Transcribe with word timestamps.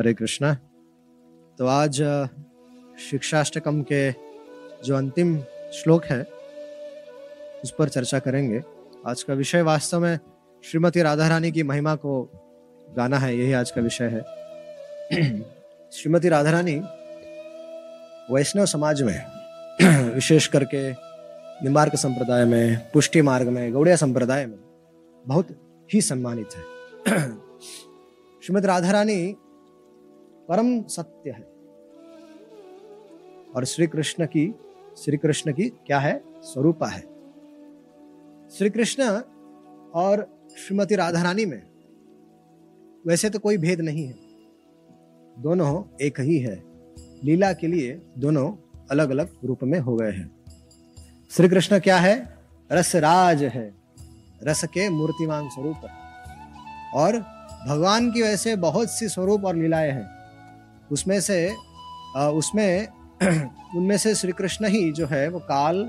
हरे 0.00 0.12
कृष्णा। 0.14 0.52
तो 1.58 1.66
आज 1.66 1.96
शिक्षाष्टकम 3.00 3.82
के 3.82 4.10
जो 4.84 4.94
अंतिम 4.96 5.36
श्लोक 5.74 6.04
है, 6.04 6.20
उस 7.64 7.74
पर 7.78 7.88
चर्चा 7.88 8.18
करेंगे। 8.18 8.62
आज 9.06 9.22
का 9.22 9.34
विषय 9.34 9.62
वास्तव 9.62 10.00
में 10.00 10.18
श्रीमती 10.64 11.02
राधा 11.02 11.26
रानी 11.28 11.50
की 11.52 11.62
महिमा 11.62 11.94
को 11.94 12.22
गाना 12.96 13.18
है, 13.18 13.36
यही 13.38 13.52
आज 13.52 13.70
का 13.70 13.80
विषय 13.80 14.04
है। 14.04 14.20
श्रीमती 15.92 16.28
राधा 16.28 16.50
रानी 16.50 16.76
वैष्णव 18.34 18.66
समाज 18.66 19.02
में, 19.02 19.24
विशेष 20.14 20.46
करके 20.46 20.90
निम्बार्क 21.64 21.96
संप्रदाय 21.96 22.44
में, 22.44 22.90
पुष्टि 22.90 23.22
मार्ग 23.22 23.48
में, 23.48 23.72
गौड़िया 23.72 23.96
संप्रदाय 23.96 24.46
में 24.46 24.58
बहुत 25.24 25.48
ही 25.90 26.00
सम्मानित 26.00 26.56
है। 26.56 26.62
श्रीमती 28.42 28.66
राधा 28.66 28.90
रानी 28.90 29.36
परम 30.50 30.82
सत्य 30.82 31.30
है। 31.30 31.42
और 33.56 33.64
श्री 33.64 33.86
कृष्ण 33.86 34.26
की 34.26 34.54
श्री 34.98 35.16
कृष्ण 35.16 35.52
की 35.52 35.68
क्या 35.68 35.98
है? 35.98 36.22
स्वरूपा 36.42 36.86
है। 36.86 37.00
श्री 38.50 38.70
कृष्ण 38.70 39.02
और 39.94 40.40
श्रीमती 40.58 40.94
राधा 40.94 41.22
रानी 41.22 41.44
में 41.46 41.62
वैसे 43.06 43.30
तो 43.30 43.38
कोई 43.38 43.56
भेद 43.56 43.80
नहीं 43.80 44.06
है। 44.06 44.18
दोनों 45.38 45.96
एक 46.02 46.20
ही 46.20 46.38
है। 46.38 46.62
लीला 47.24 47.52
के 47.52 47.66
लिए 47.66 48.02
दोनों 48.18 48.52
अलग 48.90 49.10
अलग 49.10 49.28
रूप 49.44 49.58
में 49.62 49.80
हो 49.80 49.96
गए 49.96 50.10
हैं। 50.10 50.44
श्री 51.30 51.48
कृष्ण 51.48 51.78
क्या 51.78 51.98
है? 51.98 52.38
रसराज 52.72 53.42
है। 53.42 53.74
रस 54.42 54.64
के 54.64 54.88
मूर्तिमान 54.88 55.48
स्वरूप 55.48 55.76
और 56.94 57.18
भगवान 57.68 58.12
की 58.12 58.22
वैसे 58.22 58.56
बहुत 58.56 58.90
सी 58.90 59.08
स्वरूप 59.08 59.44
और 59.44 59.56
लीलाएँ 59.56 59.90
हैं। 59.90 60.19
उसमें 60.92 61.20
से 61.20 61.56
उसमें 62.16 62.88
उनमें 63.76 63.96
से 63.98 64.14
श्री 64.14 64.32
कृष्ण 64.32 64.68
ही 64.68 64.92
जो 64.92 65.06
है 65.06 65.28
वो 65.28 65.38
काल 65.38 65.84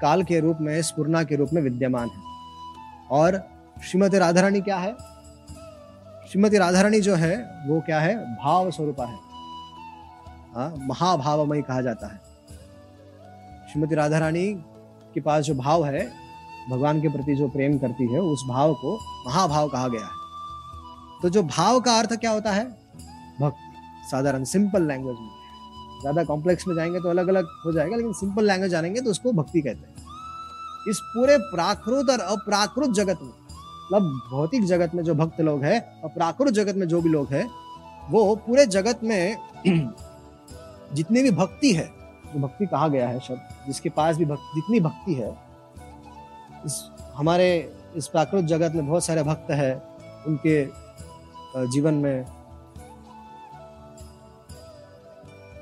काल 0.00 0.22
के 0.22 0.40
रूप 0.40 0.58
में 0.60 0.82
स्पूर्णा 0.82 1.22
के 1.22 1.36
रूप 1.36 1.50
में 1.52 1.62
विद्यमान 1.62 2.08
है। 2.08 2.22
और 3.10 3.48
श्रीमती 3.84 4.18
राधा 4.18 4.40
रानी 4.40 4.60
क्या 4.60 4.76
है? 4.76 4.92
श्रीमती 6.32 6.58
राधा 6.58 6.80
रानी 6.80 7.00
जो 7.00 7.14
है 7.14 7.36
वो 7.66 7.80
क्या 7.80 8.00
है? 8.00 8.36
भाव 8.36 8.70
स्वरूपा 8.70 9.06
है। 9.06 9.18
हाँ, 10.54 10.74
महाभावमयी 10.78 11.62
कहा 11.62 11.80
जाता 11.80 12.06
है। 12.06 12.20
श्रीमती 13.72 13.94
राधा 13.94 14.18
रानी 14.18 14.54
के 15.14 15.20
पास 15.20 15.44
जो 15.44 15.54
भाव 15.54 15.84
है 15.84 16.12
भगवान 16.70 17.00
के 17.02 17.08
प्रति 17.08 17.34
जो 17.34 17.48
प्रेम 17.48 17.78
करती 17.78 18.12
है 18.12 18.20
उस 18.20 18.44
भाव 18.48 18.74
को 18.74 18.98
महाभाव 19.26 19.68
कहा 19.68 19.88
गया 19.88 20.04
है। 20.04 20.20
तो 21.22 21.28
जो 21.28 21.42
भाव 21.42 21.80
का 21.80 21.98
अर्थ 21.98 22.12
क्या 22.12 22.30
होता 22.30 22.52
है? 22.52 22.64
भक्ति। 23.40 23.69
साधारण 24.02 24.44
सिंपल 24.44 24.82
लैंग्वेज 24.82 25.16
में। 25.16 25.30
ज़्यादा 26.00 26.24
कॉम्प्लेक्स 26.24 26.66
में 26.68 26.74
जाएँगे 26.76 27.00
तो 27.00 27.08
अलग 27.08 27.28
अलग 27.28 27.48
हो 27.64 27.72
जाएगा, 27.72 27.96
लेकिन 27.96 28.12
सिंपल 28.12 28.46
लैंग्वेज 28.46 28.70
जानेंगे 28.70 29.00
तो 29.00 29.10
उसको 29.10 29.32
भक्ति 29.32 29.60
कहते 29.60 29.86
हैं। 29.86 30.08
इस 30.90 31.00
पूरे 31.06 31.36
प्राकृत 31.46 32.10
और 32.10 32.20
अप्राकृत 32.20 32.90
जगत 32.90 33.18
में 33.22 33.28
मतलब 33.92 34.02
भौतिक 34.30 34.64
जगत 34.64 34.94
में 34.94 35.02
जो 35.04 35.14
भक्त 35.14 35.40
लोग 35.40 35.62
हैं 35.64 35.80
और 36.02 36.10
प्राकृत 36.10 36.52
जगत 36.54 36.76
में 36.76 36.86
जो 36.88 37.00
भी 37.02 37.08
लोग 37.08 37.32
हैं, 37.32 37.48
वो 38.10 38.34
पूरे 38.36 38.66
जगत 38.66 39.00
में 39.02 39.36
जितनी 40.94 41.22
भी 41.22 41.30
भक्ति 41.30 41.72
है, 41.72 41.86
जो 42.32 42.40
भक्ति 42.40 42.66
कहा 42.66 42.88
गया 42.88 43.08
है 43.08 43.20
शब्द, 43.20 43.66
जिसके 43.66 43.88
पास 43.90 44.16
भी 44.16 44.24
भक्ति, 44.24 44.60
जितनी 44.60 44.80
भक्ति 44.80 45.14
है, 45.14 45.30
इस 46.66 46.82
हमारे 47.14 47.48
इस 47.96 48.06
प्राकृत 48.06 48.44
जगत 48.44 48.74
में 48.74 48.86
बहुत 48.86 49.04
सारे 49.04 49.22
भक्त 49.22 49.50
हैं, 49.50 49.74
उनके 50.26 50.64
जीवन 51.68 51.94
में 51.94 52.24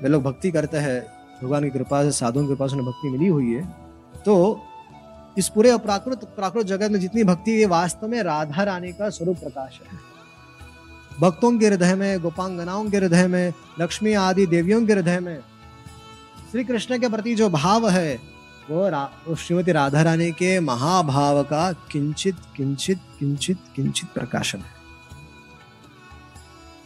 वे 0.03 0.09
लोग 0.09 0.23
भक्ति 0.23 0.51
करते 0.51 0.77
हैं 0.77 1.01
भगवान 1.43 1.63
की 1.63 1.69
कृपा 1.69 2.03
से 2.03 2.11
साधुओं 2.11 2.43
की 2.43 2.49
कृपा 2.49 2.67
से 2.67 2.73
उन्हें 2.73 2.89
भक्ति 2.89 3.09
मिली 3.09 3.27
हुई 3.27 3.53
है। 3.53 3.63
तो 4.25 4.61
इस 5.37 5.49
पूरे 5.49 5.77
प्राकृत 5.77 6.23
प्राकृत 6.35 6.65
जगत 6.65 6.91
में 6.91 6.99
जितनी 6.99 7.23
भक्ति 7.23 7.59
है 7.59 7.65
वास्तव 7.65 8.07
में 8.07 8.23
राधा 8.23 8.63
रानी 8.63 8.91
का 8.93 9.09
स्वरूप 9.09 9.37
प्रकाश 9.37 9.79
है। 9.81 9.97
भक्तों 11.19 11.59
के 11.59 11.67
हृदय 11.67 11.95
में 11.95 12.19
गोपांगनाओं 12.19 12.89
के 12.89 12.97
हृदय 12.97 13.27
में 13.27 13.53
लक्ष्मी 13.79 14.13
आदि 14.13 14.45
देवियों 14.45 14.85
के 14.85 14.93
हृदय 14.93 15.19
में 15.19 15.39
श्री 16.51 16.63
कृष्ण 16.63 16.99
के 16.99 17.09
प्रति 17.09 17.35
जो 17.35 17.49
भाव 17.49 17.89
है 17.89 18.19
वो, 18.69 18.89
वो 19.27 19.35
श्रीमती 19.35 19.71
राधा 19.71 20.01
रानी 20.01 20.31
के 20.31 20.59
महाभाव 20.59 21.43
का 21.43 21.71
किंचित 21.91 22.35
किंचित 22.55 22.99
किंचित 23.19 23.57
किंचित 23.75 24.09
प्रकाशन 24.09 24.57
है। 24.57 24.79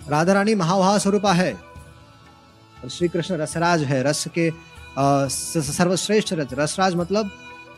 राधा 0.09 0.33
रानी 0.33 0.55
महाभाव 0.55 0.99
स्वरूपा 0.99 1.33
है। 1.33 1.72
श्री 2.89 3.07
कृष्ण 3.07 3.35
रसराज 3.35 3.83
है 3.83 4.01
रस 4.03 4.27
के 4.37 4.51
सर्वश्रेष्ठ 4.99 6.33
रस 6.33 6.47
रसराज 6.53 6.95
मतलब 6.95 7.29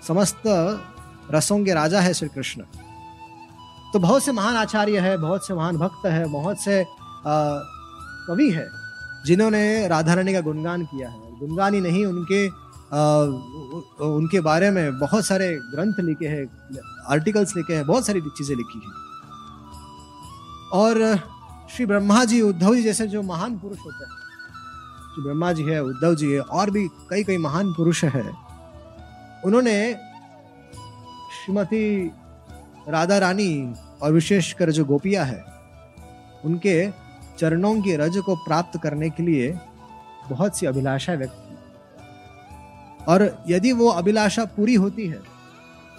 समस्त 0.08 0.42
रसों 1.32 1.64
के 1.66 1.74
राजा 1.74 2.00
है 2.00 2.14
श्री 2.14 2.30
कृष्ण 2.30 2.62
तो 3.94 4.00
बहुत 4.00 4.24
से 4.24 4.32
महान 4.32 4.56
आचार्य 4.56 5.00
है 5.00 5.18
बहुत 5.18 5.48
से 5.48 5.54
महान 5.54 5.78
भक्त 5.78 6.06
है 6.06 6.26
बहुत 6.32 6.60
से 6.60 6.86
कवि 8.28 8.50
है 8.52 8.68
जिन्होंने 9.26 9.88
राधा 9.88 10.14
रानी 10.14 10.34
का 10.34 10.42
गुणगान 10.42 10.84
किया 10.86 11.10
है। 11.10 11.40
गुणगान 11.40 11.74
ही 11.74 11.82
नहीं 11.82 12.06
उनके 12.06 12.48
आ, 12.48 13.22
उनके 14.06 14.40
बारे 14.40 14.70
में 14.72 15.00
बहुत 15.00 15.26
सारे 15.26 15.48
ग्रंथ 15.72 16.00
लिखे 16.00 16.28
हैं 16.28 16.46
आर्टिकल्स 17.10 17.56
लिखे 17.58 17.74
हैं 17.76 17.86
बहुत 17.88 18.06
सारी 18.08 18.22
चीज़ें 18.22 18.56
लिखी 18.56 18.80
हैं। 18.86 18.94
और 20.74 21.18
श्री 21.76 21.86
ब्रह्मा 21.86 22.24
जी 22.26 22.42
उद्धव 22.42 22.76
जी 22.76 22.84
जैसे 22.84 23.08
जो 23.08 23.22
महान 23.22 23.58
पुरुष 23.58 23.80
होते 23.86 24.06
हैं 24.06 24.12
जो 25.16 25.24
ब्रह्मा 25.24 25.52
जी 25.53 25.64
है 25.64 25.84
उद्धव 25.84 26.16
जी 26.16 26.31
है, 26.31 26.40
और 26.40 26.70
भी 26.70 26.88
कई 27.09 27.24
कई 27.24 27.38
महान 27.38 27.74
पुरुष 27.74 28.03
है। 28.03 28.31
उन्होंने 29.46 29.94
श्रीमती 31.36 32.12
राधा 32.90 33.18
रानी 33.18 33.74
और 34.02 34.12
विशेषकर 34.12 34.72
जो 34.72 34.86
गोपिया 34.86 35.24
है, 35.24 35.44
उनके 36.46 36.90
चरणों 37.40 37.81
की 37.81 37.96
रज 37.96 38.18
को 38.18 38.36
प्राप्त 38.36 38.80
करने 38.84 39.09
के 39.09 39.24
लिए 39.24 39.58
बहुत 40.30 40.58
सी 40.58 40.66
अभिलाषा 40.66 41.14
व्यक्त 41.14 41.36
की। 41.36 43.04
और 43.06 43.46
यदि 43.50 43.72
वो 43.72 43.88
अभिलाषा 43.90 44.46
पूरी 44.46 44.75
होती 44.75 45.08
है, 45.08 45.22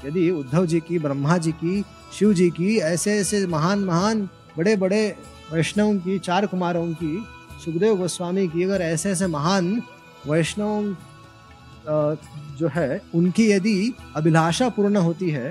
यदि 0.05 0.31
उद्धव 0.31 0.67
जी 0.67 0.81
की 0.81 0.99
ब्रह्मा 0.99 1.39
जी 1.39 1.53
की 1.53 1.85
शिव 2.19 2.33
जी 2.33 2.51
की 2.51 2.77
ऐसे 2.79 3.19
ऐसे 3.19 3.47
महान 3.47 3.79
महान 3.79 4.29
बड़े 4.59 4.77
बड़े 4.77 5.17
वैष्णव 5.53 5.99
की, 5.99 6.19
चार 6.19 6.47
कुमारों 6.47 6.93
की 6.93 7.17
सुखदेव 7.65 7.97
गोस्वामी 7.97 8.47
की 8.49 8.63
अगर 8.63 8.83
ऐसे 8.83 9.11
ऐसे 9.11 9.27
महान 9.27 9.83
वैष्णव 10.27 10.97
जो 12.59 12.69
है, 12.75 13.01
उनकी 13.15 13.51
यदि 13.51 13.93
अभिलाषा 14.17 14.69
पूर्ण 14.69 14.97
होती 14.99 15.31
है 15.31 15.51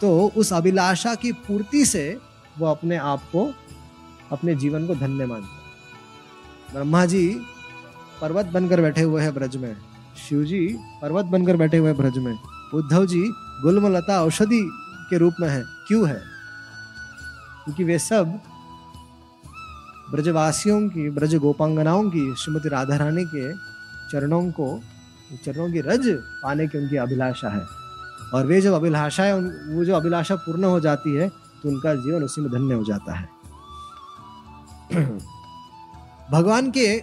तो 0.00 0.10
उस 0.36 0.52
अभिलाषा 0.52 1.14
की 1.14 1.32
पूर्ति 1.46 1.84
से 1.84 2.18
वो 2.58 2.66
अपने 2.66 2.96
आप 2.96 3.22
को, 3.32 3.50
अपने 4.32 4.54
जीवन 4.54 4.86
को 4.86 4.94
धन्य 4.94 5.26
मानते 5.26 6.72
ब्रह्मा 6.72 7.04
जी 7.06 7.26
पर्वत 8.20 8.46
बनकर 8.46 8.80
बैठे 8.80 9.02
हुए 9.02 9.22
हैं 9.22 9.34
ब्रज 9.34 9.56
में, 9.56 9.76
शिव 10.28 10.44
जी 10.44 10.66
पर्वत 11.02 11.24
बनकर 11.26 11.56
बैठे 11.56 11.76
हुए 11.76 11.88
हैं 11.88 11.96
ब्रज 11.98 12.18
में, 12.18 12.36
उद्धव 12.74 13.06
जी 13.06 13.22
गुलमलता 13.62 14.20
औषधि 14.22 14.62
के 15.10 15.18
रूप 15.18 15.34
में 15.40 15.48
है, 15.48 15.62
क्यों 15.88 16.08
है? 16.08 16.20
क्योंकि 17.64 17.84
वे 17.84 17.98
सब 17.98 18.38
ब्रजवासियों 20.12 20.88
की 20.88 21.10
ब्रज 21.10 21.34
गोपांगनाओं 21.34 22.10
की, 22.10 22.36
श्रीमती 22.36 22.68
राधा 22.68 22.96
रानी 22.96 23.24
के 23.24 23.52
चरणों 24.12 24.50
को, 24.50 24.80
चरणों 25.44 25.72
की 25.72 25.80
रज 25.80 26.08
पाने 26.42 26.66
की 26.66 26.78
उनकी 26.78 26.96
अभिलाषा 26.96 27.48
है। 27.48 27.80
और 28.34 28.46
वे 28.46 28.60
जब 28.60 28.72
अभिलाषा 28.72 29.22
है 29.22 29.34
वो 29.74 29.84
जो 29.84 29.94
अभिलाषा 29.96 30.34
पूर्ण 30.34 30.64
हो 30.64 30.80
जाती 30.80 31.16
है 31.16 31.28
तो 31.28 31.68
उनका 31.68 31.94
जीवन 31.94 32.22
उसी 32.22 32.40
में 32.40 32.50
धन्य 32.50 32.74
हो 32.74 32.84
जाता 32.84 33.14
है। 33.14 33.28
भगवान 36.30 36.70
के 36.70 37.02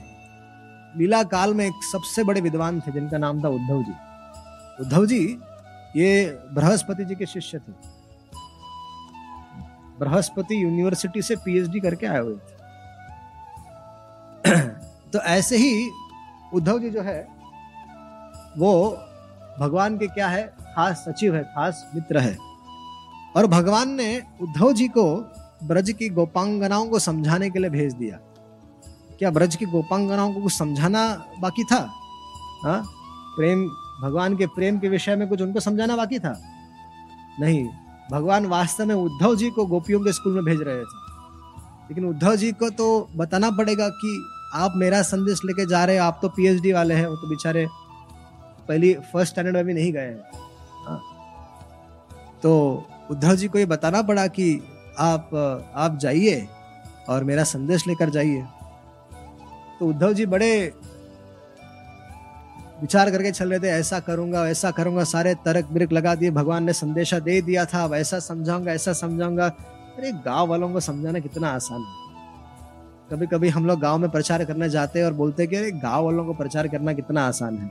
लीला 1.00 1.24
काल 1.24 1.54
में 1.54 1.66
एक 1.66 1.74
सबसे 1.92 2.24
बड़े 2.24 2.42
विद्वान 2.42 2.80
थे, 2.80 2.92
जिनका 2.92 3.18
नाम 3.18 3.44
था 3.44 3.48
उद्धव 3.48 3.84
जी। 3.84 3.94
उद्धव 4.84 5.06
जी, 5.06 5.40
ये 5.96 6.40
बृहस्पति 6.54 7.06
जी 7.06 7.16
के 7.16 7.26
शिष्य 7.26 7.60
थे। 7.60 7.72
बृहस्पति 10.00 10.64
यूनिवर्सिटी 10.64 11.22
से 11.22 11.36
पीएचडी 11.36 11.80
करके 11.80 12.06
आए 12.06 12.20
हुए 12.20 12.36
थे। 12.36 12.57
तो 15.18 15.22
ऐसे 15.22 15.58
ही 15.58 15.92
उद्धव 16.54 16.80
जी 16.80 16.90
जो 16.90 17.02
है, 17.02 17.28
वो 18.58 18.98
भगवान 19.60 19.98
के 19.98 20.08
क्या 20.08 20.28
है, 20.28 20.56
खास 20.62 21.06
सचिव 21.10 21.36
है, 21.36 21.44
खास 21.44 21.92
मित्र 21.96 22.18
है। 22.18 22.38
और 23.38 23.48
भगवान 23.48 23.90
ने 23.90 24.22
उद्धव 24.42 24.74
जी 24.74 24.88
को 24.88 25.16
ब्रज 25.64 25.92
की 25.92 26.10
गोपांगनाओं 26.10 26.88
को 26.88 27.00
समझाने 27.00 27.50
के 27.50 27.60
लिए 27.60 27.70
भेज 27.70 27.94
दिया। 27.94 28.18
क्या 29.20 29.32
ब्रज 29.32 29.56
की 29.56 29.66
गोपांगनाओं 29.66 30.34
को 30.34 30.42
कुछ 30.42 30.58
समझाना 30.58 31.26
बाकी 31.40 31.64
था? 31.64 31.92
हा? 32.64 32.84
प्रेम, 33.38 33.70
भगवान 34.02 34.38
के 34.38 34.46
प्रेम 34.46 34.80
के 34.80 34.90
विषय 34.90 35.16
में 35.16 35.28
कुछ 35.28 35.42
उनको 35.42 35.60
समझाना 35.60 35.96
बाकी 35.96 36.20
था? 36.20 36.42
नहीं, 37.40 37.70
भगवान 38.12 38.46
वास्तव 38.46 38.86
में 38.86 38.96
उद्धव 38.96 39.36
जी 39.36 39.50
को 39.50 39.66
गोपियों 39.66 40.00
के 40.00 40.14
स्कूल 40.14 40.34
में 40.34 40.44
भेज 40.46 40.62
रहे 40.62 40.76
थे। 40.76 41.08
लेकिन 41.90 42.06
उद्धव 42.06 42.36
जी 42.36 42.52
को 42.52 42.70
तो 42.70 43.10
बताना 43.16 43.52
पड़ेगा 43.52 43.90
कि 43.90 44.34
आप 44.54 44.74
मेरा 44.76 45.02
संदेश 45.02 45.42
लेके 45.46 45.66
जा 45.66 45.84
रहे 45.86 45.96
हैं, 45.96 46.04
आप 46.04 46.20
तो 46.22 46.30
पीएचडी 46.30 46.72
वाले 46.74 46.94
हैं, 46.94 47.08
वो 47.08 47.16
तो 47.16 47.30
बेचारे 47.30 47.68
पहली 48.68 48.94
फ़र्स्ट 49.14 49.34
स्टैंडर्ड 49.34 49.56
में 49.56 49.66
भी 49.66 49.74
नहीं 49.74 49.92
गए 49.94 50.02
हैं। 50.02 50.24
हाँ। 50.88 51.02
तो 52.44 52.88
उद्धव 53.12 53.36
जी 53.36 53.48
को 53.48 53.60
ये 53.60 53.66
बताना 53.66 54.02
पड़ा 54.02 54.28
कि 54.28 54.62
आप 55.00 55.30
आप 55.76 55.98
जाइए 55.98 56.48
और 57.10 57.24
मेरा 57.24 57.44
संदेश 57.44 57.88
लेकर 57.88 58.10
जाइए। 58.10 58.44
तो 59.80 59.88
उद्धव 59.88 60.14
जी 60.14 60.26
बड़े 60.26 60.74
विचार 62.82 63.12
करके 63.12 63.32
चल 63.32 63.50
रहे 63.50 63.60
थे, 63.60 63.68
ऐसा 63.70 64.00
करूँगा 64.00 64.48
ऐसा 64.50 64.72
करूँगा, 64.72 65.04
सारे 65.04 65.34
तरक 65.36 65.66
बिरक 65.66 65.92
लगा 65.92 66.16
दिए, 66.16 66.32
भगवान 66.32 66.64
ने 66.64 66.74
संदेशा 66.74 67.20
दे 67.20 67.42
दिया 67.42 67.66
था, 67.66 67.84
अब 67.84 67.94
ऐसा 67.94 68.20
समझाऊँगा 68.20 68.72
ऐसा 68.72 68.94
समझाऊँगा। 68.94 69.48
अरे 69.48 70.12
गाँव 70.26 70.48
वालों 70.48 70.70
को 70.74 70.80
समझाना 70.80 71.20
कितना 71.20 71.50
आसान 71.50 71.82
है। 71.82 72.07
कभी 73.12 73.28
कभी 73.28 73.50
हम 73.50 73.66
लोग 73.66 73.80
गाँव 73.80 73.98
में 73.98 74.10
प्रचार 74.12 74.44
करने 74.46 74.68
जाते 74.70 75.00
हैं 75.00 75.06
और 75.06 75.14
बोलते 75.14 75.44
हैं 75.44 75.50
कि 75.52 75.72
गाँव 75.80 76.06
वालों 76.06 76.26
को 76.26 76.34
प्रचार 76.34 76.68
करना 76.68 76.94
कितना 76.94 77.26
आसान 77.28 77.58
है। 77.58 77.70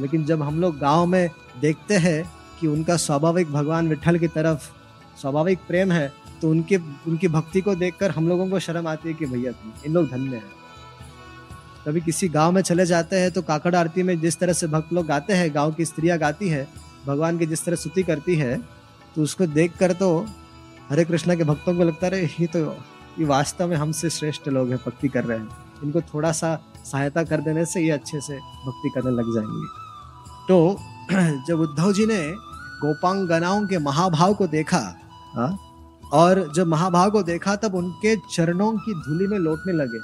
लेकिन 0.00 0.24
जब 0.24 0.42
हम 0.42 0.60
लोग 0.60 0.78
गाँव 0.78 1.06
में 1.06 1.30
देखते 1.60 1.96
हैं 1.96 2.22
कि 2.60 2.66
उनका 2.66 2.96
स्वाभाविक 2.96 3.50
भगवान 3.52 3.88
विठल 3.88 4.18
की 4.18 4.28
तरफ़ 4.28 4.68
स्वाभाविक 5.20 5.58
प्रेम 5.68 5.92
है 5.92 6.12
तो 6.42 6.50
उनके, 6.50 6.76
उनकी 6.76 7.28
भक्ति 7.28 7.60
को 7.60 7.74
देखकर 7.74 8.10
हम 8.10 8.28
लोगों 8.28 8.48
को 8.50 8.58
शर्म 8.58 8.86
आती 8.88 9.08
है 9.08 9.14
कि 9.14 9.26
भैया, 9.26 9.52
इन 9.86 9.92
लोग 9.92 10.08
धन्य 10.10 10.36
हैं। 10.36 10.58
कभी 11.86 12.00
किसी 12.00 12.28
गाँव 12.28 12.52
में 12.52 12.62
चले 12.62 12.86
जाते 12.86 13.16
हैं 13.16 13.30
तो 13.30 13.42
काकड़ 13.42 13.74
आरती 13.74 14.02
में 14.02 14.18
जिस 14.20 14.38
तरह 14.38 14.52
से 14.52 14.66
भक्त 14.66 14.92
लोग 14.92 15.06
गाते 15.06 15.32
हैं, 15.32 15.54
गाँव 15.54 15.72
की 15.72 15.84
स्त्रियाँ 15.84 16.18
गाती 16.18 16.48
है, 16.48 16.66
भगवान 17.06 17.38
की 17.38 17.46
जिस 17.46 17.64
तरह 17.64 17.76
स्तुति 17.76 18.02
करती 18.02 18.36
है 18.36 18.56
तो 19.16 19.22
उसको 19.22 19.46
देख 19.48 19.76
कर 19.76 19.92
तो 19.92 20.26
हरे 20.90 21.04
कृष्णा 21.04 21.34
के 21.34 21.44
भक्तों 21.44 21.76
को 21.76 21.84
लगता 21.84 22.06
है 22.06 22.24
ये 22.24 22.46
तो 22.46 22.64
ये 23.20 23.26
वास्तव 23.26 23.68
में 23.68 23.76
हमसे 23.76 24.10
श्रेष्ठ 24.10 24.48
लोग 24.48 24.68
हैं, 24.68 24.78
भक्ति 24.86 25.08
कर 25.08 25.24
रहे 25.24 25.38
हैं 25.38 25.48
इनको 25.84 26.00
थोड़ा 26.00 26.32
सा 26.32 26.54
सहायता 26.84 27.22
कर 27.22 27.40
देने 27.40 27.64
से 27.64 27.80
ये 27.80 27.90
अच्छे 27.90 28.20
से 28.20 28.38
भक्ति 28.66 28.90
करने 28.94 29.10
लग 29.10 29.34
जाएँगे 29.34 29.66
तो 30.48 30.76
जब 31.48 31.60
उद्धव 31.60 31.92
जी 31.92 32.06
ने 32.06 32.20
गोपांगनाओं 32.82 33.66
के 33.66 33.78
महाभाव 33.78 34.34
को 34.34 34.46
देखा, 34.46 34.78
हा? 35.34 35.46
और 36.12 36.52
जब 36.54 36.66
महाभाव 36.66 37.10
को 37.10 37.22
देखा, 37.22 37.56
तब 37.56 37.74
उनके 37.74 38.16
चरणों 38.32 38.72
की 38.76 38.94
धूली 38.94 39.26
में 39.26 39.38
लौटने 39.38 39.72
लगे 39.72 39.98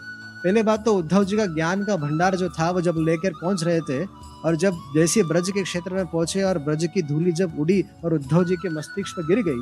पहले 0.44 0.62
बात 0.62 0.84
तो 0.84 0.94
उद्धव 0.94 1.24
जी 1.24 1.36
का 1.36 1.46
ज्ञान 1.46 1.84
का 1.84 1.96
भंडार 1.96 2.36
जो 2.36 2.48
था, 2.48 2.70
वो 2.70 2.80
जब 2.80 2.96
लेकर 2.98 3.32
पहुँच 3.42 3.64
रहे 3.64 3.80
थे, 3.80 4.04
और 4.44 4.56
जब 4.56 4.78
जैसे 4.94 5.22
ब्रज 5.22 5.50
के 5.50 5.62
क्षेत्र 5.62 5.94
में 5.94 6.06
पहुँचे 6.06 6.42
और 6.42 6.58
ब्रज 6.58 6.88
की 6.94 7.02
धूली 7.02 7.32
जब 7.32 7.58
उड़ी 7.60 7.82
और 8.04 8.14
उद्धव 8.14 8.44
जी 8.44 8.56
के 8.56 8.68
मस्तिष्क 8.68 9.16
पर 9.16 9.26
गिर 9.26 9.42
गई, 9.42 9.60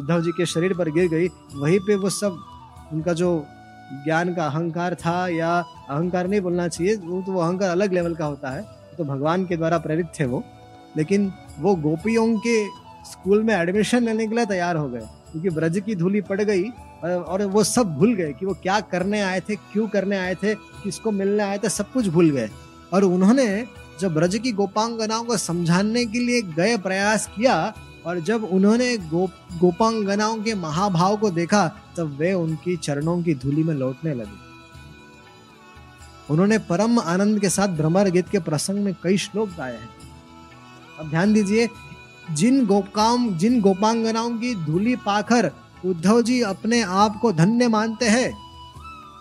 उद्धव 0.00 0.22
जी 0.22 0.30
के 0.30 0.46
शरीर 0.46 0.74
पर 0.74 0.90
गिर 0.90 1.08
गई, 1.08 1.28
वहीं 1.54 1.78
पे 1.80 1.94
वो 1.94 2.10
सब 2.10 2.42
उनका 2.92 3.12
जो 3.12 3.46
ज्ञान 4.04 4.32
का 4.34 4.46
अहंकार 4.46 4.94
था 4.96 5.16
या 5.28 5.50
अहंकार 5.90 6.28
नहीं 6.28 6.40
बोलना 6.40 6.68
चाहिए, 6.68 6.94
वो 6.96 7.22
तो 7.22 7.32
वो 7.32 7.40
अहंकार 7.40 7.70
अलग 7.70 7.92
लेवल 7.92 8.14
का 8.14 8.26
होता 8.26 8.50
है। 8.50 8.64
तो 8.98 9.04
भगवान 9.04 9.44
के 9.44 9.56
द्वारा 9.56 9.78
प्रेरित 9.78 10.06
थे 10.20 10.24
वो। 10.24 10.42
लेकिन 10.96 11.32
वो 11.58 11.74
गोपियों 11.76 12.26
के 12.38 12.64
स्कूल 13.04 13.42
में 13.42 13.54
एडमिशन 13.54 14.04
लेने 14.04 14.26
के 14.26 14.34
लिए 14.34 14.46
तैयार 14.46 14.76
हो 14.76 14.88
गए, 14.88 15.06
क्योंकि 15.32 15.50
ब्रज 15.50 15.80
की 15.86 15.94
धूली 15.94 16.20
पड़ 16.22 16.40
गई 16.40 16.68
और 17.04 17.42
वो 17.44 17.64
सब 17.64 17.94
भूल 17.94 18.14
गए 18.14 18.32
कि 18.32 18.46
वो 18.46 18.54
क्या 18.62 18.78
करने 18.82 19.20
आए 19.20 19.40
थे, 19.40 19.56
क्यों 19.72 19.86
करने 19.88 20.18
आए 20.18 20.34
थे, 20.34 20.54
किसको 20.54 21.10
मिलने 21.12 21.42
आए 21.42 21.58
थे, 21.58 21.68
सब 21.68 21.92
कुछ 21.92 22.08
भूल 22.08 22.30
गए। 22.30 22.48
और 22.92 23.04
उन्होंने 23.04 23.64
जब 24.00 24.14
ब्रज 24.14 24.36
की 24.38 24.52
गोपांगनाओं 24.52 25.24
को 25.24 25.36
समझाने 25.36 26.04
के 26.06 26.18
लिए 26.18 26.40
गए 26.56 26.76
प्रयास 26.78 27.26
किया 27.36 27.56
और 28.06 28.20
जब 28.20 28.44
उन्होंने 28.44 28.96
गो 28.98 29.26
गोपांगनाओं 29.60 30.36
के 30.42 30.54
महाभाव 30.54 31.16
को 31.16 31.30
देखा, 31.30 31.66
तब 31.96 32.16
वे 32.18 32.32
उनकी 32.32 32.76
चरणों 32.76 33.22
की 33.22 33.34
धूली 33.34 33.62
में 33.62 33.74
लौटने 33.74 34.14
लगे। 34.14 34.42
उन्होंने 36.30 36.58
परम 36.58 36.98
आनंद 36.98 37.40
के 37.40 37.48
साथ 37.48 37.68
भ्रमर 37.68 38.10
गीत 38.10 38.28
के 38.28 38.38
प्रसंग 38.40 38.84
में 38.84 38.94
कई 39.02 39.16
श्लोक 39.18 39.48
गाए 39.48 39.72
हैं। 39.72 39.88
अब 40.98 41.10
ध्यान 41.10 41.32
दीजिए, 41.32 41.68
जिन 42.30 42.64
गोपाम 42.66 43.28
जिन 43.38 43.60
गोपांगनाओं 43.60 44.30
की 44.30 44.54
धूली 44.64 44.96
पाकर 44.96 45.50
उद्धव 45.84 46.20
जी 46.22 46.40
अपने 46.42 46.80
आप 46.82 47.18
को 47.22 47.32
धन्य 47.32 47.68
मानते 47.68 48.08
हैं, 48.08 48.32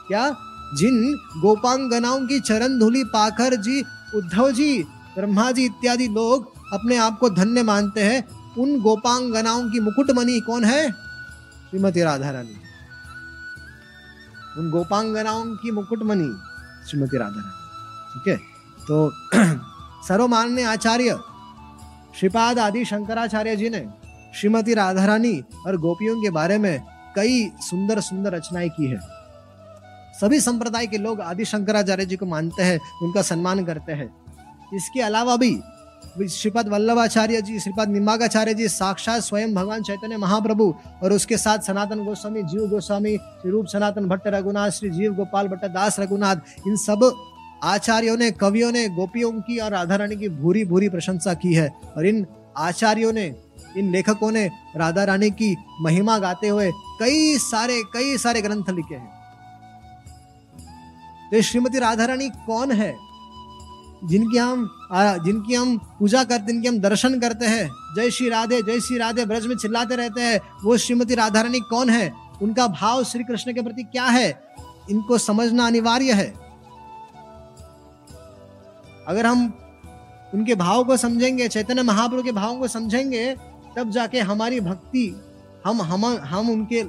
क्या 0.07 0.29
जिन 0.77 1.13
गोपांगनाओं 1.41 2.27
की 2.27 2.39
चरण 2.39 2.79
धूली 2.79 3.03
पाकर 3.03 3.55
जी, 3.55 3.81
उद्धव 4.15 4.51
जी, 4.51 4.83
ब्रह्मा 5.15 5.51
जी 5.51 5.65
इत्यादि 5.65 6.07
लोग 6.07 6.51
अपने 6.73 6.97
आप 6.97 7.19
को 7.19 7.29
धन्य 7.29 7.63
मानते 7.63 8.03
हैं 8.03 8.23
उन 8.57 8.81
गोपांगनाओं 8.81 9.69
की 9.69 9.79
मुकुटमणि 9.79 10.39
कौन 10.39 10.63
है? 10.63 10.91
श्रीमती 10.91 12.03
राधा 12.03 12.31
रानी। 12.31 12.55
उन 14.57 14.71
गोपांगनाओं 14.71 15.55
की 15.55 15.71
मुकुटमणि, 15.71 16.37
श्रीमती 16.89 17.17
राधा 17.17 17.41
रानी। 17.41 17.63
ठीक 18.13 18.27
है? 18.27 18.45
तो 18.87 19.11
सर्वमान्य 20.07 20.63
आचार्य, 20.63 21.19
श्रीपाद 22.19 22.59
आदि 22.59 22.85
शंकराचार्य 22.85 23.55
जी 23.55 23.69
ने 23.69 23.89
श्रीमती 24.35 24.73
राधा 24.73 25.05
रानी 25.05 25.43
और 25.67 25.77
गोपियों 25.77 26.21
के 26.21 26.29
बारे 26.29 26.57
में 26.57 26.81
कई 27.15 27.51
सुंदर 27.59 27.99
सुंदर 27.99 28.31
रचनाएँ 28.31 28.69
की 28.69 28.85
है। 28.85 28.99
सभी 30.21 30.39
संप्रदाय 30.39 30.87
के 30.87 30.97
लोग 30.97 31.21
आदि 31.21 31.45
शंकराचार्य 31.45 32.05
जी 32.05 32.15
को 32.15 32.25
मानते 32.25 32.63
हैं, 32.63 32.79
उनका 33.01 33.21
सम्मान 33.21 33.65
करते 33.65 33.91
हैं। 33.91 34.23
इसके 34.73 35.01
अलावा 35.01 35.35
भी 35.35 35.61
श्रीपद 36.13 36.67
वल्लभाचार्य 36.67 37.41
जी, 37.41 37.59
श्रीपद 37.59 37.89
निम्बागाचार्य 37.89 38.53
जी, 38.53 38.67
साक्षात 38.67 39.21
स्वयं 39.21 39.53
भगवान 39.53 39.83
चैतन्य 39.83 40.17
महाप्रभु 40.17 40.75
और 41.03 41.13
उसके 41.13 41.37
साथ 41.37 41.59
सनातन 41.59 42.03
गोस्वामी, 42.03 42.43
जीव 42.43 42.67
गोस्वामी 42.67 43.17
श्री 43.17 43.51
रूप 43.51 43.65
सनातन 43.65 44.05
भट्ट 44.05 44.27
रघुनाथ, 44.27 44.69
श्री 44.69 44.89
जीव 44.89 45.13
गोपाल 45.13 45.47
भट्ट, 45.47 45.65
दास 45.65 45.99
रघुनाथ, 45.99 46.35
इन 46.67 46.75
सब 46.75 47.17
आचार्यों 47.63 48.17
ने, 48.17 48.31
कवियों 48.31 48.71
ने, 48.71 48.87
गोपियों 48.89 49.31
की 49.31 49.57
और 49.59 49.71
राधा 49.71 49.95
रानी 49.95 50.15
की 50.15 50.29
भूरी 50.29 50.65
भूरी 50.65 50.89
प्रशंसा 50.89 51.33
की 51.33 51.53
है। 51.53 51.73
और 51.97 52.05
इन 52.05 52.25
आचार्यों 52.57 53.13
ने, 53.13 53.35
इन 53.77 53.91
लेखकों 53.91 54.31
ने 54.31 54.49
राधा 54.75 55.03
रानी 55.03 55.29
की 55.29 55.57
महिमा 55.81 56.17
गाते 56.17 56.47
हुए 56.47 56.71
कई 56.99 57.37
सारे 57.37 57.81
कई 57.93 58.17
सारे 58.17 58.41
ग्रंथ 58.41 58.69
लिखे 58.69 58.95
हैं। 58.95 59.11
तो 61.31 61.41
श्रीमती 61.41 61.79
राधा 61.79 62.05
रानी 62.05 62.29
कौन 62.29 62.71
है? 62.71 63.12
जिनकी 64.03 64.37
हम 64.37 64.69
जिनकी 64.95 65.53
हम 65.53 65.77
पूजा 65.77 66.23
करते, 66.23 66.51
जिनकी 66.51 66.67
हम 66.67 66.79
दर्शन 66.79 67.19
करते 67.19 67.45
हैं, 67.45 67.69
जय 67.95 68.11
श्री 68.11 68.29
राधे, 68.29 68.61
जय 68.61 68.79
श्री 68.79 68.97
राधे, 68.97 69.25
ब्रज 69.25 69.45
में 69.45 69.55
चिल्लाते 69.55 69.95
रहते 69.95 70.21
हैं, 70.21 70.39
वो 70.63 70.77
श्रीमती 70.77 71.15
राधा 71.15 71.41
रानी 71.41 71.59
कौन 71.59 71.89
है? 71.89 72.13
उनका 72.41 72.67
भाव 72.67 73.03
श्री 73.03 73.23
कृष्ण 73.23 73.53
के 73.53 73.61
प्रति 73.61 73.83
क्या 73.83 74.05
है? 74.05 74.43
इनको 74.91 75.17
समझना 75.17 75.67
अनिवार्य 75.67 76.13
है। 76.13 76.33
अगर 79.07 79.25
हम 79.25 79.53
उनके 80.33 80.55
भाव 80.55 80.83
को 80.83 80.97
समझेंगे, 80.97 81.47
चैतन्य 81.47 81.83
महाप्रभु 81.83 82.23
के 82.23 82.31
भावों 82.31 82.59
को 82.59 82.67
समझेंगे, 82.67 83.35
तब 83.77 83.89
जाके 83.89 84.19
हमारी 84.19 84.59
भक्ति, 84.59 85.21
हम 85.65 85.81
हम 85.81 86.05
हम 86.05 86.49
उनके, 86.49 86.79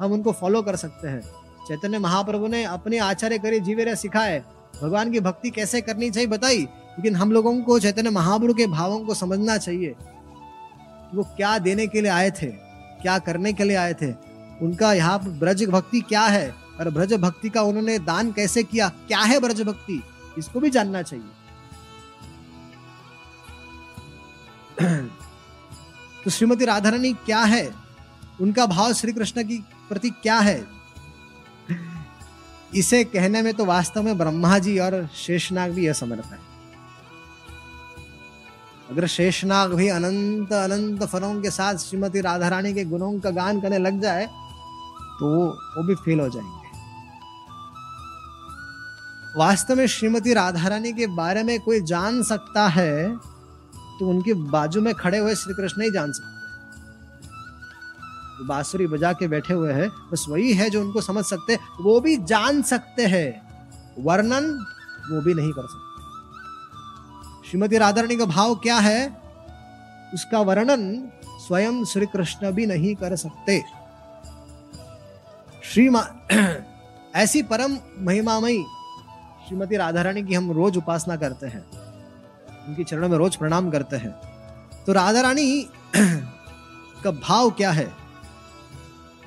हम 0.00 0.12
उनको 0.12 0.32
फॉलो 0.32 0.62
कर 0.62 0.76
सकते 0.76 1.08
हैं। 1.08 1.20
चैतन्य 1.68 1.98
महाप्रभु 1.98 2.46
ने 2.46 2.64
अपने 2.64 2.98
आचार्य 2.98 3.38
करे, 3.38 3.60
जीवे 3.60 3.96
सिखाए। 3.96 4.42
भगवान 4.82 5.12
की 5.12 5.20
भक्ति 5.20 5.50
कैसे 5.50 5.80
करनी 5.80 6.10
चाहिए 6.10 6.28
बताई? 6.28 6.58
लेकिन 6.58 7.16
हम 7.16 7.32
लोगों 7.32 7.62
को 7.62 7.78
चैतन्य 7.78 8.10
महाप्रभु 8.10 8.54
के 8.54 8.66
भावों 8.66 9.00
को 9.00 9.14
समझना 9.14 9.58
चाहिए। 9.58 9.94
वो 11.14 11.24
क्या 11.24 11.58
देने 11.58 11.86
के 11.86 12.00
लिए 12.00 12.10
आए 12.10 12.30
थे? 12.30 12.46
क्या 13.02 13.18
करने 13.18 13.52
के 13.52 13.64
लिए 13.64 13.76
आए 13.76 13.94
थे? 13.94 14.12
उनका 14.62 14.92
यहाँ 14.92 15.38
ब्रज 15.38 15.64
भक्ति 15.64 16.00
क्या 16.00 16.22
है? 16.22 16.54
और 16.80 16.90
ब्रज 16.90 17.14
भक्ति 17.14 17.48
का 17.48 17.62
उन्होंने 17.62 17.98
दान 17.98 18.32
कैसे 18.32 18.62
किया? 18.62 18.88
क्या 18.88 19.20
है 19.20 19.40
ब्रज 19.40 19.62
भक्ति? 19.62 20.02
इसको 20.38 20.60
भी 20.60 20.70
जानना 20.70 21.02
चाहिए। 21.02 21.24
तो 26.24 26.30
श्रीमती 26.30 26.64
राधा 26.64 26.90
रानी 26.90 27.12
क्या 27.12 27.40
है? 27.40 27.74
उनका 28.40 28.66
भाव 28.66 28.92
श्री 28.92 29.12
कृष्ण 29.12 29.44
की 29.44 29.58
प्रति 29.88 30.10
क्या 30.10 30.38
है? 30.38 30.77
इसे 32.74 33.02
कहने 33.04 33.42
में 33.42 33.54
तो 33.54 33.64
वास्तव 33.64 34.02
में 34.02 34.18
ब्रह्मा 34.18 34.58
जी 34.58 34.78
और 34.78 35.08
शेषनाग 35.16 35.70
भी 35.70 35.86
असमर्थ 35.86 36.26
है। 36.26 36.38
अगर 38.90 39.06
शेषनाग 39.06 39.72
भी 39.72 39.88
अनंत 39.88 40.52
अनंत 40.52 41.02
फलों 41.04 41.40
के 41.42 41.50
साथ 41.50 41.74
श्रीमती 41.74 42.20
राधा 42.20 42.48
रानी 42.48 42.72
के 42.74 42.84
गुणों 42.84 43.18
का 43.20 43.30
गान 43.30 43.60
करने 43.60 43.78
लग 43.78 44.00
जाए 44.00 44.26
तो 45.18 45.26
वो 45.46 45.86
भी 45.86 45.94
फेल 45.94 46.20
हो 46.20 46.28
जाएँगे। 46.28 46.56
वास्तव 49.38 49.76
में 49.76 49.86
श्रीमती 49.86 50.32
राधा 50.34 50.68
रानी 50.68 50.92
के 50.92 51.06
बारे 51.06 51.42
में 51.42 51.58
कोई 51.60 51.80
जान 51.80 52.22
सकता 52.22 52.66
है 52.68 53.16
तो 53.98 54.08
उनके 54.10 54.34
बाजू 54.50 54.80
में 54.80 54.94
खड़े 54.94 55.18
हुए 55.18 55.34
श्री 55.34 55.54
कृष्ण 55.54 55.82
ही 55.82 55.90
जान 55.90 56.12
सकते। 56.12 56.37
बांसुरी 58.46 58.86
बजा 58.86 59.12
के 59.12 59.28
बैठे 59.28 59.54
हुए 59.54 59.72
हैं, 59.72 59.90
बस 60.12 60.26
वही 60.28 60.52
है 60.52 60.70
जो 60.70 60.80
उनको 60.80 61.00
समझ 61.00 61.24
सकते 61.24 61.58
वो 61.80 62.00
भी 62.00 62.16
जान 62.16 62.62
सकते 62.62 63.06
हैं। 63.06 63.48
वर्णन 63.98 64.66
वो 65.10 65.20
भी 65.20 65.34
नहीं 65.34 65.52
कर 65.52 65.62
सकते। 65.62 65.88
श्रीमती 67.50 67.78
राधारणी 67.78 68.16
का 68.16 68.24
भाव 68.24 68.54
क्या 68.54 68.76
है? 68.76 69.22
उसका 70.14 70.40
वर्णन 70.40 71.08
स्वयं 71.24 71.84
श्री 71.84 72.06
कृष्ण 72.06 72.50
भी 72.50 72.66
नहीं 72.66 72.94
कर 72.94 73.16
सकते। 73.16 73.64
श्री 75.64 75.90
ऐसी 77.14 77.42
परम 77.42 77.78
महिमामयी 77.98 78.64
श्रीमती 79.48 79.76
राधा 79.76 80.02
रानी 80.02 80.22
की 80.22 80.34
हम 80.34 80.52
रोज 80.52 80.76
उपासना 80.76 81.16
करते 81.16 81.46
हैं। 81.46 81.64
उनकी 82.68 82.84
चरणों 82.84 83.08
में 83.08 83.18
रोज 83.18 83.36
प्रणाम 83.36 83.70
करते 83.70 83.96
हैं। 83.96 84.10
तो 84.86 84.92
राधा 84.92 85.20
रानी 85.20 85.62
का 87.04 87.10
भाव 87.10 87.50
क्या 87.50 87.70
है? 87.70 87.97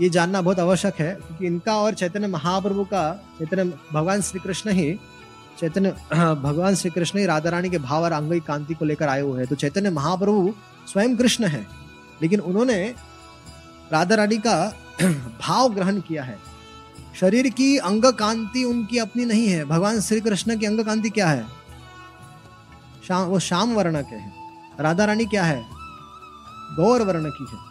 ये 0.01 0.09
जानना 0.09 0.41
बहुत 0.41 0.59
आवश्यक 0.59 0.95
है, 0.95 1.15
क्योंकि 1.15 1.45
इनका 1.45 1.75
और 1.77 1.93
चैतन्य 1.93 2.27
महाप्रभु 2.27 2.83
का, 2.83 3.13
चैतन्य 3.39 3.73
भगवान 3.93 4.21
श्री 4.21 4.39
कृष्ण 4.39 4.71
ही, 4.71 4.99
चैतन्य 5.59 5.91
भगवान 6.13 6.75
श्री 6.75 6.91
कृष्ण 6.91 7.19
ही 7.19 7.25
राधा 7.25 7.49
रानी 7.49 7.69
के 7.69 7.77
भाव 7.77 8.03
और 8.03 8.11
अंग 8.11 8.41
कांति 8.41 8.73
को 8.73 8.85
लेकर 8.85 9.07
आए 9.07 9.21
हुए 9.21 9.39
हैं। 9.39 9.47
तो 9.47 9.55
चैतन्य 9.55 9.89
महाप्रभु 9.89 10.53
स्वयं 10.87 11.17
कृष्ण 11.17 11.45
है, 11.45 11.67
लेकिन 12.21 12.39
उन्होंने 12.39 12.95
राधा 13.91 14.15
रानी 14.15 14.37
का 14.37 14.73
भाव 15.41 15.73
ग्रहण 15.73 15.99
किया 15.99 16.23
है। 16.23 16.39
शरीर 17.19 17.49
की 17.49 17.77
अंग 17.77 18.05
कांति 18.05 18.63
उनकी 18.63 18.97
अपनी 18.97 19.25
नहीं 19.25 19.47
है। 19.47 19.65
भगवान 19.65 20.01
श्री 20.01 20.21
कृष्ण 20.21 20.57
की 20.57 20.65
अंग 20.65 20.79
कांति 20.79 21.09
क्या 21.09 21.27
है? 21.27 21.45
शाम 23.07 23.27
वो 23.27 23.39
श्याम 23.39 23.73
वर्ण 23.73 24.01
के 24.01 24.15
है। 24.15 24.33
राधा 24.79 25.05
रानी 25.05 25.25
क्या 25.25 25.43
है? 25.43 25.63
गौर 26.75 27.01
वर्ण 27.01 27.29
की 27.29 27.45
है। 27.51 27.70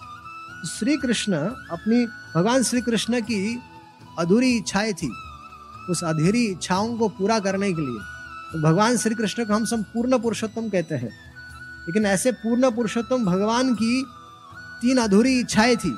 श्री 0.61 0.97
कृष्ण 0.97 1.37
अपनी 1.71 2.05
भगवान 2.35 2.63
श्री 2.63 2.81
कृष्ण 2.81 3.21
की 3.21 3.59
अधूरी 4.19 4.51
इच्छाएँ 4.57 4.93
थी, 4.93 5.11
उस 5.91 6.03
अधूरी 6.05 6.45
इच्छाओं 6.45 6.97
को 6.99 7.09
पूरा 7.09 7.39
करने 7.39 7.73
के 7.73 7.81
लिए। 7.81 8.01
तो 8.53 8.63
भगवान 8.63 8.97
श्री 8.97 9.15
कृष्ण 9.15 9.45
को 9.45 9.55
हम 9.55 9.65
सब 9.65 9.85
पूर्ण 9.85 10.19
पुरुषोत्तम 10.19 10.69
कहते 10.69 10.95
हैं। 10.95 11.11
लेकिन 11.89 12.07
ऐसे 12.07 12.33
पूर्ण 12.33 12.71
पुरुषोत्तम 12.71 13.25
भगवान 13.25 13.75
की 13.75 14.03
तीन 14.83 14.99
अधूरी 14.99 15.39
इच्छाएँ 15.41 15.77
थी। 15.77 15.97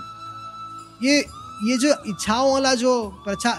ये 1.02 1.18
ये 1.64 1.76
जो 1.78 1.94
इच्छाओं 2.06 2.52
वाला 2.52 2.74
जो 2.74 2.92
प्रचा 3.24 3.50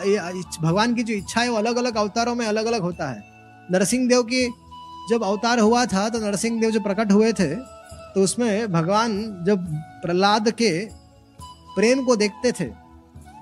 भगवान 0.61 0.95
की 0.95 1.03
जो 1.03 1.13
इच्छा 1.13 1.41
है 1.41 1.49
वो 1.49 1.57
अलग 1.57 1.75
अलग 1.75 1.95
अवतारों 1.95 2.35
में 2.35 2.45
अलग 2.45 2.65
अलग 2.65 2.81
होता 2.81 3.09
है। 3.11 3.23
नरसिंह 3.71 4.07
देव 4.09 4.23
की 4.23 4.47
जब 5.09 5.23
अवतार 5.23 5.59
हुआ 5.59 5.85
था 5.85 6.09
तो 6.09 6.19
नरसिंह 6.19 6.59
देव 6.61 6.71
जो 6.71 6.79
प्रकट 6.79 7.11
हुए 7.11 7.33
थे 7.33 7.55
तो 8.15 8.23
उसमें 8.23 8.71
भगवान 8.71 9.43
जब 9.45 9.67
प्रहलाद 9.75 10.51
के 10.51 10.85
प्रेम 11.75 12.05
को 12.05 12.15
देखते 12.15 12.51
थे 12.51 12.65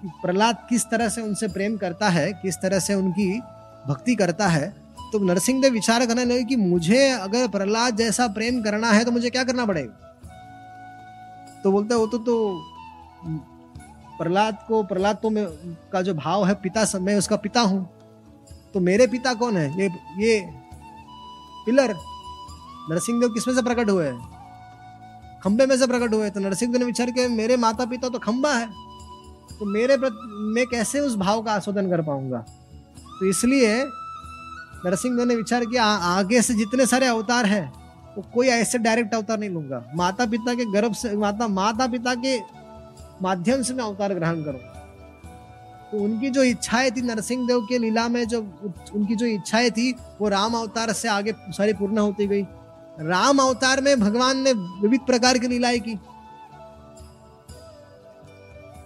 प्रहलाद 0.05 0.67
किस 0.69 0.85
तरह 0.85 1.09
से 1.09 1.21
उनसे 1.21 1.47
प्रेम 1.47 1.77
करता 1.77 2.09
है 2.09 2.33
किस 2.33 2.55
तरह 2.55 2.79
से 2.79 2.93
उनकी 2.93 3.39
भक्ति 3.87 4.15
करता 4.15 4.47
है 4.47 4.69
तो 5.11 5.19
नरसिंह 5.19 5.61
देव 5.61 5.73
विचार 5.73 6.05
करने 6.05 6.25
लगे 6.25 6.43
कि 6.43 6.55
मुझे 6.55 7.09
अगर 7.09 7.47
प्रहलाद 7.47 7.95
जैसा 7.95 8.27
प्रेम 8.27 8.61
करना 8.61 8.91
है 8.91 9.05
तो 9.05 9.11
मुझे 9.11 9.29
क्या 9.29 9.43
करना 9.43 9.65
पड़ेगा? 9.65 10.07
तो 11.63 11.71
बोलते 11.71 11.95
वो 11.95 12.07
तो, 12.07 12.17
तो 12.17 12.61
प्रहलाद 14.17 14.65
को 14.67 14.83
प्रहलाद 14.83 15.15
तो 15.15 15.29
में 15.29 15.45
का 15.91 16.01
जो 16.01 16.13
भाव 16.13 16.47
है 16.47 16.53
पिता 16.53 16.99
मैं 16.99 17.15
उसका 17.15 17.35
पिता 17.35 17.61
हूँ। 17.61 17.89
तो 18.73 18.79
मेरे 18.79 19.07
पिता 19.07 19.33
कौन 19.33 19.57
है? 19.57 19.81
ये 19.81 19.89
ये 20.17 20.49
पिलर 21.65 21.95
नरसिंह 22.89 23.19
देव 23.19 23.29
किसमें 23.29 23.55
से 23.55 23.61
प्रकट 23.61 23.89
हुए 23.89 24.07
खंबे 25.41 25.65
में 25.65 25.75
से 25.77 25.87
प्रकट 25.87 26.13
हुए 26.13 26.29
तो 26.29 26.39
नरसिंह 26.39 26.77
ने 26.77 26.85
विचार 26.85 27.11
के 27.11 27.27
मेरे 27.29 27.57
माता 27.57 27.85
पिता 27.85 28.09
तो 28.09 28.19
खंबा 28.19 28.53
है 28.53 28.67
तो 29.59 29.65
मेरे 29.67 29.97
प्रति, 29.97 30.27
मैं 30.53 30.65
कैसे 30.67 30.99
उस 30.99 31.15
भाव 31.17 31.41
का 31.41 31.51
आस्वादन 31.53 31.89
कर 31.89 32.01
पाऊँगा? 32.01 32.37
तो 33.19 33.25
इसलिए 33.25 33.83
नरसिंह 34.85 35.25
ने 35.25 35.35
विचार 35.35 35.65
किया 35.65 35.83
आगे 35.83 36.41
से 36.41 36.53
जितने 36.53 36.85
सारे 36.85 37.07
अवतार 37.07 37.45
हैं, 37.45 37.71
वो 38.15 38.23
कोई 38.33 38.47
ऐसे 38.49 38.77
डायरेक्ट 38.77 39.13
अवतार 39.13 39.39
नहीं 39.39 39.49
लूँगा। 39.49 39.83
माता 39.95 40.25
पिता 40.25 40.53
के 40.53 40.65
गर्भ 40.71 40.93
से, 40.93 41.15
माता 41.15 41.47
माता 41.49 41.87
पिता 41.87 42.15
के 42.15 42.39
माध्यम 43.21 43.61
से 43.61 43.73
मैं 43.73 43.83
अवतार 43.83 44.13
ग्रहण 44.13 44.43
करूँ। 44.43 44.59
तो 45.91 45.97
उनकी 45.97 46.29
जो 46.29 46.43
इच्छाएँ 46.43 46.91
थी 46.91 47.01
नरसिंह 47.01 47.45
देव 47.47 47.65
के 47.69 47.77
लीला 47.77 48.07
में, 48.07 48.23
जो 48.27 48.39
उनकी 48.95 49.15
जो 49.15 49.25
इच्छाएँ 49.27 49.69
थी, 49.71 49.91
वो 50.21 50.29
राम 50.29 50.53
अवतार 50.53 50.91
से 50.93 51.07
आगे 51.09 51.33
सारी 51.49 51.73
पूर्ण 51.73 51.97
होती 51.97 52.27
गई। 52.27 52.43
राम 53.01 53.39
अवतार 53.39 53.81
में 53.81 53.99
भगवान 53.99 54.37
ने 54.37 54.53
विविध 54.53 55.01
प्रकार 55.01 55.37
की 55.37 55.47
लीलाएँ 55.47 55.79
की। 55.79 55.93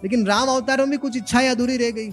लेकिन 0.04 0.26
राम 0.26 0.48
अवतार 0.48 0.78
में 0.78 0.90
भी 0.90 0.98
कुछ 0.98 1.18
इच्छाएँ 1.18 1.48
अधूरी 1.48 1.78
रह 1.78 1.92
गई। 1.92 2.10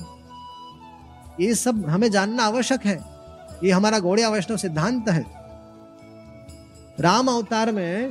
ये 1.41 1.55
सब 1.55 1.87
हमें 1.89 2.11
जानना 2.11 2.45
आवश्यक 2.45 2.81
है। 2.85 3.05
ये 3.65 3.71
हमारा 3.71 3.99
गौड़िया 3.99 4.29
वैष्णव 4.29 4.57
सिद्धांत 4.57 5.09
है। 5.09 5.27
राम 7.01 7.29
अवतार 7.29 7.73
में 7.73 8.11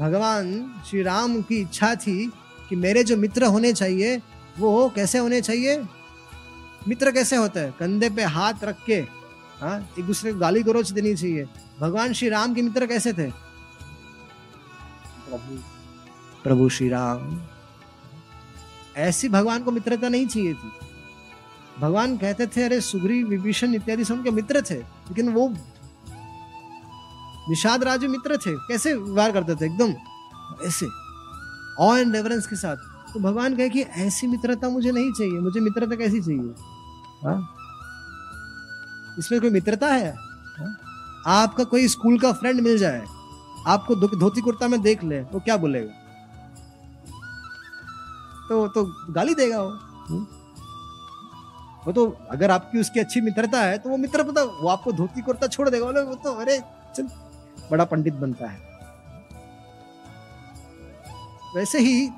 भगवान 0.00 0.74
श्री 0.90 1.02
राम 1.02 1.42
की 1.42 1.60
इच्छा 1.60 1.94
थी 1.94 2.32
कि 2.68 2.76
मेरे 2.76 3.04
जो 3.04 3.16
मित्र 3.16 3.44
होने 3.44 3.72
चाहिए, 3.72 4.22
वो 4.58 4.92
कैसे 4.96 5.18
होने 5.18 5.40
चाहिए? 5.40 5.82
मित्र 6.88 7.10
कैसे 7.10 7.36
होते 7.36 7.60
हैं? 7.60 7.72
कंधे 7.72 8.10
पे 8.10 8.24
हाथ 8.24 8.54
रख 8.64 8.76
के 8.84 9.19
हाँ? 9.60 9.90
एक 9.98 10.06
दूसरे 10.06 10.32
को 10.32 10.38
गाली 10.38 10.62
गरोच 10.62 10.90
देनी 10.90 11.14
चाहिए। 11.14 11.46
भगवान 11.80 12.12
श्री 12.12 12.28
राम 12.28 12.54
के 12.54 12.62
मित्र 12.62 12.86
कैसे 12.86 13.12
थे? 13.12 13.30
प्रभु। 15.30 15.58
प्रभु 16.42 16.68
श्री 16.68 16.88
राम। 16.88 17.40
ऐसी 18.96 19.28
भगवान 19.28 19.62
को 19.62 19.70
मित्रता 19.70 20.08
नहीं 20.08 20.26
चाहिए 20.26 20.54
थी। 20.54 20.70
भगवान 21.80 22.16
कहते 22.16 22.46
थे 22.46 22.62
अरे 22.62 22.80
सुग्री 22.80 23.24
विभीषण 23.24 23.74
इत्यादि 23.74 24.04
सब 24.04 24.14
उनके 24.14 24.30
मित्र 24.30 24.62
थे 24.70 24.74
लेकिन 24.74 25.28
वो 25.28 25.48
निषाद 27.48 27.84
राज 27.84 28.04
मित्र 28.04 28.36
थे। 28.36 28.56
कैसे 28.56 28.94
व्यवहार 28.94 29.32
करते 29.32 29.54
थे 29.54 29.66
एकदम? 29.66 29.94
ऐसे। 30.66 30.86
ऑ 31.80 31.96
एंड 31.96 32.16
रेवरेंस 32.16 32.46
के 32.46 32.56
साथ। 32.56 32.76
तो 33.12 33.20
भगवान 33.20 33.56
कहे 33.56 33.70
कि 33.70 33.80
ऐसी 33.80 34.26
मित्रता 34.26 34.68
मुझे 34.68 34.92
नहीं 34.92 35.12
चाहिए। 35.12 35.38
मुझे 35.38 35.60
मित्रता 35.60 35.96
कैसी 35.96 36.20
चाहिए? 36.20 36.54
हा? 37.24 37.56
इसमें 39.18 39.40
कोई 39.40 39.50
मित्रता 39.50 39.86
है? 39.86 40.14
आपका 41.26 41.64
कोई 41.64 41.88
स्कूल 41.88 42.18
का 42.18 42.32
फ्रेंड 42.32 42.60
मिल 42.60 42.78
जाए 42.78 43.04
आपको 43.66 43.94
धोती 43.94 44.40
कुर्ता 44.40 44.68
में 44.68 44.80
देख 44.82 45.02
ले 45.04 45.20
वो 45.22 45.40
क्या 45.40 45.56
बोलेगा? 45.56 45.92
तो 48.48 48.66
तो 48.68 48.84
गाली 49.12 49.34
देगा 49.34 49.62
वो। 49.62 49.70
हम्म? 50.08 50.26
वो 51.86 51.92
तो 51.92 52.06
अगर 52.30 52.50
आपकी 52.50 52.80
उसकी 52.80 53.00
अच्छी 53.00 53.20
मित्रता 53.20 53.60
है 53.62 53.78
तो 53.78 53.90
वो 53.90 53.96
मित्र 53.96 54.22
पता 54.22 54.42
वो 54.42 54.68
आपको 54.68 54.92
धोती 54.92 55.20
कुर्ता 55.20 55.46
छोड़ 55.46 55.68
देगा। 55.68 55.86
वो 55.86 56.14
तो 56.14 56.32
अरे 56.34 56.58
चल 56.96 57.08
बड़ा 57.70 57.84
पंडित 57.84 58.14
बनता 58.14 58.46
है। 58.46 58.58
वैसे 61.56 61.78
ही 61.78 62.08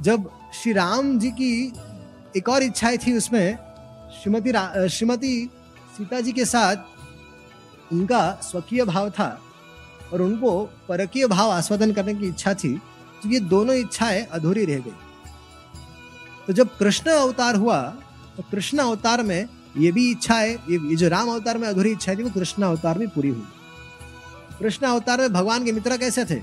जब 0.00 0.30
श्री 0.54 0.72
राम 0.72 1.18
जी 1.18 1.30
की 1.30 1.72
एक 2.36 2.48
और 2.48 2.62
इच्छाएँ 2.62 2.98
थी 2.98 3.16
उसमें 3.16 3.56
श्रीमती 4.14 4.52
श्रीमती 4.88 5.50
सीता 5.98 6.20
जी 6.20 6.32
के 6.32 6.44
साथ 6.44 7.92
उनका 7.92 8.20
स्वकीय 8.42 8.84
भाव 8.84 9.08
था 9.10 9.28
और 10.12 10.22
उनको 10.22 10.50
परकीय 10.88 11.26
भाव 11.26 11.50
आस्वादन 11.50 11.92
करने 11.92 12.14
की 12.14 12.26
इच्छा 12.26 12.52
थी 12.54 12.76
तो 13.22 13.28
ये 13.28 13.40
दोनों 13.42 13.74
इच्छाएँ 13.76 14.22
अधूरी 14.26 14.64
रह 14.64 14.78
गई। 14.78 14.92
तो 16.46 16.52
जब 16.52 16.76
कृष्ण 16.76 17.10
अवतार 17.10 17.54
हुआ 17.54 17.80
तो 18.36 18.42
कृष्ण 18.50 18.78
अवतार 18.78 19.22
में 19.22 19.48
ये 19.76 19.92
भी 19.92 20.10
इच्छा 20.10 20.34
है 20.34 20.52
ये 20.52 20.96
जो 20.96 21.08
राम 21.08 21.30
अवतार 21.30 21.58
में 21.58 21.68
अधूरी 21.68 21.90
इच्छा 21.92 22.14
थी, 22.14 22.22
वो 22.22 22.30
कृष्ण 22.30 22.62
अवतार 22.62 22.98
में 22.98 23.08
पूरी 23.08 23.28
हुई। 23.28 23.46
कृष्ण 24.58 24.86
अवतार 24.86 25.20
में 25.20 25.32
भगवान 25.32 25.64
के 25.64 25.72
मित्र 25.72 25.96
कैसे 25.96 26.24
थे? 26.24 26.42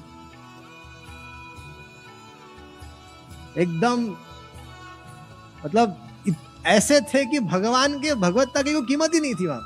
एकदम 3.58 4.06
मतलब 5.66 6.02
ऐसे 6.66 7.02
थे 7.02 7.26
कि 7.26 7.40
भगवान 7.40 8.00
के 8.00 8.14
भगवत्ता 8.16 8.62
की 8.62 8.74
कोई 8.74 8.82
कीमत 8.82 9.14
ही 9.14 9.20
नहीं 9.20 9.36
थी 9.36 9.48
वहाँ। 9.48 9.62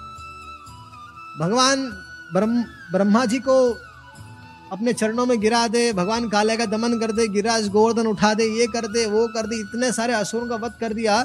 भगवान 1.39 1.85
ब्रह्म, 2.33 2.63
ब्रह्मा 2.91 3.25
जी 3.25 3.39
को 3.39 3.73
अपने 4.71 4.93
चरणों 4.93 5.25
में 5.25 5.39
गिरा 5.41 5.67
दे, 5.67 5.93
भगवान 5.93 6.29
काले 6.29 6.57
का 6.57 6.65
दमन 6.65 6.99
कर 6.99 7.11
दे 7.11 7.27
गिराज 7.27 7.67
गोवर्धन 7.67 8.07
उठा 8.07 8.33
दे, 8.33 8.43
ये 8.43 8.67
कर 8.67 8.87
दे, 8.87 9.05
वो 9.05 9.27
कर 9.27 9.47
दे, 9.47 9.55
इतने 9.55 9.91
सारे 9.91 10.13
असुरों 10.13 10.47
का 10.47 10.55
वध 10.55 10.73
कर 10.79 10.93
दिया। 10.93 11.21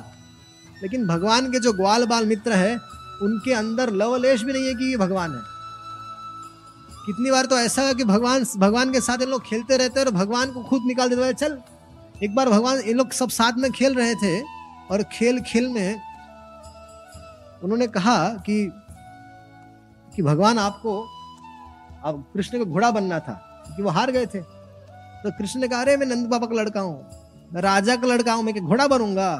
लेकिन 0.82 1.06
भगवान 1.06 1.50
के 1.52 1.58
जो 1.58 1.72
ग्वाल 1.72 2.06
बाल 2.06 2.26
मित्र 2.26 2.52
है, 2.52 2.74
उनके 3.22 3.52
अंदर 3.52 3.90
लवलेश 3.90 4.42
भी 4.42 4.52
नहीं 4.52 4.66
है 4.66 4.74
कि 4.74 4.90
ये 4.90 4.96
भगवान 4.96 5.34
है। 5.34 5.42
कितनी 7.06 7.30
बार 7.30 7.46
तो 7.46 7.58
ऐसा 7.58 7.82
है 7.82 7.94
कि 7.94 8.04
भगवान 8.04 8.44
भगवान 8.56 8.92
के 8.92 9.00
साथ 9.00 9.22
इन 9.22 9.28
लोग 9.28 9.46
खेलते 9.46 9.76
रहते 9.76 10.00
और 10.00 10.10
भगवान 10.10 10.50
को 10.50 10.62
खुद 10.62 10.82
निकाल 10.86 11.08
देते 11.08 11.32
चल, 11.34 11.58
एक 12.22 12.34
बार 12.34 12.48
भगवान, 12.48 12.78
ये 12.78 12.92
लोग 12.92 13.12
सब 13.12 13.28
साथ 13.28 13.52
में 13.52 13.70
खेल 13.72 13.94
रहे 13.94 14.14
थे 14.14 14.53
और 14.90 15.02
खेल 15.12 15.40
खेल 15.42 15.68
में 15.68 16.00
उन्होंने 17.62 17.86
कहा 17.88 18.16
कि 18.46 18.56
कि 20.12 20.22
भगवान 20.22 20.58
आपको 20.58 21.00
अब 22.04 22.24
कृष्ण 22.34 22.58
को 22.58 22.64
घोड़ा 22.64 22.90
बनना 22.90 23.18
था, 23.18 23.32
कि 23.68 23.82
वो 23.82 23.90
हार 23.90 24.10
गए 24.10 24.26
थे। 24.26 24.40
तो 24.40 25.30
कृष्ण 25.30 25.60
ने 25.60 25.68
कहा, 25.68 25.80
अरे, 25.80 25.96
मैं 25.96 26.06
नंद 26.06 26.26
बाबा 26.28 26.46
का 26.46 26.54
लड़का 26.54 26.80
हूँ, 26.80 27.50
मैं 27.52 27.62
राजा 27.62 27.96
का 27.96 28.06
लड़का 28.06 28.32
हूँ, 28.32 28.42
मैं 28.44 28.54
घोड़ा 28.56 28.86
बनूँगा। 28.86 29.30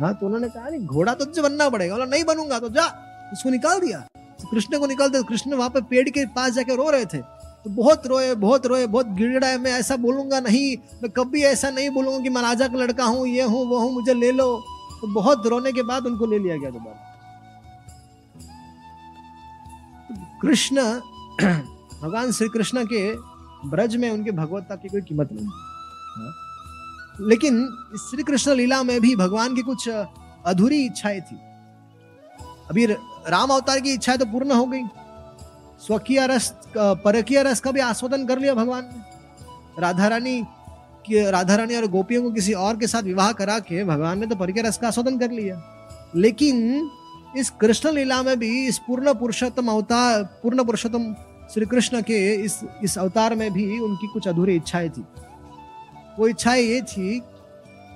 हाँ 0.00 0.12
तो 0.14 0.26
उन्होंने 0.26 0.48
कहा 0.48 0.68
नहीं 0.68 0.86
घोड़ा 0.86 1.14
तो 1.14 1.24
तुझे 1.24 1.42
बनना 1.42 1.68
पड़ेगा। 1.68 1.94
बोला, 1.94 2.06
नहीं 2.06 2.24
बनूँगा 2.24 2.58
तो 2.58 2.68
जा 2.70 2.86
उसको 3.32 3.50
निकाल 3.50 3.80
दिया। 3.80 3.98
तो 4.40 4.48
कृष्ण 4.48 4.78
को 4.78 4.86
निकाल 4.86 5.10
दिया 5.10 5.22
कृष्ण 5.22 5.54
वहाँ 5.54 5.70
पे 5.70 5.80
पेड़ 5.80 6.08
के 6.08 6.24
पास 6.26 6.52
जाके 6.52 6.76
रो 6.76 6.90
रहे 6.90 7.04
थे। 7.04 7.18
तो 7.64 7.70
बहुत 7.70 8.06
रोए 8.06 8.34
बहुत 8.34 8.66
रोए, 8.66 8.86
बहुत 8.86 9.06
गिड़गिड़ाए 9.06 9.56
मैं 9.58 9.72
ऐसा 9.72 9.96
बोलूँगा 9.96 10.40
नहीं। 10.40 10.76
मैं 11.02 11.10
कभी 11.10 11.42
ऐसा 11.42 11.70
नहीं 11.70 11.90
बोलूँगा 11.90 12.18
कि 12.18 12.28
मैं 12.28 12.42
राजा 12.42 12.68
का 12.68 12.78
लड़का 12.78 13.04
हूँ, 13.04 13.26
ये 13.26 13.42
हूँ, 13.42 13.64
वो 13.66 13.78
हूँ, 13.78 13.92
मुझे 13.92 14.14
ले 14.14 14.32
लो। 14.32 14.46
तो 15.00 15.06
बहुत 15.06 15.46
रोने 15.46 15.72
के 15.72 15.82
बाद 15.82 16.06
उनको 16.06 16.26
ले 16.26 16.38
लिया 16.38 16.56
गया 16.56 16.70
दोबारा। 16.70 17.00
कृष्ण, 20.42 20.76
भगवान 22.02 22.32
श्री 22.32 22.48
कृष्ण 22.48 22.84
के 22.84 23.02
ब्रज 23.68 23.96
में 23.96 24.10
उनके 24.10 24.30
भगवत्ता 24.30 24.76
की 24.76 24.88
कोई 24.88 25.00
कीमत 25.00 25.32
नहीं 25.32 25.46
हाँ? 25.46 26.32
लेकिन 27.20 27.66
श्री 27.98 28.22
कृष्ण 28.22 28.54
लीला 28.54 28.82
में 28.82 29.00
भी 29.00 29.14
भगवान 29.16 29.54
की 29.54 29.62
कुछ 29.62 29.88
अधूरी 29.88 30.84
इच्छाएँ 30.84 31.20
थी। 31.20 31.36
अभी 32.70 32.86
राम 32.86 33.50
अवतार 33.50 33.80
की 33.80 33.92
इच्छाएँ 33.92 34.18
तो 34.18 34.24
पूर्ण 34.24 34.52
हो 34.52 34.66
गई। 34.66 34.82
स्वकीय 35.80 36.26
रस 36.26 36.52
परकीय 36.76 37.42
रस 37.42 37.60
का 37.60 37.70
भी 37.70 37.80
आस्वादन 37.80 38.26
कर 38.26 38.38
लिया 38.38 38.54
भगवान 38.54 38.84
ने। 38.84 39.82
राधा 39.82 40.08
रानी 40.08 40.42
राधा 41.10 41.54
रानी 41.54 41.76
और 41.76 41.86
गोपियों 41.86 42.22
को 42.22 42.30
किसी 42.30 42.52
और 42.52 42.76
के 42.76 42.86
साथ 42.86 43.02
विवाह 43.02 43.32
करा 43.32 43.58
के 43.58 43.84
भगवान 43.84 44.18
ने 44.18 44.26
तो 44.26 44.36
परकीय 44.36 44.62
रस 44.62 44.78
का 44.78 44.88
आस्वादन 44.88 45.18
कर 45.18 45.30
लिया। 45.30 45.60
लेकिन 46.16 46.90
इस 47.36 47.50
कृष्ण 47.50 47.92
लीला 47.92 48.22
में 48.22 48.38
भी, 48.38 48.66
इस 48.66 48.78
पूर्ण 48.78 49.14
पुरुषोत्तम 49.14 49.68
अवतार, 49.68 50.22
पूर्ण 50.42 50.64
पुरुषोत्तम 50.64 51.14
श्री 51.54 51.66
कृष्ण 51.66 52.00
के 52.02 52.18
इस 52.34 52.60
इस 52.82 52.96
अवतार 52.98 53.34
में 53.34 53.52
भी 53.52 53.78
उनकी 53.78 54.06
कुछ 54.06 54.28
अधूरी 54.28 54.54
इच्छाएँ 54.56 54.88
थी। 54.88 55.04
वो 56.18 56.28
इच्छाएँ 56.28 56.62
ये 56.62 56.80
थी 56.82 57.20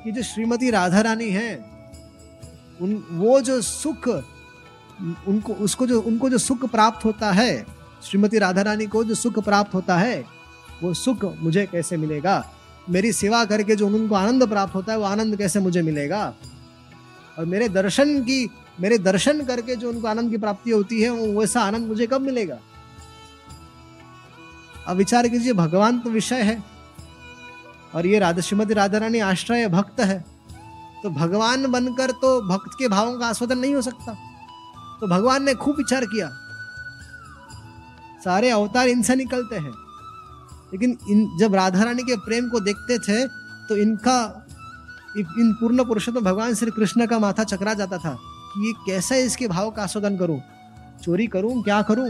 कि 0.05 0.13
जो 0.13 0.23
श्रीमती 0.23 0.71
राधा 0.71 1.01
रानी 1.01 1.29
है, 1.31 1.55
उन, 2.81 2.93
वो 3.11 3.41
जो 3.41 3.61
सुख 3.63 4.09
उनको, 5.29 5.53
उसको 5.53 5.87
जो, 5.87 6.01
उनको 6.01 6.29
जो 6.31 6.39
सुख 6.39 6.65
प्राप्त 6.67 7.05
होता 7.05 7.33
है, 7.33 7.67
श्रीमती 8.03 8.39
राधा 8.39 8.63
रानी 8.63 8.87
को 8.87 9.05
जो 9.05 9.15
सुख 9.15 9.39
प्राप्त 9.39 9.75
होता 9.75 9.97
है, 9.97 10.25
वो 10.83 10.95
सुख 10.95 11.25
मुझे 11.41 11.67
कैसे 11.67 11.97
मिलेगा? 11.97 12.45
मेरी 12.91 13.13
सेवा 13.13 13.45
करके 13.45 13.77
जो 13.77 13.87
उनको 13.87 14.15
आनंद 14.15 14.49
प्राप्त 14.49 14.75
होता 14.75 14.93
है, 14.93 14.99
वो 14.99 15.05
आनंद 15.05 15.37
कैसे 15.37 15.61
मुझे 15.61 15.83
मिलेगा? 15.83 16.35
और 17.39 17.45
मेरे 17.45 17.69
दर्शन 17.69 18.21
की, 18.23 18.49
मेरे 18.81 18.99
दर्शन 18.99 19.45
करके 19.45 19.77
जो 19.77 19.91
उनको 19.91 20.09
आनंद 20.09 20.31
की 20.31 20.37
प्राप्ति 20.37 20.71
होती 20.71 21.03
है, 21.03 21.11
वो 21.11 21.41
वैसा 21.41 21.61
आनंद 21.61 21.89
मुझे 21.89 22.07
कब 22.07 22.21
मिलेगा? 22.21 22.59
अब 24.87 24.97
विचार 24.97 25.29
कीजिए, 25.29 25.53
भगवान 25.53 25.99
तो 25.99 26.11
विषय 26.11 26.43
है, 26.43 26.63
और 27.95 28.07
ये 28.07 28.19
राधा, 28.19 28.41
श्रीमती 28.41 28.75
राधा 28.75 28.99
रानी 28.99 29.19
आश्रय 29.19 29.69
भक्त 29.69 30.01
है 30.01 30.25
तो 31.03 31.11
भगवान 31.11 31.67
बनकर 31.67 32.11
तो 32.11 32.41
भक्त 32.43 32.77
के 32.79 32.89
भावों 32.89 33.19
का 33.19 33.27
आस्वादन 33.27 33.59
नहीं 33.59 33.75
हो 33.75 33.83
सकता। 33.83 34.17
तो 35.01 35.07
भगवान 35.07 35.43
ने 35.43 35.55
खूब 35.55 35.77
विचार 35.77 36.05
किया। 36.05 36.29
सारे 38.25 38.51
अवतार 38.51 38.89
इनसे 38.89 39.15
निकलते 39.17 39.57
हैं। 39.57 39.73
लेकिन 40.73 40.97
इन, 41.11 41.37
जब 41.39 41.55
राधा 41.55 41.85
रानी 41.85 42.03
के 42.03 42.17
प्रेम 42.17 42.49
को 42.49 42.61
देखते 42.61 42.99
थे 42.99 43.27
तो 43.69 43.77
इनका, 43.77 44.45
इन 45.17 45.53
पूर्ण 45.61 45.85
पुरुषों 45.85 46.13
तो 46.13 46.21
भगवान 46.21 46.55
श्री 46.55 46.71
कृष्ण 46.71 47.07
का 47.07 47.19
माथा 47.19 47.45
चकरा 47.45 47.75
जाता 47.75 47.99
था 47.99 48.17
कि 48.53 48.67
ये 48.67 48.73
कैसे 48.87 49.21
इसके 49.23 49.49
भाव 49.49 49.71
का 49.71 49.83
आस्वादन 49.83 50.17
करूँ? 50.19 50.41
चोरी 51.03 51.27
करूँ? 51.27 51.63
क्या 51.63 51.81
करूँ? 51.83 52.09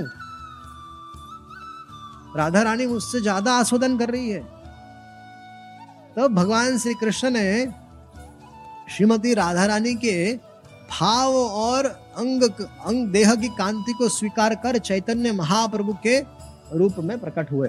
राधा 2.36 2.62
रानी 2.62 2.86
मुझसे 2.86 3.20
ज़्यादा 3.20 3.52
आस्वादन 3.54 3.98
कर 3.98 4.10
रही 4.10 4.30
है। 4.30 4.40
तब 6.08 6.22
तो 6.22 6.28
भगवान 6.30 6.78
श्री 6.78 6.94
कृष्ण 6.94 7.30
ने 7.30 7.66
श्रीमती 8.90 9.34
राधा 9.34 9.64
रानी 9.66 9.94
के 9.94 10.34
भाव 10.90 11.34
और 11.34 11.86
अंग 12.18 12.42
अंग 12.42 13.08
देह 13.08 13.34
की 13.34 13.48
कांति 13.48 13.92
को 13.92 14.08
स्वीकार 14.08 14.54
कर 14.54 14.78
चैतन्य 14.78 15.32
महाप्रभु 15.32 15.92
के 16.06 16.18
रूप 16.76 16.94
में 16.98 17.18
प्रकट 17.18 17.52
हुए। 17.52 17.68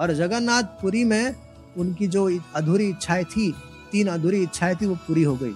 और 0.00 0.12
जगन्नाथपुरी 0.12 1.04
में 1.04 1.34
उनकी 1.78 2.06
जो 2.06 2.40
अधूरी 2.54 2.88
इच्छाएँ 2.88 3.24
थी, 3.24 3.54
तीन 3.92 4.08
अधूरी 4.08 4.42
इच्छाएँ 4.42 4.74
थी, 4.74 4.86
वो 4.86 4.94
पूरी 4.94 5.22
हो 5.22 5.34
गई। 5.36 5.54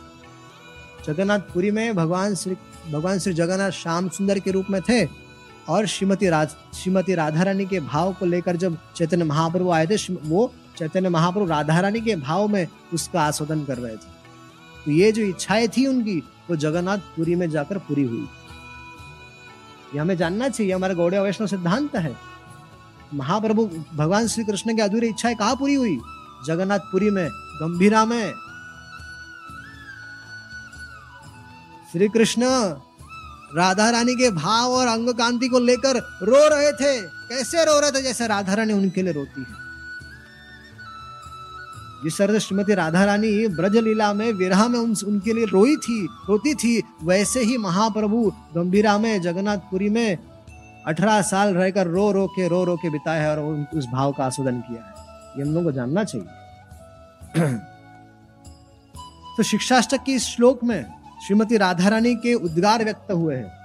जगन्नाथपुरी 1.06 1.70
में 1.70 1.94
भगवान 1.96 2.34
श्री 2.34 2.56
भगवान 2.92 3.18
श्री 3.18 3.32
जगन्नाथ 3.34 3.70
श्याम 3.70 4.08
सुंदर 4.08 4.38
के 4.38 4.50
रूप 4.50 4.66
में 4.70 4.80
थे 4.82 5.04
और 5.68 5.86
श्रीमती 5.86 6.28
राज 6.28 6.48
श्रीमती 6.74 7.14
राधा 7.14 7.42
रानी 7.42 7.66
के 7.66 7.80
भाव 7.80 8.12
को 8.12 8.26
लेकर 8.26 8.56
जब 8.56 8.78
चैतन्य 8.96 9.24
महाप्रभु 9.24 9.70
आए 9.70 9.86
थे 9.86 9.96
वो 10.12 10.52
चैतन्य 10.78 11.08
महाप्रभु 11.08 11.46
राधा 11.46 11.80
रानी 11.80 12.00
के 12.00 12.16
भाव 12.16 12.48
में 12.48 12.66
उसका 12.94 13.22
आस्वादन 13.22 13.64
कर 13.64 13.78
रहे 13.78 13.96
थे। 13.96 14.10
तो 14.84 14.90
ये 14.90 15.12
जो 15.12 15.22
इच्छाएँ 15.22 15.68
थी 15.68 15.86
उनकी 15.86 16.22
वो 16.52 16.56
जगन्नाथपुरी 16.56 17.34
में 17.34 17.50
जाकर 17.50 17.78
पूरी 17.78 18.02
हुई। 18.02 18.28
ये 19.94 19.98
हमें 19.98 20.16
जानना 20.16 20.48
चाहिए, 20.48 20.72
हमारा 20.72 20.94
गौड़े 20.94 21.18
वैष्णव 21.18 21.48
सिद्धांत 21.48 21.96
है। 21.96 22.16
महाप्रभु, 23.14 23.70
भगवान 23.94 24.26
श्री 24.26 24.44
कृष्ण 24.44 24.76
की 24.76 24.82
अधूरी 24.82 25.08
इच्छाएँ 25.08 25.34
कहा 25.34 25.54
पूरी 25.54 25.74
हुई? 25.74 26.00
जगन्नाथपुरी 26.46 27.10
में, 27.10 27.28
गंभीरा 27.32 28.04
में। 28.04 28.34
श्री 31.92 32.08
कृष्ण 32.08 32.42
राधा 33.54 33.90
रानी 33.90 34.14
के 34.14 34.30
भाव 34.30 34.70
और 34.70 34.86
अंग 34.86 35.08
कांति 35.08 35.48
को 35.48 35.58
लेकर 35.58 35.96
रो 36.22 36.48
रहे 36.48 36.72
थे। 36.72 37.00
कैसे 37.00 37.64
रो 37.64 37.80
रहे 37.80 37.90
थे 37.90 38.02
जैसे 38.02 38.26
राधा 38.26 38.54
रानी 38.54 38.72
उनके 38.72 39.02
लिए 39.02 39.12
रोती 39.12 39.40
है? 39.40 39.61
जिस 42.04 42.18
तरह 42.18 42.38
श्रीमती 42.38 42.74
राधा 42.74 43.04
रानी 43.04 43.48
ब्रज 43.48 43.76
लीला 43.76 44.12
में 44.14 44.32
विरह 44.32 44.68
में 44.68 44.78
उन, 44.78 44.96
उनके 45.06 45.32
लिए 45.32 45.44
रोई 45.44 45.76
थी 45.76 46.08
रोती 46.28 46.54
थी। 46.54 46.82
वैसे 47.04 47.40
ही 47.40 47.56
महाप्रभु 47.56 48.32
गंभीरा 48.54 48.98
में 48.98 49.20
जगन्नाथपुरी 49.22 49.88
में 49.88 50.18
अठारह 50.86 51.22
साल 51.22 51.54
रहकर 51.54 51.86
रो 51.86 52.12
रो 52.12 52.26
के 52.26 52.48
रो 52.48 52.64
रो 52.64 52.76
के 52.76 52.90
बिताए 52.90 53.36
और 53.36 53.66
उस 53.74 53.86
भाव 53.86 54.12
का 54.12 54.24
आस्वादन 54.24 54.60
किया 54.60 54.82
है। 54.82 54.92
ये 55.36 55.42
हम 55.42 55.54
लोग 55.54 55.64
को 55.64 55.72
जानना 55.72 56.04
चाहिए। 56.04 56.26
तो 59.36 59.42
शिक्षाष्टक 59.42 60.02
की 60.06 60.14
इस 60.14 60.22
श्लोक 60.22 60.64
में 60.64 60.86
श्रीमती 61.26 61.56
राधा 61.56 61.88
रानी 61.88 62.14
के 62.14 62.34
उद्गार 62.34 62.84
व्यक्त 62.84 63.12
हुए 63.12 63.36
हैं। 63.36 63.62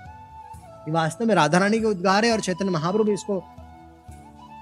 वास्तव 0.94 1.26
में 1.26 1.36
राधा 1.36 1.58
रानी 1.58 1.80
के 1.80 1.86
उद्गार 1.86 2.26
है 2.26 2.32
और 2.32 2.40
चैतन्य 2.40 2.72
महाप्रभु 2.72 3.12
इसको 3.12 3.40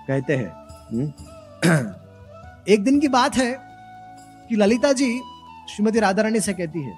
कहते 0.08 0.36
हैं। 0.36 0.52
हम्म। 0.92 1.86
एक 2.68 2.84
दिन 2.84 3.00
की 3.00 3.08
बात 3.08 3.36
है 3.36 3.65
कि 4.50 4.56
ललिता 4.56 4.94
जी, 4.94 5.22
श्रीमती 5.70 6.00
राधा 6.00 6.22
रानी 6.22 6.40
से 6.40 6.54
कहती 6.54 6.82
है, 6.82 6.94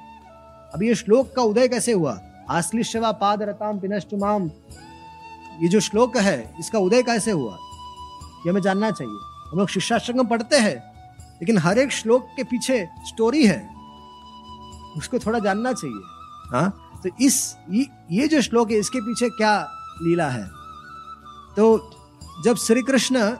अब 0.74 0.84
ये 0.84 0.96
श्लोक 0.96 1.34
का 1.36 1.42
उदय 1.42 1.68
कैसे 1.68 1.92
हुआ? 1.92 2.22
आश्लिशवा 2.50 3.12
पाद 3.12 3.42
रताम 3.42 3.80
पिनष्टुमाम 3.80 4.52
ये 5.62 5.68
जो 5.68 5.80
श्लोक 5.80 6.18
है, 6.18 6.56
इसका 6.60 6.80
उदय 6.80 7.04
कैसे 7.04 7.32
हुआ? 7.32 7.58
ये 8.46 8.50
हमें 8.50 8.62
जानना 8.62 8.92
चाहिए। 8.92 9.20
हम 9.52 9.60
लोग 9.60 9.70
शिक्षाश्रम 9.70 10.18
में 10.18 10.28
पढ़ते 10.28 10.56
हैं, 10.56 10.76
लेकिन 11.42 11.58
हर 11.58 11.78
एक 11.78 11.92
श्लोक 11.92 12.28
के 12.36 12.44
पीछे 12.44 12.90
स्टोरी 13.08 13.46
है। 13.48 13.70
उसको 14.98 15.20
थोड़ा 15.20 15.40
जानना 15.40 15.74
चाहिए। 15.74 16.02
हाँ? 16.52 17.00
तो 17.04 17.10
इस 17.22 17.58
ये 18.12 18.28
जो 18.28 18.42
श्लोक 18.42 18.72
है, 18.72 18.78
इसके 18.78 19.00
पीछे 19.00 19.30
क्या 19.30 19.62
लीला 20.02 20.30
है? 20.30 20.48
तो 21.56 21.92
जब 22.44 22.56
श्री 22.56 22.82
कृष्ण 22.82 23.20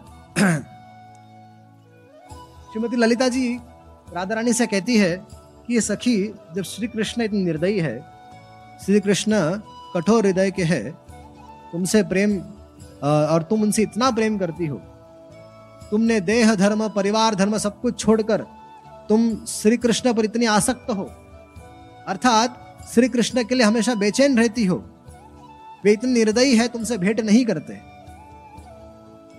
श्रीमती 2.72 2.96
ललिता 2.96 3.28
जी 3.30 3.60
राधा 4.14 4.36
रानी 4.36 4.54
से 4.54 4.66
कहती 4.68 4.98
है 4.98 5.16
कि 5.68 5.74
ये 5.74 5.82
सखी, 5.82 6.18
जब 6.56 6.64
श्री 6.64 6.88
कृष्ण 6.88 7.22
इतनी 7.22 7.44
निर्दयी 7.44 7.80
है 7.80 7.98
श्री 8.86 9.00
कृष्ण 9.00 9.34
कठोर 9.94 10.26
हृदय 10.26 10.52
के 10.52 10.64
है, 10.64 10.84
तुमसे 11.72 12.04
प्रेम 12.04 12.38
और 13.04 13.44
तुम 13.50 13.62
उनसे 13.62 13.82
इतना 13.82 14.10
प्रेम 14.12 14.38
करती 14.38 14.66
हो। 14.66 14.78
तुमने 15.92 16.20
देह, 16.22 16.54
धर्म, 16.56 16.88
परिवार, 16.90 17.36
धर्म 17.36 17.58
सब 17.58 17.80
कुछ 17.82 18.00
छोड़कर 18.00 18.42
तुम 19.10 19.46
श्री 19.46 19.78
कृष्ण 19.78 20.14
पर 20.14 20.26
इतनी 20.26 20.46
आसक्त 20.46 20.90
हो। 20.90 21.04
अर्थात 22.08 22.64
श्री 22.94 23.10
कृष्ण 23.10 23.44
के 23.44 23.56
लिए 23.56 23.66
हमेशा 23.66 23.96
बेचैन 23.96 24.38
रहती 24.38 24.66
हो। 24.66 24.78
वे 25.86 25.92
इतनी 25.92 26.12
निर्दयी 26.14 26.56
है, 26.58 26.68
तुमसे 26.68 26.98
भेंट 26.98 27.20
नहीं 27.20 27.46
करते। 27.46 27.76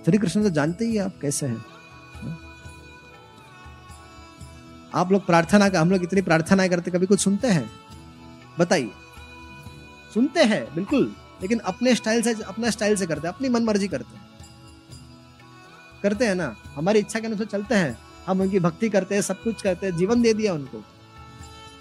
श्री 0.05 0.19
कृष्ण 0.19 0.43
तो 0.43 0.51
जानते 0.51 0.85
ही 0.85 0.99
आप 0.99 1.19
कैसे 1.23 1.47
हैं। 1.47 1.65
आप 4.95 5.13
लोग 5.13 5.27
प्रार्थना 5.27 5.69
का 5.69 5.81
हम 5.81 5.91
लोग 5.91 6.03
इतनी 6.03 6.23
प्रार्थनाएँ 6.23 6.69
करते, 6.69 6.91
कभी 6.91 7.07
कुछ 7.07 7.21
सुनते 7.21 7.49
हैं? 7.49 7.71
बताइए। 8.59 8.91
सुनते 10.15 10.43
हैं, 10.43 10.75
बिल्कुल। 10.75 11.17
लेकिन 11.43 11.59
अपने 11.59 11.95
स्टाइल 11.95 12.23
से, 12.23 12.35
अपना 12.35 12.71
स्टाइल 12.71 12.97
से 12.97 13.07
करते 13.07 13.29
हैं, 13.29 13.35
अपनी 13.35 13.49
मन 13.49 13.65
मर्ज़ी 13.65 13.89
करते 13.89 14.17
हैं। 14.17 14.29
करते 16.03 16.27
हैं 16.27 16.35
ना? 16.35 16.57
हमारी 16.75 16.99
इच्छा 16.99 17.21
के 17.21 17.27
अनुसार 17.27 17.47
चलते 17.47 17.75
हैं। 17.75 17.99
हम 18.27 18.41
उनकी 18.41 18.61
भक्ति 18.61 18.89
करते 18.89 19.15
हैं, 19.15 19.23
सब 19.23 19.43
कुछ 19.43 19.63
करते 19.63 19.87
हैं, 19.87 19.97
जीवन 19.97 20.23
दे 20.23 20.35
दिया 20.35 20.55
उनको। 20.55 20.85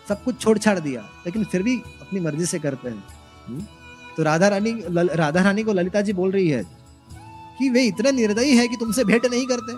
सब 0.09 0.23
कुछ 0.23 0.41
छोड़ 0.41 0.57
छाड़ 0.57 0.79
दिया, 0.79 1.01
लेकिन 1.01 1.43
फिर 1.43 1.63
भी 1.63 1.79
अपनी 1.79 2.19
मर्ज़ी 2.19 2.45
से 2.45 2.59
करते 2.59 2.89
हैं। 2.89 3.03
हम्म? 3.47 3.61
तो 4.17 4.23
राधा 4.23 4.47
रानी 4.47 4.83
राधा 5.15 5.41
रानी 5.41 5.63
को 5.63 5.73
ललिता 5.73 6.01
जी 6.01 6.13
बोल 6.13 6.31
रही 6.31 6.49
है 6.49 6.63
कि 7.59 7.69
वे 7.69 7.83
इतने 7.83 8.11
निर्दयी 8.11 8.57
है 8.57 8.67
कि 8.67 8.75
तुमसे 8.75 9.03
भेंट 9.03 9.25
नहीं 9.25 9.47
करते, 9.47 9.73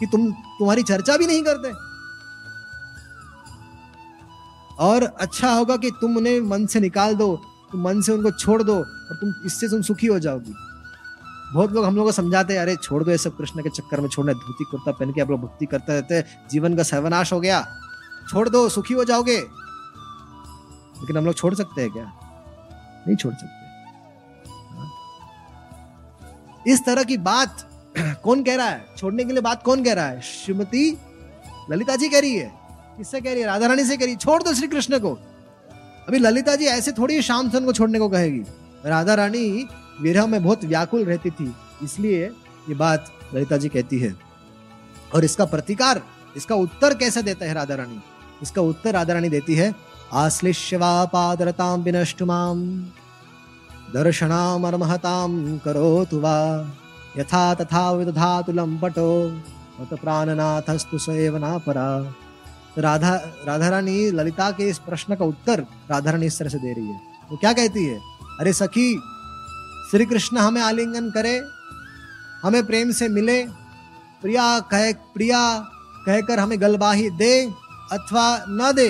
कि 0.00 0.06
तुम, 0.06 0.32
तुम्हारी 0.32 0.82
चर्चा 0.82 1.16
भी 1.16 1.26
नहीं 1.26 1.42
करते। 1.42 1.91
और 4.82 5.02
अच्छा 5.02 5.52
होगा 5.52 5.76
कि 5.76 5.90
तुम 5.90 6.16
उन्हें 6.16 6.40
मन 6.40 6.66
से 6.66 6.80
निकाल 6.80 7.14
दो, 7.14 7.42
तुम 7.72 7.82
मन 7.82 8.00
से 8.00 8.12
उनको 8.12 8.30
छोड़ 8.30 8.62
दो 8.62 8.76
और 8.76 9.16
तुम 9.20 9.46
इससे 9.46 9.68
तुम 9.68 9.82
सुखी 9.82 10.06
हो 10.06 10.18
जाओगी। 10.18 10.54
बहुत 11.54 11.72
लोग 11.72 11.84
हम 11.84 11.96
लोग 11.96 12.06
को 12.06 12.12
समझाते 12.12 12.54
हैं, 12.54 12.60
अरे, 12.60 12.76
छोड़ 12.76 13.04
दो 13.04 13.10
ये 13.10 13.18
सब 13.18 13.36
कृष्ण 13.36 13.62
के 13.62 13.70
चक्कर 13.70 14.00
में, 14.00 14.08
छोड़ना, 14.08 14.32
धोती, 14.32 14.64
कुर्ता 14.64 14.92
पहन 14.92 15.12
के 15.12 15.20
आप 15.20 15.30
लोग 15.30 15.40
भक्ति 15.40 15.66
करते 15.66 15.92
रहते 15.92 16.14
हैं, 16.14 16.48
जीवन 16.50 16.76
का 16.76 16.82
सर्वनाश 16.82 17.32
हो 17.32 17.40
गया। 17.40 17.66
छोड़ 18.30 18.48
दो, 18.48 18.68
सुखी 18.68 18.94
हो 18.94 19.04
जाओगे। 19.04 19.38
लेकिन 21.00 21.16
हम 21.16 21.26
लोग 21.26 21.34
छोड़ 21.34 21.54
सकते 21.54 21.82
हैं 21.82 21.90
क्या? 21.90 22.12
नहीं 23.06 23.16
छोड़ 23.16 23.34
सकते। 23.34 23.66
हाँ। 24.74 24.90
इस 26.68 26.84
तरह 26.86 27.02
की 27.02 27.16
बात 27.16 27.70
कौन 27.98 28.44
कह 28.44 28.56
रहा 28.56 28.66
है? 28.66 28.86
छोड़ने 28.98 29.24
के 29.24 29.32
लिए 29.32 29.42
बात 29.42 29.62
कौन 29.62 29.84
कह 29.84 29.92
रहा 29.92 30.06
है? 30.06 30.20
श्रीमती 30.20 30.98
ललिता 31.70 31.96
जी 31.96 32.08
कह 32.08 32.20
रही 32.20 32.36
है। 32.36 32.61
किससे 32.96 33.20
कह 33.20 33.32
रही 33.32 33.40
है? 33.40 33.46
राधा 33.46 33.66
रानी 33.66 33.84
से 33.84 33.96
कह 33.96 34.04
रही 34.04 34.16
छोड़ 34.16 34.42
दो 34.42 34.54
श्री 34.54 34.68
कृष्ण 34.68 34.98
को। 34.98 35.12
अभी 36.08 36.18
ललिता 36.18 36.54
जी 36.56 36.66
ऐसे 36.66 36.92
थोड़ी 36.92 37.20
शाम 37.22 37.50
सन 37.50 37.64
को 37.64 37.72
छोड़ने 37.72 37.98
को 37.98 38.08
कहेगी। 38.08 38.42
राधा 38.86 39.14
रानी 39.14 39.66
विरह 40.00 40.26
में 40.26 40.42
बहुत 40.42 40.64
व्याकुल 40.64 41.04
रहती 41.04 41.30
थी, 41.30 41.52
इसलिए 41.82 42.24
ये 42.68 42.74
बात 42.76 43.10
ललिता 43.34 43.56
जी 43.56 43.68
कहती 43.68 43.98
है। 43.98 44.14
और 45.14 45.24
इसका 45.24 45.44
प्रतिकार, 45.44 46.02
इसका 46.36 46.54
उत्तर 46.56 46.94
कैसे 46.94 47.22
देता 47.22 47.46
है 47.46 47.54
राधा 47.54 47.74
रानी 47.74 48.00
इसका 48.42 48.62
उत्तर 48.62 48.92
राधा 48.92 49.14
रानी 49.14 49.28
देती 49.28 49.54
है 49.54 49.74
आश्लिष्यवा 50.14 51.04
पादरताम 51.04 51.82
विनष्टुमाम 51.82 52.60
दर्शनामर्महताम 53.94 55.58
करोतु 55.58 56.20
वा, 56.20 56.38
यथा 57.18 57.42
तथा 57.54 57.90
विदधातु 57.92 58.52
लंपटो 58.52 59.10
मत 59.80 59.94
प्राणनाथस्तु 60.00 60.98
सेवना 60.98 61.56
परा 61.58 61.88
राधा 62.78 63.14
राधा 63.46 63.68
रानी 63.68 64.10
ललिता 64.10 64.50
के 64.50 64.68
इस 64.68 64.78
प्रश्न 64.78 65.16
का 65.16 65.24
उत्तर 65.24 65.60
राधा 65.90 66.10
रानी 66.10 66.26
इस 66.26 66.38
तरह 66.38 66.48
से 66.48 66.58
दे 66.58 66.72
रही 66.72 66.86
है। 66.86 67.00
वो 67.30 67.36
क्या 67.36 67.52
कहती 67.52 67.84
है? 67.86 67.98
अरे 68.40 68.52
सखी 68.52 68.94
श्री 69.90 70.04
कृष्ण 70.06 70.38
हमें 70.38 70.60
आलिंगन 70.62 71.10
करे, 71.10 71.36
हमें 72.42 72.64
प्रेम 72.66 72.90
से 72.92 73.08
मिले, 73.08 73.42
प्रिया 74.22 74.58
कह, 74.70 74.92
प्रिया 74.92 75.40
कहकर 76.06 76.38
हमें 76.38 76.60
गलबाही 76.60 77.10
दे 77.12 77.34
अथवा 77.92 78.44
न 78.48 78.72
दे, 78.72 78.88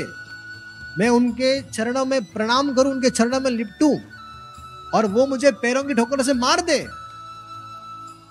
मैं 0.99 1.09
उनके 1.09 1.61
चरणों 1.63 2.05
में 2.05 2.25
प्रणाम 2.25 2.73
करूँ, 2.75 2.93
उनके 2.93 3.11
चरणों 3.11 3.41
में 3.41 3.51
लिपटू 3.51 3.91
और 4.95 5.07
वो 5.07 5.27
मुझे 5.27 5.51
पैरों 5.53 5.83
की 5.85 5.95
ठोकर 5.95 6.23
से 6.23 6.35
मार 6.35 6.61
दे 6.61 6.79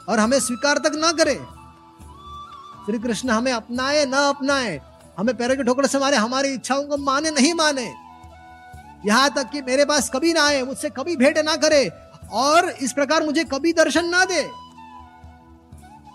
और 0.09 0.19
हमें 0.19 0.39
स्वीकार 0.39 0.77
तक 0.77 0.95
ना 0.95 1.11
करे। 1.13 1.35
श्री 2.85 2.99
कृष्ण 2.99 3.29
हमें 3.29 3.51
अपनाए, 3.53 4.05
ना 4.05 4.27
अपनाए 4.29 4.79
हमें 5.17 5.35
पैरों 5.37 5.55
के 5.55 5.63
ठोकर 5.63 5.85
से 5.87 5.99
मारे 5.99 6.17
हमारी 6.17 6.53
इच्छाओं 6.53 6.83
को 6.83 6.97
माने 6.97 7.31
नहीं 7.31 7.53
माने। 7.53 7.89
यहाँ 9.05 9.29
तक 9.29 9.49
कि 9.49 9.61
मेरे 9.61 9.85
पास 9.85 10.09
कभी 10.09 10.33
ना 10.33 10.45
आए 10.47 10.61
मुझसे 10.63 10.89
कभी 10.89 11.15
भेंट 11.15 11.37
ना 11.39 11.55
करे 11.57 11.87
और 12.33 12.69
इस 12.81 12.93
प्रकार 12.93 13.25
मुझे 13.25 13.43
कभी 13.43 13.73
दर्शन 13.73 14.09
ना 14.09 14.23
दे। 14.25 14.41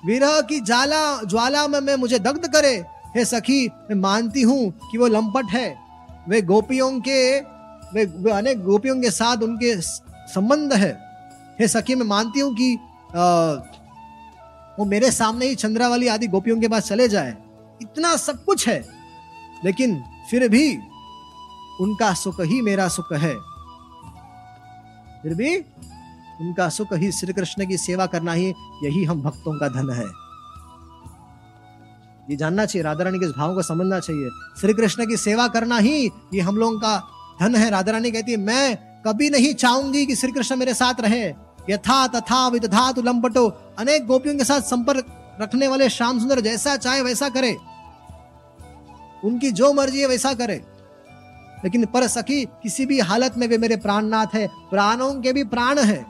विरह 0.07 0.41
की 0.41 0.61
जाला 0.61 1.23
ज्वाला 1.23 1.67
में 1.69 1.81
मैं 1.81 1.97
मुझे 1.97 2.19
दग्ध 2.19 2.47
करे। 2.49 2.75
हे 3.17 3.25
सखी 3.25 3.67
मैं 3.69 3.97
मानती 3.97 4.43
हूँ 4.43 4.71
कि 4.91 4.99
वो 4.99 5.07
लंपट 5.07 5.51
है। 5.51 5.69
वे 6.29 6.43
गोपियों 6.43 6.91
के 7.01 7.41
वे, 7.87 8.05
वे 8.05 8.31
अनेक 8.33 8.63
गोपियों 8.65 9.01
के 9.01 9.11
साथ 9.11 9.43
उनके 9.43 9.75
संबंध 9.81 10.73
है। 10.73 10.93
हे 11.61 11.69
सखी 11.69 11.95
मैं 11.95 12.07
मानती 12.07 12.41
हूँ 12.41 12.55
कि 12.55 12.75
आ, 13.17 13.25
वो 14.79 14.85
मेरे 14.85 15.11
सामने 15.11 15.47
ही 15.47 15.55
चंद्रावली 15.55 16.09
आदि 16.09 16.27
गोपियों 16.27 16.61
के 16.61 16.69
पास 16.69 16.89
चले 16.89 17.09
जाए। 17.09 17.37
इतना 17.81 18.17
सब 18.17 18.45
कुछ 18.45 18.69
है, 18.69 18.79
लेकिन 19.65 20.03
फिर 20.31 20.49
भी 20.49 20.77
उनका 21.81 22.13
सुख 22.15 22.41
ही 22.43 22.61
मेरा 22.63 22.89
सुख 22.89 23.13
है। 23.15 23.35
फिर 25.23 25.35
भी 25.35 25.57
उनका 26.41 26.69
सुख 26.69 26.93
ही 26.93 27.11
श्री 27.13 27.33
कृष्ण 27.33 27.67
की 27.67 27.77
सेवा 27.79 28.07
करना 28.07 28.33
ही, 28.33 28.49
यही 28.85 29.05
हम 29.05 29.23
भक्तों 29.23 29.59
का 29.61 29.69
धन 29.71 29.91
है। 29.93 30.07
ये 32.31 32.37
जानना 32.37 32.65
चाहिए 32.67 32.83
राधा 32.85 33.05
रानी 33.05 33.19
के 33.19 33.27
भाव 33.29 33.55
को 33.55 33.63
समझना 33.63 33.99
चाहिए। 34.01 34.31
श्री 34.61 34.73
कृष्ण 34.75 35.07
की 35.07 35.17
सेवा 35.17 35.47
करना 35.49 35.79
ही 35.79 36.07
ये 36.35 36.41
हम 36.41 36.57
लोगों 36.57 36.79
का 36.81 36.99
धन 37.41 37.55
है। 37.57 37.71
राधा 37.71 37.93
रानी 37.93 38.11
कहती 38.11 38.33
है, 38.33 38.39
मैं 38.39 38.77
कभी 39.07 39.29
नहीं 39.31 39.53
चाहूँगी 39.55 40.05
कि 40.07 40.17
श्री 40.17 40.33
कृष्ण 40.33 40.57
मेरे 40.57 40.75
साथ 40.75 41.01
रहे। 41.01 41.25
यथा 41.71 42.07
तथा 42.07 42.47
विदधा 42.49 42.91
लंबटो 42.99 43.47
अनेक 43.79 44.07
गोपियों 44.07 44.37
के 44.39 44.45
साथ 44.45 44.61
संपर्क 44.63 45.07
रखने 45.41 45.69
वाले 45.69 45.89
श्याम 45.89 46.19
सुंदर 46.19 46.41
जैसा 46.41 46.77
चाहे 46.77 47.03
वैसा 47.03 47.29
करे। 47.29 47.57
उनकी 49.25 49.51
जो 49.51 49.73
मर्ज़ी 49.73 50.01
है 50.01 50.07
वैसा 50.07 50.35
करे। 50.35 50.65
लेकिन 51.65 51.85
पर 51.85 52.07
सखी, 52.07 52.45
किसी 52.45 52.87
भी 52.87 53.01
हालत 53.01 53.39
में 53.39 53.49
वे 53.49 53.59
मेरे 53.59 53.77
प्राणनाथ 53.77 54.27
है। 54.35 54.47
प्राणों 54.47 55.15
के 55.15 55.33
भी 55.33 55.45
प्राण 55.45 55.79
है। 55.79 56.07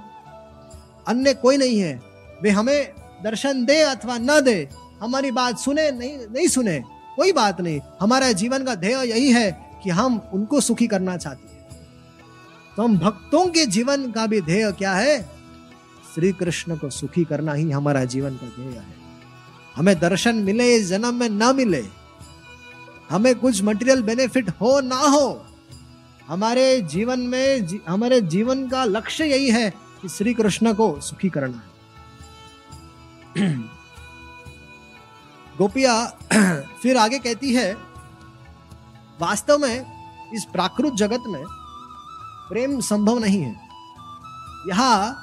अन्य 1.09 1.35
कोई 1.35 1.57
नहीं 1.57 1.81
है। 1.81 2.01
वे 2.43 2.51
हमें 2.51 2.93
दर्शन 3.25 3.65
दे 3.65 3.81
अथवा 3.81 4.19
न 4.19 4.41
दे, 4.41 4.69
हमारी 5.03 5.31
बात 5.31 5.59
सुने, 5.59 5.91
नहीं 5.91 6.19
नहीं 6.19 6.49
सुने, 6.49 6.83
कोई 7.17 7.33
बात 7.33 7.61
नहीं। 7.61 7.81
हमारा 8.01 8.33
जीवन 8.33 8.65
का 8.65 8.75
ध्येय 8.75 9.11
यही 9.11 9.33
है 9.33 9.79
कि 9.83 9.91
हम 9.91 10.31
उनको 10.33 10.61
सुखी 10.61 10.87
करना 10.87 11.17
चाहते 11.17 11.55
हैं। 11.55 11.69
तो 12.77 12.83
हम 12.83 12.99
भक्तों 12.99 13.47
के 13.47 13.67
जीवन 13.67 14.11
का 14.11 14.27
भी 14.27 14.41
ध्येय 14.41 14.73
क्या 14.73 14.95
है? 14.95 15.23
श्री 16.15 16.33
कृष्ण 16.33 16.77
को 16.77 16.91
सुखी 16.91 17.25
करना 17.25 17.53
ही 17.53 17.71
हमारा 17.71 18.05
जीवन 18.05 18.31
का 18.31 18.47
ध्येय 18.47 18.79
है। 18.79 19.06
हमें 19.77 19.99
दर्शन 20.01 20.37
मिले 20.37 20.75
इस 20.77 20.89
जन्म 20.89 21.15
में 21.15 21.29
न 21.29 21.57
मिले। 21.57 21.85
हमें 23.11 23.35
कुछ 23.35 23.63
मटेरियल 23.63 24.03
बेनिफिट 24.03 24.49
हो 24.51 24.81
ना 24.81 24.97
हो 24.97 25.47
हमारे 26.29 26.81
जीवन 26.83 27.21
में 27.21 27.67
जी, 27.67 27.81
हमारे 27.89 28.21
जीवन 28.21 28.69
का 28.69 28.85
लक्ष्य 28.85 29.25
यही 29.25 29.51
है 29.51 29.71
कि 30.03 30.09
श्री 30.09 30.35
कृष्ण 30.35 30.75
को 30.75 31.01
सुखी 31.01 31.29
करना 31.29 31.63
है। 31.63 31.77
गोपिया 35.59 36.05
फिर 36.83 36.97
आगे 36.97 37.19
कहती 37.19 37.55
है 37.55 37.73
वास्तव 39.21 39.59
में 39.59 39.87
इस 40.35 40.45
प्राकृत 40.45 40.93
जगत 40.93 41.23
में 41.27 41.45
प्रेम 42.49 42.81
संभव 42.81 43.19
नहीं 43.19 43.41
है। 43.41 43.55
यहाँ 44.69 45.23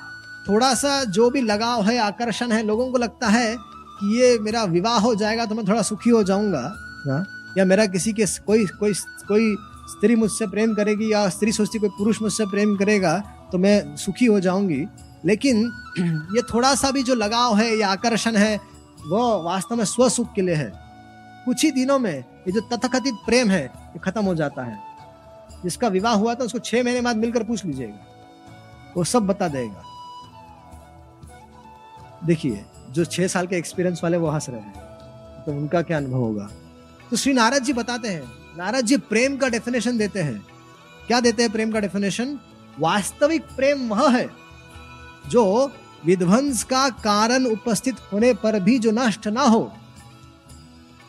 थोड़ा 0.49 0.73
सा 0.73 1.03
जो 1.03 1.29
भी 1.29 1.41
लगाव 1.41 1.83
है 1.83 1.97
आकर्षण 1.97 2.51
है 2.51 2.63
लोगों 2.63 2.91
को 2.91 2.97
लगता 2.97 3.27
है 3.27 3.72
कि 4.03 4.21
ये 4.21 4.39
मेरा 4.39 4.63
विवाह 4.63 4.99
हो 4.99 5.15
जाएगा 5.15 5.45
तो 5.45 5.55
मैं 5.55 5.67
थोड़ा 5.67 5.81
सुखी 5.81 6.09
हो 6.09 6.23
जाऊँगा 6.23 6.75
हाँ? 7.07 7.53
या 7.57 7.65
मेरा 7.65 7.85
किसी 7.85 8.13
के 8.13 8.25
कोई 8.25 8.65
कोई 8.65 8.93
कोई 9.27 9.55
स्त्री 9.89 10.15
मुझसे 10.15 10.47
प्रेम 10.47 10.73
करेगी 10.73 11.13
या 11.13 11.29
स्त्री 11.29 11.51
सोचती 11.51 11.79
कोई 11.79 11.89
पुरुष 11.89 12.21
मुझसे 12.21 12.45
प्रेम 12.45 12.75
करेगा 12.75 13.23
तो 13.51 13.57
मैं 13.57 13.95
सुखी 13.95 14.25
हो 14.25 14.39
जाऊँगी। 14.39 14.85
लेकिन 15.25 15.71
ये 16.35 16.41
थोड़ा 16.41 16.75
सा 16.75 16.91
भी 16.91 17.03
जो 17.03 17.15
लगाव 17.15 17.57
है, 17.57 17.77
या 17.77 17.87
आकर्षण 17.87 18.35
है, 18.35 18.57
वो 19.07 19.43
वास्तव 19.43 19.75
में 19.75 19.85
स्व 19.85 20.09
सुख 20.09 20.33
के 20.33 20.41
लिए 20.41 20.55
है। 20.55 20.73
कुछ 21.45 21.63
ही 21.63 21.71
दिनों 21.71 21.99
में 21.99 22.19
ये 22.19 22.51
जो 22.51 22.61
तथकथित 22.61 23.13
प्रेम 23.13 23.49
है, 23.49 23.65
ये 23.65 23.99
खत्म 23.99 24.25
हो 24.25 24.35
जाता 24.35 24.63
है। 24.63 24.79
जिसका 25.63 25.87
विवाह 25.87 26.13
हुआ 26.13 26.35
था, 26.35 26.43
उसको 26.43 26.59
छह 26.59 26.83
महीने 26.83 27.01
बाद 27.01 27.17
मिलकर 27.17 27.43
पूछ 27.43 27.65
लीजिएगा। 27.65 28.07
वो 28.97 29.03
सब 29.03 29.27
बता 29.27 29.47
देगा। 29.47 29.83
देखिए 32.25 32.65
जो 32.93 33.05
छह 33.05 33.27
साल 33.27 33.47
के 33.47 33.55
एक्सपीरियंस 33.55 33.99
वाले 34.03 34.17
वो 34.17 34.29
हंस 34.29 34.49
रहे 34.49 34.59
हैं। 34.59 35.43
तो 35.45 35.51
उनका 35.51 35.81
क्या 35.81 35.97
अनुभव 35.97 36.17
होगा? 36.17 36.49
तो 37.11 37.17
श्री 37.17 37.33
नारद 37.33 37.63
जी 37.63 37.73
बताते 37.73 38.07
हैं, 38.07 38.23
नारद 38.57 38.85
जी 38.85 38.97
प्रेम 38.97 39.37
का 39.37 39.49
डेफिनेशन 39.49 39.97
देते 39.97 40.19
हैं। 40.19 40.45
क्या 41.07 41.19
देते 41.19 41.43
हैं 41.43 41.51
प्रेम 41.51 41.71
का 41.71 41.79
डेफिनेशन 41.79 42.39
वास्तविक 42.79 43.43
प्रेम 43.55 43.87
वह 43.89 44.17
है 44.17 44.29
जो 45.27 45.71
विध्वंस 46.05 46.63
का 46.63 46.87
कारण 46.89 47.45
उपस्थित 47.45 47.95
होने 48.13 48.33
पर 48.33 48.59
भी 48.59 48.77
जो 48.79 48.91
नष्ट 48.91 49.27
ना 49.27 49.41
हो, 49.41 49.71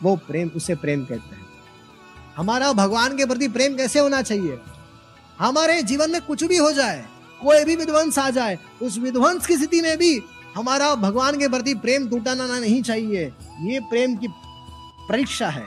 वो 0.03 0.15
प्रेम, 0.17 0.51
उसे 0.55 0.75
प्रेम 0.75 1.03
कहते 1.05 1.35
हैं। 1.35 1.45
हमारा 2.37 2.71
भगवान 2.73 3.17
के 3.17 3.25
प्रति 3.25 3.47
प्रेम 3.47 3.75
कैसे 3.75 3.99
होना 3.99 4.21
चाहिए? 4.21 4.59
हमारे 5.39 5.81
जीवन 5.83 6.11
में 6.11 6.21
कुछ 6.21 6.43
भी 6.43 6.57
हो 6.57 6.71
जाए, 6.71 7.05
कोई 7.41 7.63
भी 7.63 7.75
विध्वंस 7.75 8.19
आ 8.19 8.29
जाए, 8.29 8.57
उस 8.81 8.97
विध्वंस 8.97 9.47
की 9.47 9.57
स्थिति 9.57 9.81
में 9.81 9.97
भी 9.97 10.19
हमारा 10.55 10.93
भगवान 10.95 11.39
के 11.39 11.47
प्रति 11.47 11.73
प्रेम 11.73 12.07
टूटाना 12.09 12.45
नहीं 12.47 12.81
चाहिए। 12.83 13.33
ये 13.61 13.79
प्रेम 13.79 14.15
की 14.15 14.27
परीक्षा 15.09 15.49
है। 15.49 15.65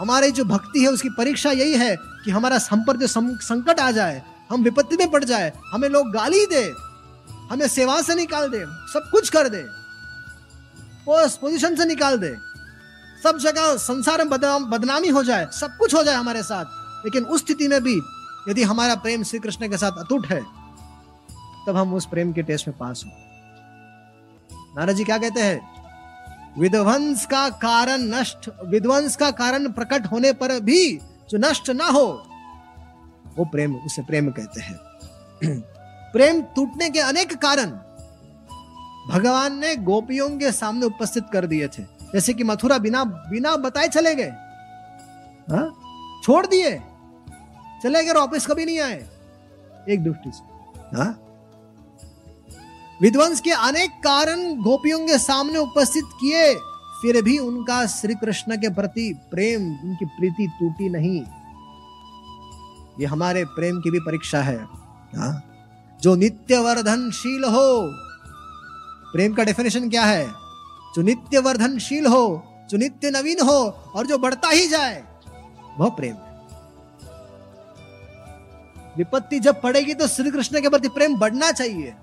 हमारी 0.00 0.30
जो 0.30 0.44
भक्ति 0.44 0.80
है, 0.80 0.88
उसकी 0.88 1.08
परीक्षा 1.08 1.50
यही 1.50 1.74
है 1.74 1.96
कि 2.24 2.30
हमारा 2.30 2.58
हम 2.70 2.84
पर 2.84 2.96
जो 2.96 3.06
संकट 3.06 3.80
आ 3.80 3.90
जाए, 3.90 4.22
हम 4.50 4.62
विपत्ति 4.62 4.96
में 4.96 5.10
पड़ 5.10 5.22
जाए, 5.24 5.52
हमें 5.66 5.88
लोग 5.88 6.10
गाली 6.12 6.44
दे, 6.46 6.64
हमें 7.50 7.66
सेवा 7.68 8.00
से 8.02 8.14
निकाल 8.14 8.48
दे, 8.48 8.64
सब 8.64 9.08
कुछ 9.12 9.28
कर 9.28 9.48
दे 9.48 9.64
पोजीशन 11.08 11.76
से 11.76 11.84
निकाल 11.84 12.16
दे। 12.18 12.34
सब 13.22 13.38
जगह 13.38 13.76
संसार 13.76 14.18
में 14.18 14.28
बदनाम, 14.28 14.64
बदनामी 14.64 15.08
हो 15.08 15.22
जाए, 15.22 15.46
सब 15.52 15.76
कुछ 15.78 15.94
हो 15.94 16.02
जाए 16.02 16.14
हमारे 16.14 16.42
साथ। 16.42 16.64
लेकिन 17.04 17.24
उस 17.24 17.40
स्थिति 17.40 17.68
में 17.68 17.82
भी 17.82 18.00
यदि 18.48 18.62
हमारा 18.62 18.94
प्रेम 18.96 19.22
श्री 19.22 19.38
कृष्ण 19.38 19.68
के 19.68 19.76
साथ 19.76 19.98
अटूट 19.98 20.26
है, 20.26 20.42
तब 21.66 21.76
हम 21.76 21.94
उस 21.94 22.06
प्रेम 22.06 22.32
के 22.32 22.42
टेस्ट 22.42 22.68
में 22.68 22.76
पास 22.78 23.04
हो। 23.06 23.25
नारद 24.76 24.96
जी 24.96 25.04
क्या 25.04 25.18
कहते 25.18 25.40
हैं? 25.40 25.76
विध्वंस 26.58 27.26
का 27.26 27.48
कारण 27.48 28.02
नष्ट, 28.02 28.50
विध्वंस 28.66 29.16
का 29.16 29.30
कारण 29.30 29.72
प्रकट 29.72 30.06
होने 30.06 30.32
पर 30.32 30.60
भी 30.60 30.96
जो 31.30 31.38
नष्ट 31.38 31.70
ना 31.70 31.84
हो, 31.84 32.26
वो 33.38 33.44
प्रेम, 33.44 33.76
उसे 33.76 34.02
प्रेम 34.02 34.30
कहते 34.30 34.60
हैं। 34.60 34.76
प्रेम 36.12 36.42
टूटने 36.42 36.90
के 36.90 37.00
अनेक 37.00 37.36
कारण 37.36 37.70
भगवान 39.10 39.58
ने 39.58 39.76
गोपियों 39.76 40.28
के 40.30 40.52
सामने 40.52 40.86
उपस्थित 40.86 41.24
कर 41.32 41.46
दिए 41.46 41.68
थे। 41.68 41.82
जैसे 41.82 42.34
कि 42.34 42.44
मथुरा 42.44 42.78
बिना 42.78 43.04
बिना 43.04 43.56
बताए 43.56 43.88
चले 43.88 44.14
गए। 44.14 44.30
हाँ? 45.50 45.80
छोड़ 46.24 46.46
दिए। 46.46 46.82
चले 47.82 48.04
गए 48.04 48.12
वापस 48.12 48.46
कभी 48.46 48.64
नहीं 48.64 48.80
आए। 48.80 49.06
एक 49.88 50.04
दृष्टि 50.04 50.30
से। 50.34 50.44
हाँ? 50.96 51.25
विध्वंस 53.02 53.40
के 53.40 53.50
अनेक 53.50 53.90
कारण 53.90 54.62
गोपियों 54.62 54.98
के 54.98 55.18
सामने 55.18 55.58
उपस्थित 55.58 56.04
किए, 56.20 56.54
फिर 57.02 57.22
भी 57.22 57.38
उनका 57.38 57.86
श्री 57.86 58.14
कृष्ण 58.14 58.56
के 58.56 58.68
प्रति 58.68 59.14
प्रेम, 59.30 59.62
उनकी 59.62 60.04
प्रीति 60.04 60.46
टूटी 60.46 60.88
नहीं। 60.88 61.22
ये 63.00 63.06
हमारे 63.06 63.44
प्रेम 63.44 63.80
की 63.80 63.90
भी 63.90 64.00
परीक्षा 64.00 64.42
है। 64.42 64.64
हा? 65.16 65.42
जो 66.02 66.14
नित्य 66.14 66.58
वर्धनशील 66.58 67.44
हो, 67.44 67.92
प्रेम 69.12 69.34
का 69.34 69.44
डेफिनेशन 69.44 69.90
क्या 69.90 70.04
है? 70.04 70.26
जो 70.96 71.02
नित्य 71.02 71.38
वर्धनशील 71.38 72.06
हो, 72.06 72.44
जो 72.70 72.78
नित्य 72.78 73.10
नवीन 73.10 73.40
हो 73.40 73.78
और 73.94 74.06
जो 74.06 74.18
बढ़ता 74.18 74.48
ही 74.48 74.68
जाए, 74.68 75.04
वह 75.78 75.88
प्रेम 75.88 76.14
है। 76.14 76.40
विपत्ति 78.96 79.40
जब 79.40 79.62
पड़ेगी 79.62 79.94
तो 79.94 80.08
श्री 80.08 80.30
कृष्ण 80.30 80.60
के 80.60 80.68
प्रति 80.68 80.88
प्रेम 80.88 81.16
बढ़ना 81.16 81.52
चाहिए। 81.52 81.94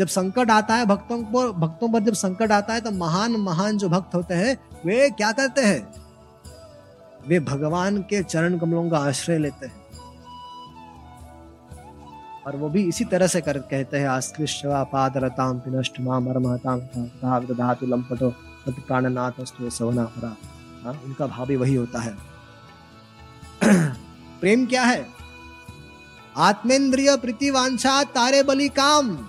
जब 0.00 0.06
संकट 0.06 0.50
आता 0.50 0.74
है, 0.74 0.86
भक्तों 0.86 1.22
को, 1.22 1.52
भक्तों 1.52 1.92
पर 1.92 2.00
जब 2.00 2.12
संकट 2.12 2.52
आता 2.52 2.74
है 2.74 2.80
तो 2.80 2.90
महान 2.90 3.32
महान 3.32 3.78
जो 3.78 3.88
भक्त 3.88 4.14
होते 4.14 4.34
हैं, 4.34 4.56
वे 4.86 5.10
क्या 5.10 5.32
करते 5.32 5.60
हैं? 5.60 5.94
वे 7.28 7.40
भगवान 7.40 7.98
के 7.98 8.22
चरण 8.22 8.58
कमलों 8.58 8.90
का 8.90 8.98
आश्रय 8.98 9.38
लेते 9.38 9.66
हैं। 9.66 9.80
और 12.46 12.56
वो 12.56 12.68
भी 12.68 12.88
इसी 12.88 13.04
तरह 13.04 13.26
से 13.26 13.40
कर, 13.40 13.58
कहते 13.58 13.96
हैं 13.96 14.08
आस्कृष्वा 14.08 14.84
पादरताम 14.84 15.58
पिनष्ट 15.58 16.00
माम 16.00 16.26
धातु 16.26 17.86
लंपटो 17.86 18.30
प्राणनाथ 18.68 19.32
सवना 19.68 20.04
परा। 20.04 20.36
हाँ 20.84 21.02
उनका 21.04 21.26
भाव 21.26 21.46
भी 21.46 21.56
वही 21.56 21.74
होता 21.74 22.00
है। 22.00 22.14
प्रेम 24.40 24.66
क्या 24.66 24.82
है? 24.82 25.06
आत्मेंद्रिय 26.36 27.16
प्रीति 27.16 27.50
वांछा 27.50 28.04
तारे 28.04 28.42
बलि 28.42 28.68
काम। 28.68 29.26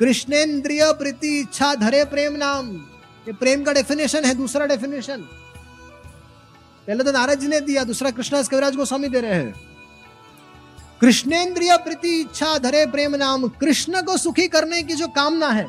कृष्णेन्द्रिय 0.00 0.92
प्रीति, 0.92 1.38
इच्छा 1.40 1.74
धरे 1.74 2.04
प्रेम 2.04 2.36
नाम। 2.36 2.70
ये 3.26 3.32
प्रेम 3.32 3.62
का 3.64 3.72
डेफिनेशन 3.72 4.24
है, 4.24 4.34
दूसरा 4.34 4.66
डेफिनेशन 4.66 5.22
पहले 6.88 7.04
तो 7.04 7.12
नारद 7.12 7.38
जी 7.40 7.46
ने 7.46 7.60
दिया, 7.60 7.84
दूसरा 7.84 8.10
कृष्णदास 8.10 8.48
कविराज 8.48 8.76
गोस्वामी 8.76 9.08
दे 9.08 9.20
रहे 9.20 9.34
हैं। 9.34 9.54
कृष्णेन्द्रिय 11.00 11.76
प्रीति, 11.76 12.20
इच्छा 12.20 12.58
धरे 12.58 12.84
प्रेम 12.86 13.14
नाम। 13.16 13.48
कृष्ण 13.48 14.02
को 14.02 14.16
सुखी 14.16 14.46
करने 14.48 14.82
की 14.82 14.94
जो 14.94 15.08
कामना 15.08 15.48
है, 15.48 15.66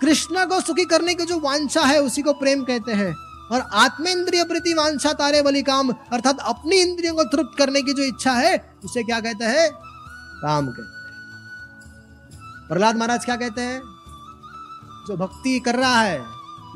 कृष्ण 0.00 0.44
को 0.44 0.60
सुखी 0.60 0.84
करने 0.84 1.14
की 1.14 1.24
जो 1.24 1.38
वांछा 1.40 1.82
है, 1.82 2.02
उसी 2.02 2.22
को 2.22 2.32
प्रेम 2.32 2.62
कहते 2.64 2.92
हैं। 2.92 3.14
और 3.52 3.60
आत्मेंद्रिय 3.60 4.44
प्रति, 4.44 4.74
वांछा 4.74 5.12
तारे 5.12 5.42
बलि 5.42 5.62
काम, 5.62 5.90
अर्थात 6.12 6.38
अपनी 6.40 6.76
इंद्रियों 6.76 7.14
को 7.14 7.24
तृप्त 7.24 7.58
करने 7.58 7.82
की 7.82 7.92
जो 7.92 8.02
इच्छा 8.02 8.32
है, 8.32 8.56
उसे 8.84 9.02
क्या 9.02 9.20
कहते 9.20 9.44
हैं? 9.44 9.70
काम 10.42 10.66
कहते 10.66 10.97
प्रहलाद 12.68 12.96
महाराज 12.96 13.24
क्या 13.24 13.36
कहते 13.36 13.60
हैं? 13.60 13.80
जो 15.08 15.16
भक्ति 15.16 15.58
कर 15.60 15.76
रहा 15.76 16.00
है, 16.00 16.18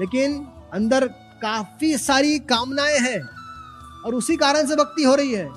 लेकिन 0.01 0.47
अंदर 0.73 1.07
काफ़ी 1.43 1.97
सारी 1.99 2.39
कामनाएँ 2.39 2.99
हैं 2.99 3.21
और 4.07 4.15
उसी 4.15 4.37
कारण 4.37 4.67
से 4.67 4.77
भक्ति 4.77 5.03
हो 5.03 5.15
रही 5.15 5.33
है। 5.33 5.49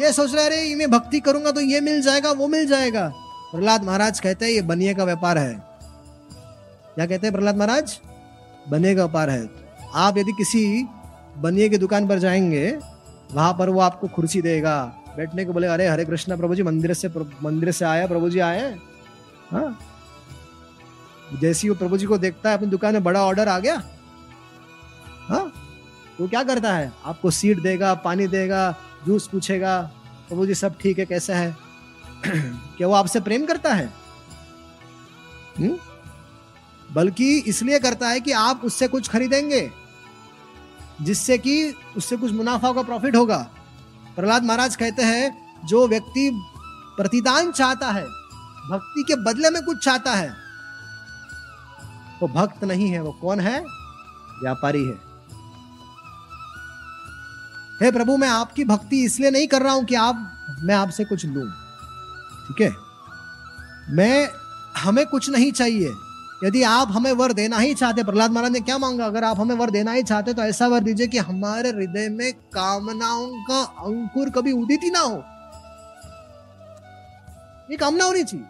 ये 0.00 0.12
सोच 0.12 0.34
रहे, 0.34 0.44
अरे 0.46 0.74
मैं 0.74 0.90
भक्ति 0.90 1.20
करूँगा 1.20 1.50
तो 1.50 1.60
ये 1.60 1.80
मिल 1.80 2.02
जाएगा, 2.02 2.32
वो 2.32 2.48
मिल 2.48 2.66
जाएगा। 2.66 3.08
प्रहलाद 3.52 3.84
महाराज 3.84 4.20
कहते 4.20 4.44
हैं, 4.44 4.52
ये 4.52 4.62
बनिए 4.62 4.94
का 4.94 5.04
व्यापार 5.04 5.38
है। 5.38 5.54
क्या 6.94 7.06
कहते 7.06 7.26
हैं 7.26 7.32
प्रहलाद 7.32 7.56
महाराज? 7.56 8.00
बनिए 8.68 8.94
का 8.94 9.04
व्यापार 9.04 9.30
है। 9.30 9.50
आप 9.94 10.18
यदि 10.18 10.32
किसी 10.32 10.86
बनिए 11.38 11.68
की 11.68 11.78
दुकान 11.78 12.08
पर 12.08 12.18
जाएँगे, 12.18 12.78
वहाँ 13.32 13.52
पर 13.52 13.70
वो 13.70 13.80
आपको 13.80 14.08
कुर्सी 14.08 14.42
देगा। 14.42 14.84
बैठने 15.16 15.44
को 15.44 15.52
बोले 15.52 15.66
अरे, 15.66 15.88
हरे 15.88 16.04
कृष्णा, 16.04 16.36
प्रभु 16.36 16.54
जी, 16.54 16.62
मंदिर 16.62 16.94
से 16.94 17.08
मंदिर 17.42 17.72
से 17.72 17.84
आया, 17.84 18.06
प्रभु 18.06 18.30
जी 18.30 18.38
आए 18.38 18.76
हाँ। 19.52 19.78
जैसी 21.40 21.68
वो 21.68 21.74
प्रभु 21.74 21.98
जी 21.98 22.06
को 22.06 22.18
देखता 22.18 22.50
है, 22.50 22.56
अपनी 22.56 22.68
दुकान 22.68 22.92
में 22.92 23.04
बड़ा 23.04 23.24
ऑर्डर 23.24 23.48
आ 23.48 23.58
गया। 23.58 23.82
हाँ 25.28 25.52
तो 26.18 26.28
क्या 26.28 26.42
करता 26.42 26.72
है? 26.74 26.92
आपको 27.04 27.30
सीट 27.30 27.60
देगा, 27.60 27.94
पानी 27.94 28.26
देगा 28.26 28.74
जूस 29.06 29.26
पूछेगा, 29.26 29.82
प्रभु 30.28 30.46
जी 30.46 30.54
सब 30.54 30.78
ठीक 30.78 30.98
है, 30.98 31.06
कैसा 31.06 31.36
है? 31.36 31.56
क्या 32.76 32.88
वो 32.88 32.94
आपसे 32.94 33.20
प्रेम 33.20 33.46
करता 33.46 33.74
है? 33.74 33.92
हुँ? 35.58 35.68
हम्म? 35.68 35.78
बल्कि 36.94 37.38
इसलिए 37.38 37.78
करता 37.78 38.08
है 38.08 38.20
कि 38.20 38.32
आप 38.32 38.60
उससे 38.64 38.88
कुछ 38.88 39.08
खरीदेंगे, 39.08 39.70
जिससे 41.02 41.38
कि 41.38 41.74
उससे 41.96 42.16
कुछ 42.16 42.32
मुनाफा 42.32 42.72
का 42.72 42.82
प्रॉफिट 42.82 43.16
होगा। 43.16 43.50
प्रहलाद 44.16 44.44
महाराज 44.44 44.76
कहते 44.76 45.02
हैं, 45.02 45.46
जो 45.66 45.88
व्यक्ति 45.88 46.30
प्रतिदान 46.96 47.52
चाहता 47.52 47.90
है 47.90 48.15
भक्ति 48.70 49.02
के 49.02 49.14
बदले 49.14 49.50
में 49.50 49.64
कुछ 49.64 49.84
चाहता 49.84 50.12
है? 50.12 50.34
वो 52.22 52.28
भक्त 52.28 52.64
नहीं 52.64 52.88
है, 52.88 53.02
वो 53.02 53.12
कौन 53.12 53.40
है? 53.40 53.60
व्यापारी 54.42 54.84
है। 54.84 55.06
हे 57.82 57.90
प्रभु, 57.90 58.16
मैं 58.16 58.28
आपकी 58.28 58.64
भक्ति 58.64 59.04
इसलिए 59.04 59.30
नहीं 59.30 59.48
कर 59.48 59.62
रहा 59.62 59.72
हूँ 59.72 59.84
कि 59.84 59.94
आप, 59.94 60.32
मैं 60.60 60.74
आपसे 60.74 61.04
कुछ 61.04 61.26
लू। 61.26 61.50
ठीक 62.48 62.60
है? 62.60 62.74
मैं, 63.94 64.30
हमें 64.76 65.06
कुछ 65.06 65.30
नहीं 65.30 65.52
चाहिए। 65.52 65.92
यदि 66.44 66.62
आप 66.62 66.88
हमें 66.90 67.12
वर 67.12 67.32
देना 67.32 67.58
ही 67.58 67.74
चाहते, 67.74 68.04
प्रहलाद 68.04 68.30
महाराज 68.30 68.52
ने 68.52 68.60
क्या 68.60 68.78
मांगा? 68.78 69.06
अगर 69.06 69.24
आप 69.24 69.40
हमें 69.40 69.56
वर 69.56 69.70
देना 69.70 69.92
ही 69.92 70.02
चाहते 70.02 70.34
तो 70.34 70.42
ऐसा 70.42 70.66
वर 70.66 70.80
दीजिए 70.80 71.06
कि 71.06 71.18
हमारे 71.18 71.68
हृदय 71.68 72.08
में 72.08 72.32
कामनाओं 72.32 73.44
का 73.44 73.62
अंकुर 73.62 74.30
कभी 74.30 74.52
उदित 74.52 74.80
ही 74.84 74.90
ना 74.90 75.00
हो। 75.00 75.24
ये 77.70 77.76
कामना 77.76 78.04
होनी 78.04 78.24
चाहिए। 78.24 78.46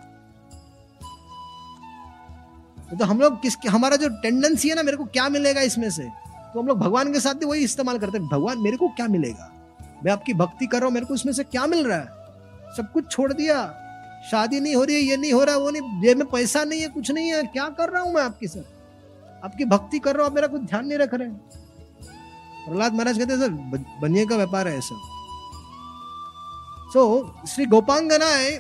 तो 2.91 3.05
हम 3.05 3.21
लोग 3.21 3.41
किस 3.43 3.57
हमारा 3.69 3.97
जो 3.97 4.09
टेंडेंसी 4.23 4.69
है 4.69 4.75
ना 4.75 4.83
मेरे 4.83 4.97
को 4.97 5.05
क्या 5.05 5.29
मिलेगा 5.29 5.61
इसमें 5.61 5.89
से? 5.91 6.03
तो 6.55 6.61
हम 6.61 6.67
लोग 6.67 6.79
भगवान 6.79 7.13
के 7.13 7.21
साथ 7.21 7.35
भी 7.35 7.47
वही 7.47 7.65
इस्तेमाल 7.65 7.99
करते 7.99 8.19
हैं। 8.19 8.29
भगवान 8.29 8.59
मेरे 8.59 8.77
को 8.77 8.89
क्या 8.89 9.07
मिलेगा? 9.09 9.51
मैं 10.05 10.13
आपकी 10.13 10.35
भक्ति 10.35 10.67
कर 10.67 10.79
रहा 10.79 10.87
हूँ 10.87 10.95
मेरे 10.95 11.07
को 11.07 11.15
इसमें 11.15 11.33
से 11.33 11.45
क्या 11.45 11.67
मिल 11.67 11.87
रहा 11.87 11.99
है? 11.99 12.75
सब 12.77 12.93
कुछ 12.93 13.11
छोड़ 13.11 13.33
दिया। 13.33 13.59
शादी 14.31 14.61
नहीं 14.61 14.75
हो 14.77 14.85
रही 14.85 14.97
है 14.97 15.03
ये 15.03 15.17
नहीं 15.17 15.33
हो 15.33 15.43
रहा 15.45 15.57
वो 15.57 15.71
नहीं 15.71 16.01
जेब 16.03 16.19
में 16.19 16.27
पैसा 16.27 16.65
नहीं 16.65 16.81
है 16.81 16.89
कुछ 16.89 17.11
नहीं 17.11 17.33
है। 17.33 17.43
क्या 17.43 17.69
कर 17.69 17.91
रहा 17.91 18.03
हूँ 18.03 18.15
मैं 18.15 18.23
आपकी 18.23 18.49
सर 18.49 18.65
आपकी 19.45 19.65
भक्ति 19.65 19.99
कर 19.99 20.17
रहा 20.17 20.23
हूँ 20.23 20.31
आप 20.31 20.35
मेरा 20.35 20.47
कुछ 20.47 20.61
ध्यान 20.61 20.87
नहीं 20.87 20.99
रख 20.99 21.15
रहे 21.15 21.29
प्रहलाद 21.29 22.93
महाराज 22.93 23.19
कहते 23.19 23.37
सर 23.37 23.51
बनिए 24.03 24.27
का 24.27 24.37
व्यापार 24.37 24.69
है 24.69 24.81
सर 24.81 24.95
सो 26.93 27.05
so, 27.05 27.47
श्री 27.49 27.67
गोपांगनाए 27.67 28.51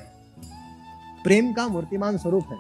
प्रेम 1.25 1.53
का 1.53 1.67
मूर्तिमान 1.69 2.19
स्वरूप 2.19 2.53
है। 2.53 2.59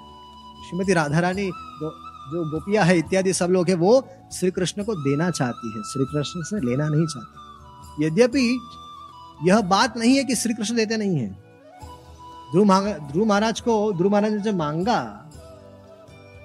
श्रीमती 0.68 0.92
राधा 0.92 1.18
रानी 1.18 1.46
जो 1.46 1.90
जो 2.26 2.50
गोपिया 2.50 2.84
है, 2.84 2.98
इत्यादि 2.98 3.32
सब 3.32 3.46
लोग 3.46 3.68
है, 3.68 3.74
वो 3.74 4.08
श्री 4.32 4.50
कृष्ण 4.50 4.84
को 4.84 4.94
देना 4.94 5.30
चाहती 5.30 5.68
है। 5.76 5.82
श्री 5.82 6.04
कृष्ण 6.04 6.42
से 6.42 6.66
लेना 6.66 6.88
नहीं 6.88 7.06
चाहती। 7.06 8.06
यद्यपि 8.06 8.60
यह 9.42 9.60
बात 9.60 9.96
नहीं 9.96 10.16
है 10.16 10.24
कि 10.24 10.36
श्री 10.36 10.54
कृष्ण 10.54 10.76
देते 10.76 10.96
नहीं 10.96 11.18
है। 11.18 11.30
ध्रुव 12.52 12.88
ध्रुव 13.12 13.26
महाराज 13.26 13.60
को, 13.60 13.92
ध्रुव 13.92 14.12
महाराज 14.12 14.32
ने 14.32 14.38
जब 14.38 14.56
मांगा, 14.56 15.02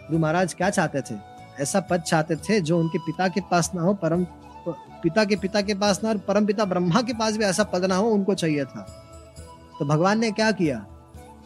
ध्रुव 0.08 0.22
महाराज 0.22 0.54
क्या 0.54 0.70
चाहते 0.70 1.02
थे? 1.02 1.16
ऐसा 1.60 1.80
पद 1.80 2.02
चाहते 2.02 2.36
थे 2.36 2.62
जो 2.62 2.80
उनके 2.80 2.98
पिता 2.98 3.28
के 3.28 3.42
पास 3.42 3.72
ना 3.76 3.82
हो, 3.82 3.94
परम, 3.94 4.24
पिता 5.04 5.26
के 5.26 5.36
पिता 5.36 5.62
के 5.62 5.74
पास 5.74 6.04
ना 6.04 6.10
और 6.10 6.18
परम 6.18 6.46
पिता 6.46 6.66
ब्रह्मा 6.66 7.02
के 7.02 7.14
पास 7.14 7.38
भी 7.38 7.44
ऐसा 7.44 7.64
पद 7.64 7.86
ना 7.86 7.96
हो, 7.96 8.10
उनको 8.10 8.34
चाहिए 8.34 8.66
था। 8.66 8.82
तो 9.80 9.86
भगवान 9.86 10.20
ने 10.20 10.32
क्या 10.32 10.52
किया? 10.52 10.86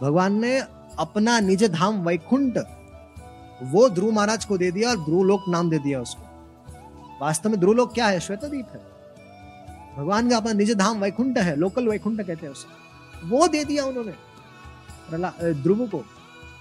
भगवान 0.02 0.34
ने 0.34 0.62
अपना 1.00 1.40
निज 1.40 1.64
धाम 1.72 2.02
वैकुंठ, 2.08 2.58
वो 3.64 3.88
ध्रुव 3.90 4.12
महाराज 4.12 4.46
को 4.46 4.58
दे 4.58 4.72
दिया 4.72 4.90
और 4.90 4.98
ध्रुवलोक 4.98 5.44
नाम 5.50 5.70
दे 5.70 5.80
दिया 5.80 6.02
उसको। 6.02 6.24
वास्तव 7.22 7.50
में 7.50 7.60
ध्रुवलोक 7.60 7.94
क्या 7.94 8.08
है? 8.08 8.20
श्वेतदीप 8.20 8.68
है। 8.74 8.82
भगवान 9.98 10.30
का 10.30 10.38
अपना 10.38 10.54
निज 10.54 10.72
धाम 10.76 11.00
वैकुंठ 11.00 11.38
है, 11.38 11.56
लोकल 11.56 11.88
वैकुंठ 11.88 12.18
कहते 12.18 12.46
हैं 12.46 12.54
उसको 12.54 13.28
वो 13.28 13.48
दे 13.48 13.64
दिया 13.66 13.86
उन्होंने 13.86 15.54
ध्रुव 15.54 15.88
को। 15.88 16.04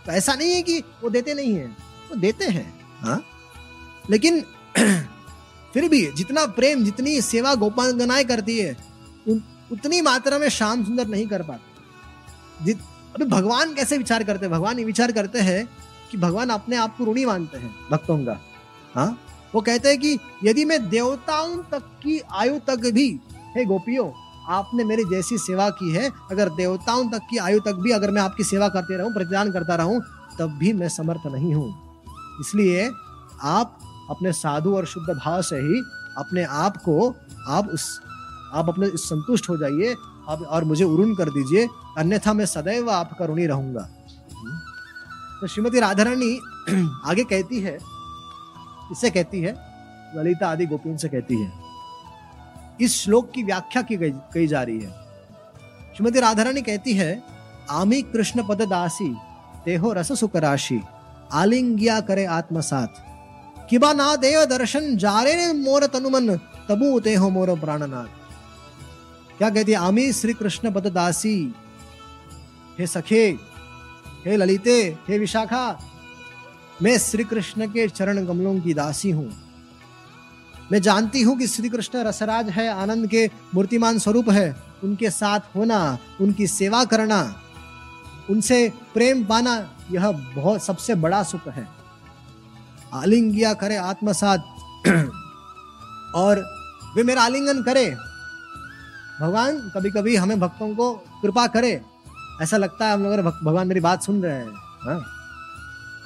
तो 0.06 0.12
ऐसा 0.12 0.34
नहीं 0.34 0.52
है 0.52 0.62
कि 0.62 0.78
वो 1.02 1.10
देते 1.10 1.34
नहीं 1.34 1.54
है, 1.54 1.66
वो 1.66 2.16
देते 2.16 2.44
हैं। 2.46 2.66
हाँ? 3.00 3.22
लेकिन 4.10 4.40
फिर 5.74 5.88
भी 5.88 6.06
जितना 6.12 6.46
प्रेम, 6.46 6.84
जितनी 6.84 7.20
सेवा 7.20 7.54
गोपाल 7.54 7.90
गनाएँ 7.92 8.24
करती 8.24 8.58
है 8.58 8.76
उतनी 9.72 10.00
मात्रा 10.00 10.38
में 10.38 10.48
श्याम 10.48 10.84
सुंदर 10.84 11.06
नहीं 11.06 11.26
कर 11.26 11.42
पाते। 11.42 12.72
अभी 13.14 13.24
भगवान 13.24 13.74
कैसे 13.74 13.98
विचार 13.98 14.24
करते 14.24 14.46
हैं? 14.46 14.54
भगवान 14.54 14.78
ये 14.78 14.84
विचार 14.84 15.12
करते 15.12 15.40
हैं 15.40 15.68
कि 16.10 16.18
भगवान 16.18 16.48
अपने 16.48 16.76
आप 16.76 16.96
को 16.96 17.04
ऋणी 17.04 17.24
मानते 17.24 17.58
हैं, 17.58 17.74
भक्तों 17.90 18.18
का। 18.24 18.40
हाँ? 18.94 19.18
वो 19.54 19.60
कहते 19.60 19.88
हैं 19.88 19.98
कि 19.98 20.18
यदि 20.44 20.64
मैं 20.64 20.88
देवताओं 20.88 21.56
तक 21.56 21.82
की 22.02 22.20
आयु 22.32 22.58
तक 22.58 22.90
भी, 22.94 23.20
हे 23.56 23.64
गोपियों, 23.64 24.10
आपने 24.48 24.84
मेरी 24.84 25.04
जैसी 25.04 25.38
सेवा 25.38 25.70
की 25.70 25.92
है, 25.92 26.10
अगर 26.30 26.48
देवताओं 26.48 27.08
तक 27.10 27.26
की 27.30 27.38
आयु 27.38 27.60
तक 27.60 27.74
भी 27.74 27.90
अगर 27.90 28.10
मैं 28.10 28.22
आपकी 28.22 28.44
सेवा 28.44 28.68
करते 28.68 28.96
रहूँ, 28.96 29.12
प्रतिदान 29.14 29.52
करता 29.52 29.74
रहूँ, 29.74 30.00
तब 30.38 30.56
भी 30.58 30.72
मैं 30.72 30.88
समर्थ 30.88 31.26
नहीं 31.26 31.54
हूँ। 31.54 31.68
इसलिए 32.40 32.90
आप 33.42 33.78
अपने 34.10 34.32
साधु 34.32 34.74
और 34.76 34.86
शुद्ध 34.86 35.08
भाव 35.08 35.42
से 35.42 35.56
ही 35.56 35.80
अपने 36.18 36.44
आप 36.44 36.76
को, 36.76 37.14
आप 37.48 37.68
उस, 37.68 38.00
आप 38.52 38.68
अपने 38.68 38.88
संतुष्ट 38.88 39.48
हो 39.48 39.56
जाइए, 39.56 39.94
आप 40.28 40.42
और 40.42 40.64
मुझे 40.64 40.84
उरुण 40.84 41.14
कर 41.14 41.30
दीजिए 41.30 41.68
अन्यथा 41.98 42.32
मैं 42.32 42.46
सदैव 42.46 42.90
आपका 42.90 43.26
ऋणी 43.26 43.46
रहूँगा। 43.46 43.88
तो 45.40 45.46
श्रीमती 45.46 45.80
राधा 45.80 46.02
रानी 46.02 46.38
आगे 47.06 47.24
कहती 47.24 47.60
है 47.60 47.78
इसे 48.92 49.10
कहती 49.10 49.40
है, 49.40 49.52
ललिता 50.16 50.48
आदि 50.48 50.66
गोपियों 50.66 50.96
से 50.96 51.08
कहती 51.08 51.40
है, 51.42 51.52
इस 52.80 53.00
श्लोक 53.02 53.30
की 53.34 53.42
व्याख्या 53.42 53.82
की 53.82 53.96
गई, 53.96 54.10
कही 54.34 54.46
जा 54.46 54.62
रही 54.62 54.80
है। 54.80 54.90
श्रीमती 55.96 56.20
राधा 56.20 56.42
रानी 56.42 56.62
कहती 56.62 56.94
है, 56.94 57.22
आमी 57.70 58.02
कृष्ण 58.02 58.42
पद 58.48 58.62
दासी, 58.70 59.14
तेहो 59.64 59.92
रस 59.92 60.12
सुख 60.20 60.36
राशि, 60.36 60.80
आलिंग्या 61.32 62.00
करे 62.00 62.24
आत्मसात 62.32 62.94
किबा 63.70 63.92
ना 63.92 64.14
देव 64.16 64.44
दर्शन, 64.46 64.96
जारे 64.96 65.52
मोर 65.54 65.86
तनुमन 65.86 66.36
तबु 66.68 66.98
ते 67.00 67.14
हो 67.14 67.30
मोर 67.30 67.58
प्राणनाथ। 67.60 68.22
क्या 69.38 69.50
कहती 69.50 69.72
है, 69.72 69.78
आमी 69.78 70.12
श्री 70.12 70.32
कृष्ण 70.34 70.72
पद 70.72 70.86
दासी 70.92 71.36
हे 72.78 72.86
सखे, 72.86 73.38
हे 74.26 74.36
ललिते, 74.36 74.98
हे 75.08 75.18
विशाखा, 75.18 75.78
मैं 76.82 76.98
श्री 76.98 77.24
कृष्ण 77.24 77.66
के 77.66 77.88
चरण 77.88 78.26
कमलों 78.26 78.60
की 78.60 78.74
दासी 78.74 79.10
हूँ। 79.10 79.32
मैं 80.72 80.82
जानती 80.82 81.22
हूँ 81.22 81.38
कि 81.38 81.46
श्री 81.46 81.68
कृष्ण 81.68 81.98
रसराज 81.98 82.48
है, 82.48 82.68
आनंद 82.68 83.06
के 83.06 83.30
मूर्तिमान 83.54 83.98
स्वरूप 83.98 84.30
है। 84.30 84.56
उनके 84.84 85.10
साथ 85.10 85.40
होना, 85.56 85.98
उनकी 86.20 86.46
सेवा 86.46 86.84
करना, 86.84 87.40
उनसे 88.30 88.72
प्रेम 88.94 89.24
पाना, 89.24 89.76
यह 89.90 90.10
बहुत, 90.10 90.62
सबसे 90.62 90.94
बड़ा 90.94 91.22
सुख 91.22 91.48
है। 91.48 91.68
आलिंगिया 92.94 93.54
करे 93.54 93.76
आत्मसात 93.76 94.40
और 96.14 96.54
वे 96.96 97.02
मेरा 97.02 97.22
आलिंगन 97.22 97.62
करे। 97.62 97.96
भगवान 99.20 99.58
कभी 99.58 99.90
कभी 99.90 100.16
हमें 100.16 100.40
भक्तों 100.40 100.74
को 100.74 100.92
कृपा 100.92 101.46
करे। 101.46 101.82
ऐसा 102.42 102.56
लगता 102.56 102.86
है 102.86 102.92
हम 102.92 103.02
लोग 103.02 103.16
भगवान 103.44 103.68
मेरी 103.68 103.80
बात 103.80 104.02
सुन 104.02 104.22
रहे 104.22 104.32
हैं। 104.32 104.50
हा? 104.56 104.98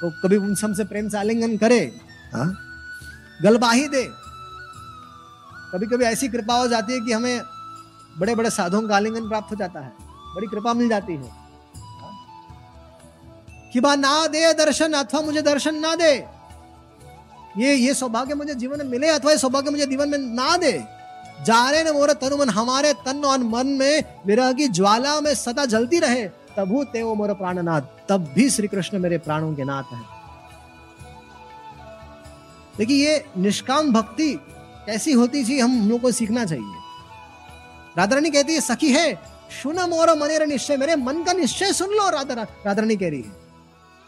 तो 0.01 0.11
कभी 0.11 0.37
उनसे 0.37 0.67
हमसे 0.67 0.85
प्रेम 0.85 1.09
से 1.09 1.19
आलिंगन 1.19 1.57
करे। 1.57 2.01
हा? 2.35 2.57
गलबाही 3.43 3.89
दे। 3.89 4.09
कभी 5.73 5.87
कभी 5.87 6.05
ऐसी 6.05 6.29
कृपा 6.29 6.55
हो 6.55 6.69
जाती 6.69 6.93
है 6.93 7.01
कि 7.01 7.13
हमें 7.13 7.43
बड़े 8.19 8.35
बड़े 8.35 8.51
साधुओं 8.51 8.89
का 8.89 8.97
आलिंगन 8.97 9.29
प्राप्त 9.29 9.51
हो 9.51 9.57
जाता 9.57 9.81
है। 9.81 9.93
बड़ी 10.35 10.47
कृपा 10.47 10.75
मिल 10.75 10.89
जाती 10.89 11.13
है। 11.13 11.33
कि 13.73 13.81
बा 13.81 13.95
ना 13.95 14.27
दे 14.27 14.55
दर्शन 14.55 14.93
अथवा 14.93 15.21
मुझे 15.21 15.43
दर्शन 15.43 15.75
ना 15.75 15.95
दे। 15.95 16.27
ये 17.59 17.75
ये 17.75 17.95
सौभाग्य 17.95 18.35
मुझे 18.35 18.55
जीवन 18.55 18.79
में 18.79 18.85
मिले 18.85 19.09
अथवा 19.09 19.33
ये 19.33 19.39
सौभाग्य 19.39 19.71
मुझे 19.71 19.87
जीवन 19.87 20.09
में 20.09 20.19
ना 20.19 20.57
दे। 20.57 20.98
जारे 21.47 21.83
न 21.85 21.93
मोर 21.93 22.13
तनुमन 22.13 22.49
हमारे 22.49 22.93
तन 23.07 23.25
और 23.25 23.39
मन 23.45 23.67
में 23.79 24.05
विरह 24.27 24.53
की 24.53 24.69
ज्वाला 24.69 25.21
में 25.21 25.35
सदा 25.35 25.65
जलती 25.67 25.99
रहे 25.99 26.27
तबू 26.57 26.85
ते 26.85 27.03
वो 27.03 27.15
मोर 27.15 27.33
प्राणनाथ, 27.35 27.83
तब 28.09 28.33
भी 28.35 28.49
श्री 28.51 28.69
कृष्ण 28.69 28.99
मेरे 28.99 29.19
प्राणों 29.19 29.55
के 29.55 29.65
नाथ 29.65 29.93
है। 29.93 30.01
देखिए, 32.79 32.97
ये 33.07 33.25
निष्काम 33.39 33.93
भक्ति 33.93 34.33
कैसी 34.87 35.13
होती 35.13 35.45
थी, 35.45 35.59
हम 35.61 35.89
लोग 35.89 36.01
को 36.01 36.11
सीखना 36.13 36.45
चाहिए। 36.45 36.75
राधा 37.99 38.15
रानी 38.15 38.31
कहती 38.31 38.55
है, 38.55 38.61
सखी 38.61 38.91
है, 38.93 39.15
सुन 39.63 39.81
मोर 39.91 40.15
मनेर 40.19 40.47
निश्चय, 40.47 40.77
मेरे 40.77 40.97
मन 40.97 41.23
का 41.25 41.33
निश्चय 41.33 41.73
सुन 41.73 41.91
लो, 41.91 42.09
राधा 42.11 42.35
राधा 42.35 42.75
कह 42.75 43.09
रही 43.09 43.23
है। 43.23 43.47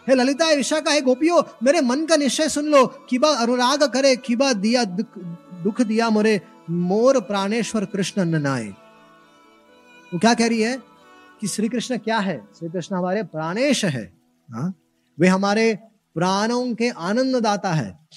हे 0.06 0.14
ललिता, 0.14 0.46
है 0.46 0.56
विशाखा, 0.56 0.90
है 0.90 1.00
गोपियो, 1.00 1.42
मेरे 1.62 1.80
मन 1.80 2.04
का 2.06 2.16
निश्चय 2.16 2.48
सुन 2.48 2.66
लो 2.66 2.86
किबा 3.10 3.28
अनुराग 3.36 3.82
करे 3.84 4.14
किबा 4.16 4.52
दिया 4.54 4.84
दुख 4.86 5.18
दुख 5.62 5.80
दिया 5.82 6.08
मोरे 6.10 6.40
मोर 6.70 7.20
प्राणेश्वर 7.20 7.84
कृष्ण 7.84 8.24
ननाए 8.24 8.68
वो 10.14 10.18
क्या 10.18 10.34
कह 10.34 10.48
रही 10.48 10.62
है? 10.62 10.82
कि 11.40 11.48
श्री 11.48 11.68
कृष्ण 11.68 11.98
क्या 11.98 12.18
है? 12.18 12.48
श्री 12.58 12.68
कृष्ण 12.68 12.96
हमारे 12.96 13.22
प्राणेश 13.22 13.84
है। 13.84 14.04
हा? 14.50 14.72
वे 15.18 15.28
हमारे 15.28 15.74
प्राणों 16.14 16.74
के 16.74 16.88
आनंद 16.88 17.36
दाता 17.36 17.72
है। 17.72 18.08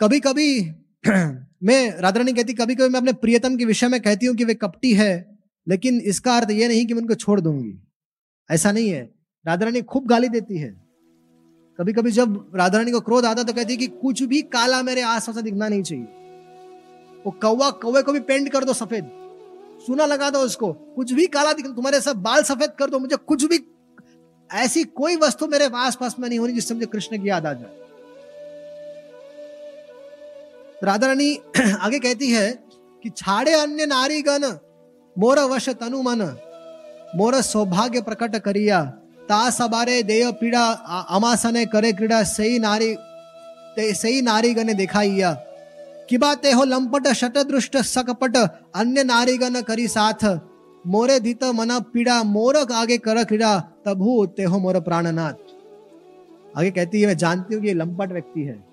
कभी 0.00 0.20
कभी 0.20 0.70
मैं, 1.62 1.98
राधारानी 1.98 2.32
कहती 2.32 2.54
कभी 2.54 2.74
कभी 2.74 2.88
मैं 2.88 3.00
अपने 3.00 3.12
प्रियतम 3.12 3.56
के 3.56 3.64
विषय 3.64 3.88
में 3.88 4.02
कहती 4.02 4.26
हूँ 4.26 4.36
कि 4.36 4.44
वे 4.44 4.54
कपटी 4.54 4.94
है, 4.94 5.38
लेकिन 5.68 6.00
इसका 6.00 6.36
अर्थ 6.36 6.50
यह 6.50 6.68
नहीं 6.68 6.86
कि 6.86 6.94
मैं 6.94 7.02
उनको 7.02 7.14
छोड़ 7.14 7.40
दूँगी। 7.40 7.88
ऐसा 8.50 8.72
नहीं 8.72 8.90
है। 8.90 9.14
राधारानी 9.46 9.82
खूब 9.82 10.06
गाली 10.06 10.28
देती 10.28 10.58
है। 10.58 10.87
कभी 11.78 11.92
कभी 11.92 12.10
जब 12.10 12.52
राधा 12.54 12.78
रानी 12.78 12.90
को 12.90 13.00
क्रोध 13.00 13.24
आता 13.24 13.42
तो 13.42 13.52
कहती 13.52 13.72
है 13.72 13.78
कि 13.78 13.86
कुछ 13.86 14.22
भी 14.22 14.42
काला 14.42 14.82
मेरे 14.82 15.02
आस 15.02 15.26
पास 15.26 15.36
दिखना 15.36 15.68
नहीं 15.68 15.82
चाहिए। 15.82 16.04
वो 17.26 17.30
कौवा, 17.30 17.70
कौवे 17.70 18.02
को 18.02 18.12
भी 18.12 18.20
पेंट 18.20 18.52
कर 18.52 18.64
दो 18.64 18.72
सफ़ेद। 18.72 19.10
सुना 19.86 20.06
लगा 20.06 20.30
दो 20.30 20.38
उसको, 20.38 20.72
कुछ 20.72 21.12
भी 21.12 21.26
काला 21.26 21.52
दिख, 21.52 21.66
तुम्हारे 21.66 22.00
सब 22.00 22.16
बाल 22.16 22.42
सफ़ेद 22.42 22.70
कर 22.70 22.90
दो, 22.90 22.98
मुझे 22.98 23.16
कुछ 23.16 23.44
भी 23.44 23.60
ऐसी 24.52 24.84
कोई 24.84 25.16
वस्तु 25.16 25.46
मेरे 25.46 25.70
आस 25.74 25.96
पास 25.96 26.16
में 26.18 26.28
नहीं 26.28 26.38
होनी 26.38 26.52
जिससे 26.52 26.74
मुझे 26.74 26.86
कृष्ण 26.86 27.22
की 27.22 27.28
याद 27.28 27.46
आ 27.46 27.52
जाए। 27.52 27.76
राधा 30.84 31.06
रानी 31.06 31.34
आगे 31.80 31.98
कहती 31.98 32.30
है 32.30 32.50
कि 33.02 33.10
छाड़े 33.10 33.52
अन्य 33.52 33.86
नारी 33.86 34.22
गण, 34.22 34.44
मोर 35.18 35.38
वश 35.38 35.68
तनु 35.68 36.02
मन, 36.02 36.38
मोर 37.16 37.40
सौभाग्य 37.40 38.00
प्रकट 38.02 38.36
करिया। 38.36 38.98
ता 39.28 39.50
सबारे 39.50 40.02
देय 40.02 40.32
पीड़ा 40.32 40.64
अमासने 41.10 41.66
करे 41.66 41.92
क्रीड़ा, 41.92 42.22
सही 42.22 42.58
नारी, 42.58 42.94
ते 43.76 43.94
सही 43.94 44.22
नारी 44.22 44.54
गने 44.54 44.74
दिखाइया। 44.74 45.32
कि 46.10 46.18
बात 46.18 46.46
हो 46.46 46.64
लंपट 46.64 47.06
शट 47.08 47.36
दृष्ट 47.38 47.76
सकपट, 47.76 48.36
अन्य 48.74 49.04
नारीगण 49.04 49.60
करी 49.60 49.88
साथ। 49.88 50.40
मोरे 50.86 51.20
धीत 51.20 51.44
मना 51.44 51.78
पीड़ा 51.78 52.22
मोर 52.22 52.56
आगे 52.72 52.98
कर 52.98 53.24
क्रीड़ा, 53.24 53.58
तभु 53.84 54.26
ते 54.26 54.44
हो 54.44 54.58
मोर 54.58 54.80
प्राणनाथ। 54.80 55.34
आगे 56.58 56.70
कहती 56.70 57.00
है, 57.00 57.06
मैं 57.06 57.16
जानती 57.16 57.54
हूँ 57.54 57.62
कि 57.62 57.68
ये 57.68 57.74
लंपट 57.74 58.12
व्यक्ति 58.12 58.40
है। 58.40 58.64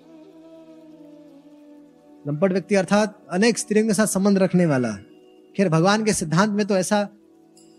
लंपट 2.28 2.52
व्यक्ति 2.52 2.74
अर्थात 2.74 3.18
अनेक 3.32 3.58
स्त्रियों 3.58 3.86
के 3.86 3.94
साथ 3.94 4.06
संबंध 4.06 4.38
रखने 4.38 4.66
वाला। 4.66 4.92
खैर, 5.56 5.68
भगवान 5.68 6.04
के 6.04 6.12
सिद्धांत 6.12 6.50
में 6.50 6.66
तो 6.66 6.76
ऐसा 6.76 7.08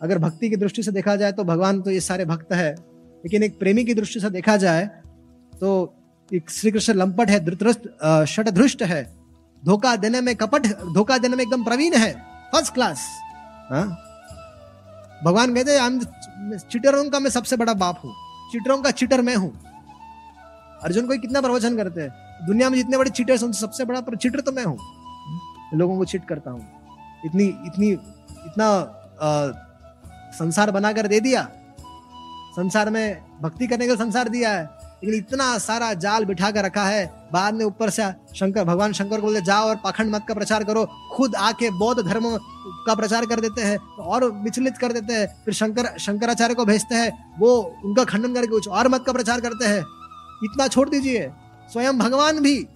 अगर 0.01 0.17
भक्ति 0.19 0.49
की 0.49 0.55
दृष्टि 0.55 0.83
से 0.83 0.91
देखा 0.91 1.15
जाए 1.15 1.31
तो 1.31 1.43
भगवान 1.43 1.81
तो 1.81 1.91
ये 1.91 1.99
सारे 2.01 2.25
भक्त 2.25 2.53
है। 2.53 2.71
लेकिन 3.23 3.43
एक 3.43 3.57
प्रेमी 3.60 3.83
की 3.86 3.93
दृष्टि 3.93 4.19
से 4.19 4.29
देखा 4.29 4.57
जाए 4.57 4.86
तो 5.53 5.69
एक 6.31 6.49
श्री 6.49 6.71
कृष्ण 6.71 6.93
लंपट 6.93 7.29
है 7.29 8.25
षटधृष्ट 8.27 8.81
है। 8.83 9.03
धोखा 9.63 9.95
देने 9.95 10.21
में 10.21 10.36
कपट 10.36 10.65
धोखा 10.93 11.17
देने 11.17 11.36
में 11.36 11.43
एकदम 11.43 11.63
प्रवीण 11.63 11.95
है। 11.95 12.12
फ़र्स्ट 12.51 12.73
क्लास 12.73 13.07
हाँ? 13.71 13.88
भगवान 15.25 15.55
कहते 15.55 15.71
हैं 15.71 16.60
चिटरों 16.62 17.10
का 17.10 17.19
मैं 17.19 17.29
सबसे 17.29 17.57
बड़ा 17.57 17.73
बाप 17.75 18.01
हूँ। 18.03 18.13
चिटरों 18.51 18.81
का 18.81 18.91
चिटर 18.91 19.21
मैं 19.21 19.36
हूँ। 19.36 19.51
अर्जुन 20.83 21.07
को 21.07 21.17
कितना 21.17 21.41
प्रवचन 21.41 21.77
करते 21.77 22.01
हैं। 22.01 22.45
दुनिया 22.47 22.69
में 22.69 22.77
जितने 22.77 22.97
बड़े 22.97 23.10
चिटर 23.12 23.33
हैं 23.33 23.51
सबसे 23.53 23.86
बड़ा 23.86 24.01
पर 24.01 24.15
चिटर 24.17 24.39
तो 24.39 24.51
मैं 24.51 24.65
हूँ। 24.65 24.77
लोगों 25.73 25.97
को 25.97 26.05
चिट 26.05 26.25
करता 26.25 26.51
हूँ। 26.51 26.62
इतनी 27.25 27.45
इतनी 27.45 27.89
इतना 27.89 28.67
आ, 29.21 29.51
संसार 30.33 30.71
बनाकर 30.71 31.07
दे 31.07 31.19
दिया। 31.19 31.49
संसार 32.51 32.89
में 32.89 33.21
भक्ति 33.41 33.67
करने 33.67 33.87
का 33.87 33.95
संसार 33.95 34.29
दिया 34.29 34.51
है। 34.51 34.77
लेकिन 35.03 35.19
इतना 35.19 35.57
सारा 35.57 35.93
जाल 35.93 36.25
बिठा 36.25 36.51
कर 36.51 36.65
रखा 36.65 36.83
है। 36.83 37.29
बाद 37.33 37.53
में 37.53 37.65
ऊपर 37.65 37.89
से 37.89 38.11
शंकर, 38.35 38.63
भगवान 38.63 38.93
शंकर 38.93 39.15
को 39.15 39.21
बोलते, 39.21 39.41
जाओ 39.41 39.69
और 39.69 39.75
पाखंड 39.75 40.15
मत 40.15 40.25
का 40.27 40.33
प्रचार 40.33 40.63
करो। 40.63 40.87
खुद 41.13 41.35
आके 41.35 41.69
बौद्ध 41.69 42.04
धर्म 42.04 42.37
का 42.87 42.95
प्रचार 42.95 43.25
कर 43.25 43.39
देते 43.39 43.62
हैं 43.62 43.77
और 43.99 44.31
विचलित 44.31 44.77
कर 44.77 44.91
देते 44.91 45.13
हैं। 45.13 45.41
फिर 45.45 45.54
शंकर, 45.54 45.97
शंकराचार्य 45.99 46.54
को 46.54 46.65
भेजते 46.65 46.95
हैं। 46.95 47.39
वो 47.39 47.75
उनका 47.85 48.04
खंडन 48.04 48.33
करके 48.33 48.47
कुछ 48.47 48.67
और 48.67 48.87
मत 48.87 49.04
का 49.06 49.13
प्रचार 49.13 49.41
करते 49.41 49.65
हैं। 49.65 49.81
इतना 50.43 50.67
छोड़ 50.67 50.89
दीजिए। 50.89 51.31
स्वयं 51.73 51.97
भगवान 51.97 52.39
भी। 52.39 52.67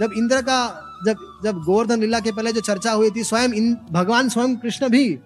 जब 0.00 0.10
इंद्र 0.16 0.42
का, 0.42 0.84
जब 1.06 1.40
जब 1.44 1.58
गोवर्धन 1.58 2.00
लीला 2.00 2.20
के 2.20 2.32
पहले 2.32 2.52
जो 2.52 2.60
चर्चा 2.60 2.92
हुई 2.92 3.10
थी, 3.10 3.24
स्वयं 3.24 3.74
भगवान 3.74 4.28
स्वयं 4.28 4.56
कृष्ण 4.56 4.88
भी 4.88 5.18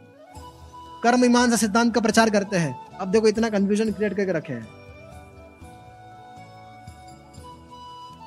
कर्म 1.05 1.21
मीमांसा 1.21 1.57
सिद्धांत 1.57 1.95
का 1.95 2.01
प्रचार 2.01 2.31
करते 2.31 2.57
हैं। 2.57 2.99
अब 3.01 3.09
देखो 3.09 3.29
इतना 3.29 3.49
कंफ्यूजन 3.51 3.93
क्रिएट 3.93 4.17
करके 4.17 4.33
रखे 4.33 4.53
हैं। 4.53 4.67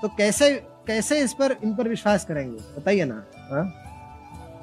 तो 0.02 0.08
कैसे 0.08 0.50
कैसे 0.88 1.20
इस 1.20 1.34
पर, 1.34 1.52
इन 1.64 1.76
पर 1.76 1.88
विश्वास 1.88 2.26
करेंगे? 2.26 2.60
बताइए 2.76 3.06
ना 3.06 3.24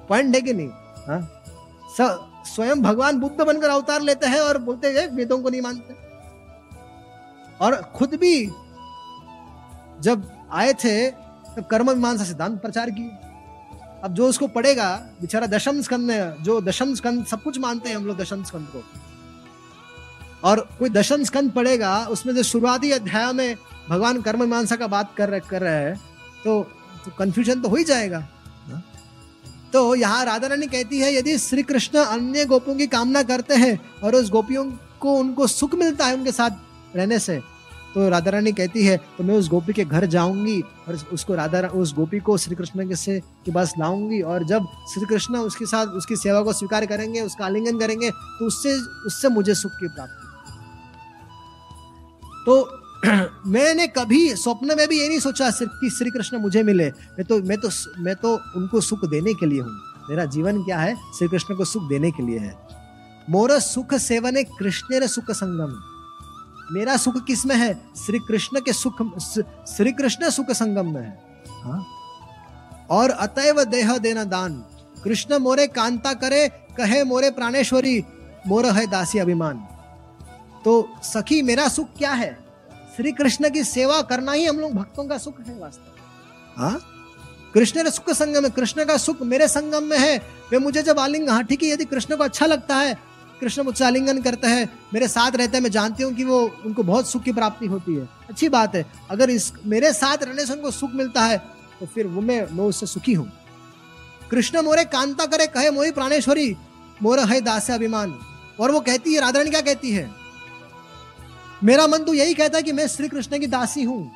पॉइंट 0.09 0.27
हाँ? 0.27 0.35
है 0.35 0.41
कि 0.41 0.53
नहीं? 0.53 0.69
हाँ? 1.09 2.43
स्वयं 2.47 2.83
भगवान 2.83 3.19
बुद्ध 3.21 3.41
बनकर 3.41 3.69
अवतार 3.69 4.01
लेते 4.01 4.27
हैं 4.27 4.41
और 4.41 4.59
बोलते 4.59 4.89
हैं 4.89 5.07
वेदों 5.09 5.39
को 5.43 5.51
नहीं 5.51 5.61
मानते। 5.61 5.95
और 7.61 7.77
खुद 7.95 8.15
भी 8.15 8.47
जब 10.01 10.31
आए 10.53 10.73
थे 10.75 11.11
तो 11.11 11.63
कर्म 11.63 11.91
मीमांसा 11.91 12.25
सिद्धांत 12.25 12.61
प्रचार 12.63 12.91
किए। 12.91 13.11
अब 14.05 14.15
जो 14.15 14.27
उसको 14.29 14.47
पढ़ेगा 14.49 14.95
बेचारा 15.21 15.47
दशम 15.47 15.81
स्कंद 15.81 16.07
में 16.07 16.43
जो 16.43 16.61
दशम 16.61 16.95
स्कंद 16.95 17.25
सब 17.27 17.43
कुछ 17.43 17.59
मानते 17.59 17.89
हैं 17.89 17.97
हम 17.97 18.07
लोग 18.07 18.17
दशम 18.17 18.43
स्कंद 18.45 18.67
को 18.69 18.83
और 20.45 20.61
कोई 20.79 20.91
दशम 20.91 21.23
स्कंद 21.25 21.53
पढ़ेगा 21.53 21.93
उसमें 22.07 22.35
जो 22.35 22.43
शुरुआती 22.43 22.91
अध्याय 22.93 23.33
में 23.33 23.57
भगवान 23.89 24.21
कर्म 24.23 24.41
मीमांसा 24.41 24.77
का 24.77 24.87
बात 24.87 25.15
कर 25.17 25.29
रहे 25.29 25.41
कर 25.41 25.63
रहे 25.63 25.85
हैं 25.85 25.97
तो 26.45 26.63
तो 27.05 27.11
कंफ्यूजन 27.19 27.61
तो 27.61 27.69
हो 27.69 27.77
ही 27.77 27.85
जाएगा 27.85 28.19
हाँ? 28.19 28.83
तो 29.73 29.95
यहाँ 29.95 30.25
राधा 30.25 30.47
रानी 30.47 30.67
कहती 30.67 31.01
है 31.01 31.15
यदि 31.15 31.39
श्री 31.39 31.63
कृष्ण 31.63 31.99
अन्य 31.99 32.45
गोपियों 32.45 32.77
की 32.77 32.87
कामना 32.89 33.23
करते 33.23 33.55
हैं 33.57 33.79
और 34.05 34.15
उस 34.15 34.31
गोपियों 34.31 34.65
को 35.01 35.17
उनको 35.17 35.47
सुख 35.47 35.75
मिलता 35.75 36.07
है 36.07 36.15
उनके 36.15 36.33
साथ 36.33 36.97
रहने 36.97 37.19
से 37.19 37.41
तो 37.95 38.09
राधा 38.09 38.31
रानी 38.31 38.53
कहती 38.53 38.85
है 38.85 38.97
तो 39.19 39.25
मैं 39.25 39.37
उस 39.37 39.49
गोपी 39.49 39.73
के 39.73 39.85
घर 39.85 40.07
जाऊँगी 40.07 40.61
और 40.61 40.99
उसको 41.13 41.35
राधा, 41.35 41.61
उस 41.61 41.95
गोपी 41.95 42.19
को 42.21 42.37
श्री 42.39 42.57
कृष्ण 42.57 42.89
के 42.89 42.97
से, 42.97 43.21
के 43.21 43.53
पास 43.53 43.75
लाऊँगी 43.79 44.21
और 44.23 44.45
जब 44.45 44.67
श्री 44.95 45.07
कृष्ण 45.07 45.39
उसके 45.39 45.67
साथ, 45.67 45.87
उसकी 45.87 46.17
सेवा 46.17 46.43
को 46.43 46.53
स्वीकार 46.53 46.87
करेंगे, 46.87 47.21
उसका 47.21 47.45
आलिंगन 47.45 47.79
करेंगे 47.79 48.11
तो 48.11 48.47
उससे 48.47 48.75
उससे 49.07 49.29
मुझे 49.29 49.55
सुख 49.55 49.73
की 49.73 49.89
प्राप्ति 49.89 50.25
तो 52.47 52.81
मैंने 53.47 53.87
कभी 53.87 54.35
स्वप्न 54.35 54.77
में 54.77 54.89
भी 54.89 55.01
ये 55.01 55.09
नहीं 55.09 55.19
सोचा 55.19 55.51
कि 55.51 55.91
श्री 55.91 56.11
कृष्ण 56.11 56.39
मुझे 56.39 56.63
मिले। 56.63 56.89
मैं 56.89 57.25
तो 57.25 57.43
मैं 57.43 57.59
तो 57.59 57.69
मैं 57.99 58.15
तो 58.17 58.35
उनको 58.57 58.81
सुख 58.81 59.05
देने 59.05 59.35
के 59.35 59.47
लिए 59.47 59.61
हूँ। 59.61 59.73
मेरा 60.11 60.25
जीवन 60.25 60.63
क्या 60.63 60.79
है? 60.79 60.95
श्री 61.19 61.29
कृष्ण 61.29 61.55
को 61.55 61.65
सुख 61.65 61.89
देने 61.89 62.11
के 62.11 62.23
लिए 62.23 62.39
है। 62.39 62.55
मोर 63.31 63.59
सुख 63.59 63.95
सेवन 63.95 64.43
कृष्ण 64.43 65.07
सुख 65.07 65.31
संगम। 65.31 65.94
मेरा 66.73 66.97
सुख 66.97 67.25
किसमें 67.25 67.57
है? 67.57 67.75
श्री 68.07 68.19
कृष्ण 68.19 68.61
के 68.61 68.73
सुख 68.73 69.03
श्री 69.69 69.93
कृष्ण 69.93 70.31
सुख 70.31 70.51
संगम 70.51 70.95
में 70.95 71.03
है। 71.03 71.23
हा? 71.49 71.85
और 72.91 73.11
अतएव 73.11 73.65
देह 73.65 73.99
देना 73.99 74.25
दान। 74.25 74.65
कृष्ण 75.05 75.39
मोरे 75.39 75.67
कांता 75.67 76.13
करे, 76.13 76.49
कहे 76.49 77.05
मोरे 77.05 77.31
प्राणेश्वरी, 77.31 78.05
मोर 78.47 78.67
है 78.67 78.87
दासी 78.87 79.19
अभिमान। 79.19 79.67
तो 80.65 80.89
सखी, 81.03 81.43
मेरा 81.43 81.69
सुख 81.69 81.89
क्या 81.99 82.13
है? 82.13 82.33
श्री 82.97 83.13
कृष्ण 83.13 83.51
की 83.51 83.65
सेवा 83.65 84.03
करना 84.03 84.33
ही 84.33 84.45
हम 84.45 84.61
लोग 84.61 84.73
भक्तों 84.73 85.05
का 85.05 85.19
सुख 85.19 85.41
है 85.41 85.59
वास्तव 85.59 86.61
हाँ? 86.63 86.81
कृष्ण 87.55 87.91
सुख 87.91 88.11
संगम 88.11 88.45
है 88.45 88.51
कृष्ण 88.51 88.85
का 88.85 88.97
सुख 88.97 89.23
मेरे 89.23 89.49
संगम 89.49 89.83
में 89.83 89.99
है। 89.99 90.17
वे 90.51 90.59
मुझे 90.59 90.83
जब 90.83 90.99
आलिंग 90.99 91.29
हाँ 91.29 91.45
ठीक 91.45 91.63
है 91.63 91.69
यदि 91.69 91.85
कृष्ण 91.85 92.17
को 92.17 92.25
अच्छा 92.25 92.47
लगता 92.47 92.77
है 92.77 92.97
कृष्ण 93.41 93.63
मुझसे 93.63 93.85
आलिंगन 93.85 94.21
करते 94.23 94.49
हैं, 94.49 94.69
मेरे 94.95 95.09
साथ 95.09 95.37
रहते 95.37 95.57
हैं, 95.57 95.63
मैं 95.63 95.71
जानती 95.71 96.03
हूँ 96.03 96.13
कि 96.15 96.25
वो 96.25 96.41
उनको 96.67 96.83
बहुत 96.83 97.09
सुख 97.09 97.23
की 97.23 97.33
प्राप्ति 97.33 97.67
होती 97.67 97.95
है। 97.95 98.09
अच्छी 98.31 98.49
बात 98.49 98.75
है, 98.75 98.85
अगर 99.11 99.31
इस, 99.31 99.53
मेरे 99.67 99.93
साथ 99.93 100.23
रहने 100.23 100.47
से 100.47 100.53
उनको 100.53 100.71
सुख 100.71 100.91
मिलता 100.95 101.25
है 101.25 101.39
तो 101.81 101.87
फिर 101.87 102.07
वो 102.07 102.21
मैं 102.21 102.41
मैं 102.53 102.65
उससे 102.65 102.87
सुखी 102.87 103.13
हूँ। 103.13 103.31
कृष्ण 104.31 104.63
मोरे 104.63 104.85
कांता 104.87 105.27
करे 105.27 105.47
कहे 105.47 105.71
मोही 105.71 105.91
प्राणेश्वरी, 105.91 106.57
मोर 107.03 107.21
है 107.21 107.41
दास 107.41 107.71
अभिमान। 107.71 108.19
और 108.61 108.71
वो 108.71 108.81
कहती 108.81 109.15
है, 109.15 109.21
राधारानी 109.21 109.51
क्या 109.51 109.61
कहती 109.63 109.91
है? 109.91 110.11
मेरा 111.65 111.87
मन 111.87 112.05
तो 112.05 112.15
यही 112.15 112.35
कहता 112.35 112.57
है 112.57 112.63
कि 112.63 112.73
मैं 112.73 112.87
श्री 112.89 113.09
कृष्ण 113.09 113.39
की 113.39 113.47
दासी 113.47 113.83
हूँ। 113.83 114.11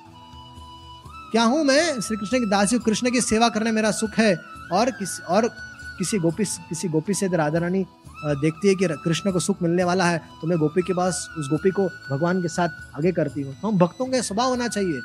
क्या 1.32 1.42
हूँ 1.42 1.64
मैं? 1.64 2.00
श्री 2.00 2.16
कृष्ण 2.16 2.38
की 2.38 2.46
दासी 2.46 2.78
कृष्ण 2.78 3.10
की 3.10 3.20
सेवा 3.20 3.48
करने 3.48 3.72
मेरा 3.72 3.90
सुख 3.92 4.18
है, 4.18 4.34
और 4.72 4.90
किस, 4.90 5.20
और 5.20 5.50
किसी 5.99 6.18
गोपी 6.18 6.44
किसी 6.68 6.88
गोपी 6.88 7.14
से 7.14 7.28
राधा 7.28 7.59
रानी 7.59 7.84
देखती 8.20 8.68
है 8.68 8.74
कि 8.74 8.86
कृष्ण 9.05 9.32
को 9.32 9.40
सुख 9.40 9.62
मिलने 9.62 9.84
वाला 9.84 10.05
है 10.05 10.18
तो 10.40 10.46
मैं 10.46 10.59
गोपी 10.59 10.82
के 10.82 10.94
पास, 10.94 11.28
उस 11.38 11.49
गोपी 11.51 11.70
को 11.70 11.86
भगवान 12.11 12.42
के 12.42 12.49
साथ 12.49 12.96
आगे 12.96 13.12
करती 13.12 13.42
हूँ। 13.42 13.55
तो 13.55 13.68
हम 13.68 13.78
भक्तों 13.78 14.07
का 14.07 14.20
स्वभाव 14.22 14.49
होना 14.49 14.68
चाहिए। 14.68 15.01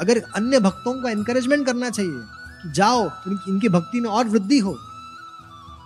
अगर 0.00 0.22
अन्य 0.36 0.60
भक्तों 0.60 0.92
का 1.02 1.10
इंकरेजमेंट 1.10 1.66
करना 1.66 1.90
चाहिए, 1.90 2.20
कि 2.62 2.72
जाओ 2.72 3.04
इनकी 3.48 3.68
भक्ति 3.68 4.00
में 4.00 4.10
और 4.10 4.28
वृद्धि 4.28 4.58
हो, 4.58 4.76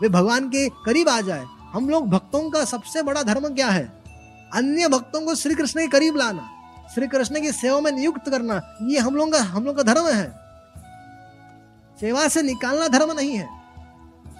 वे 0.03 0.09
भगवान 0.11 0.49
के 0.49 0.69
करीब 0.85 1.09
आ 1.09 1.21
जाए। 1.23 1.45
हम 1.73 1.89
लोग 1.89 2.09
भक्तों 2.11 2.49
का 2.51 2.65
सबसे 2.67 3.03
बड़ा 3.03 3.23
धर्म 3.25 3.49
क्या 3.51 3.69
है? 3.69 3.85
अन्य 4.53 4.89
भक्तों 4.89 5.21
को 5.21 5.35
श्री 5.35 5.55
कृष्ण 5.55 5.81
के 5.81 5.87
करीब 5.89 6.17
लाना, 6.17 6.49
श्री 6.95 7.07
कृष्ण 7.09 7.41
की 7.41 7.53
सेवा 7.53 7.81
में 7.81 7.91
नियुक्त 7.93 8.29
करना, 8.29 8.61
ये 8.83 8.99
हम 8.99 9.17
लोग 9.17 9.33
का, 9.33 9.41
हम 9.41 9.65
लोग 9.65 9.77
का 9.77 9.83
धर्म 9.85 10.07
है। 10.09 10.29
सेवा 11.99 12.29
से 12.29 12.43
निकालना 12.43 12.89
धर्म 12.89 13.13
नहीं 13.13 13.37
है। 13.37 13.60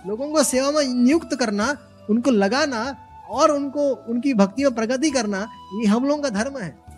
लोगों 0.07 0.31
को 0.31 0.43
सेवा 0.43 0.71
में 0.71 0.95
नियुक्त 0.95 1.35
करना, 1.35 1.77
उनको 2.11 2.31
लगाना 2.31 2.97
और 3.31 3.51
उनको, 3.51 3.91
उनकी 3.91 4.35
भक्ति 4.35 4.63
में 4.63 4.75
प्रगति 4.75 5.11
करना, 5.11 5.49
ये 5.75 5.87
हम 5.87 6.05
लोगों 6.05 6.23
का 6.23 6.29
धर्म 6.29 6.59
है। 6.59 6.91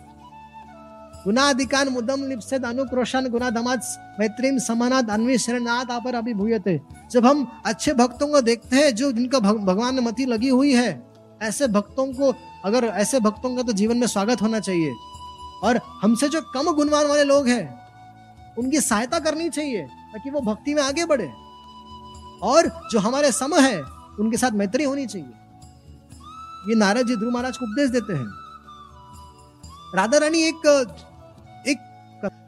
गुनाधिकान 1.23 1.89
मुदम 1.89 2.23
लिप्सित 2.23 2.65
अनुक्रोशन 2.65 3.27
दमाद 3.27 3.81
मैत्रीम 4.19 4.59
समानाद 4.59 5.09
अन्वी 5.09 5.37
शरणाथ 5.37 5.85
आपर 5.91 6.15
अभिभूयते। 6.15 6.81
जब 7.11 7.25
हम 7.25 7.61
अच्छे 7.65 7.93
भक्तों 7.93 8.27
को 8.27 8.41
देखते 8.41 8.75
हैं, 8.75 8.95
जो 8.95 9.11
जिनका 9.11 9.39
भगवान 9.39 9.95
में 9.95 10.01
मति 10.01 10.25
लगी 10.25 10.49
हुई 10.49 10.73
है, 10.73 11.07
ऐसे 11.41 11.67
भक्तों 11.67 12.13
को, 12.13 12.35
अगर 12.65 12.85
ऐसे 12.85 13.19
भक्तों 13.19 13.55
का 13.55 13.61
तो 13.61 13.73
जीवन 13.73 13.97
में 13.97 14.07
स्वागत 14.07 14.41
होना 14.41 14.59
चाहिए। 14.59 14.93
और 15.63 15.79
हमसे 16.01 16.29
जो 16.29 16.41
कम 16.41 16.73
गुणवान 16.73 17.07
वाले 17.07 17.23
लोग 17.23 17.47
हैं, 17.47 17.81
उनकी 18.59 18.81
सहायता 18.81 19.19
करनी 19.19 19.49
चाहिए, 19.49 19.81
ताकि 19.81 20.29
वो 20.29 20.41
भक्ति 20.41 20.73
में 20.73 20.83
आगे 20.83 21.05
बढ़े। 21.05 21.42
और 22.43 22.87
जो 22.91 22.99
हमारे 22.99 23.31
सम 23.31 23.55
है, 23.55 23.81
उनके 24.19 24.37
साथ 24.37 24.51
मैत्री 24.51 24.83
होनी 24.83 25.05
चाहिए। 25.05 25.33
ये 26.69 26.75
नारद 26.75 27.07
जी 27.07 27.15
ध्रुव 27.15 27.31
महाराज 27.31 27.57
को 27.57 27.65
उपदेश 27.65 27.89
देते 27.89 28.13
हैं। 28.13 28.27
राधा 29.95 30.17
रानी 30.17 30.39
एक 30.39 30.67
एक 31.67 31.77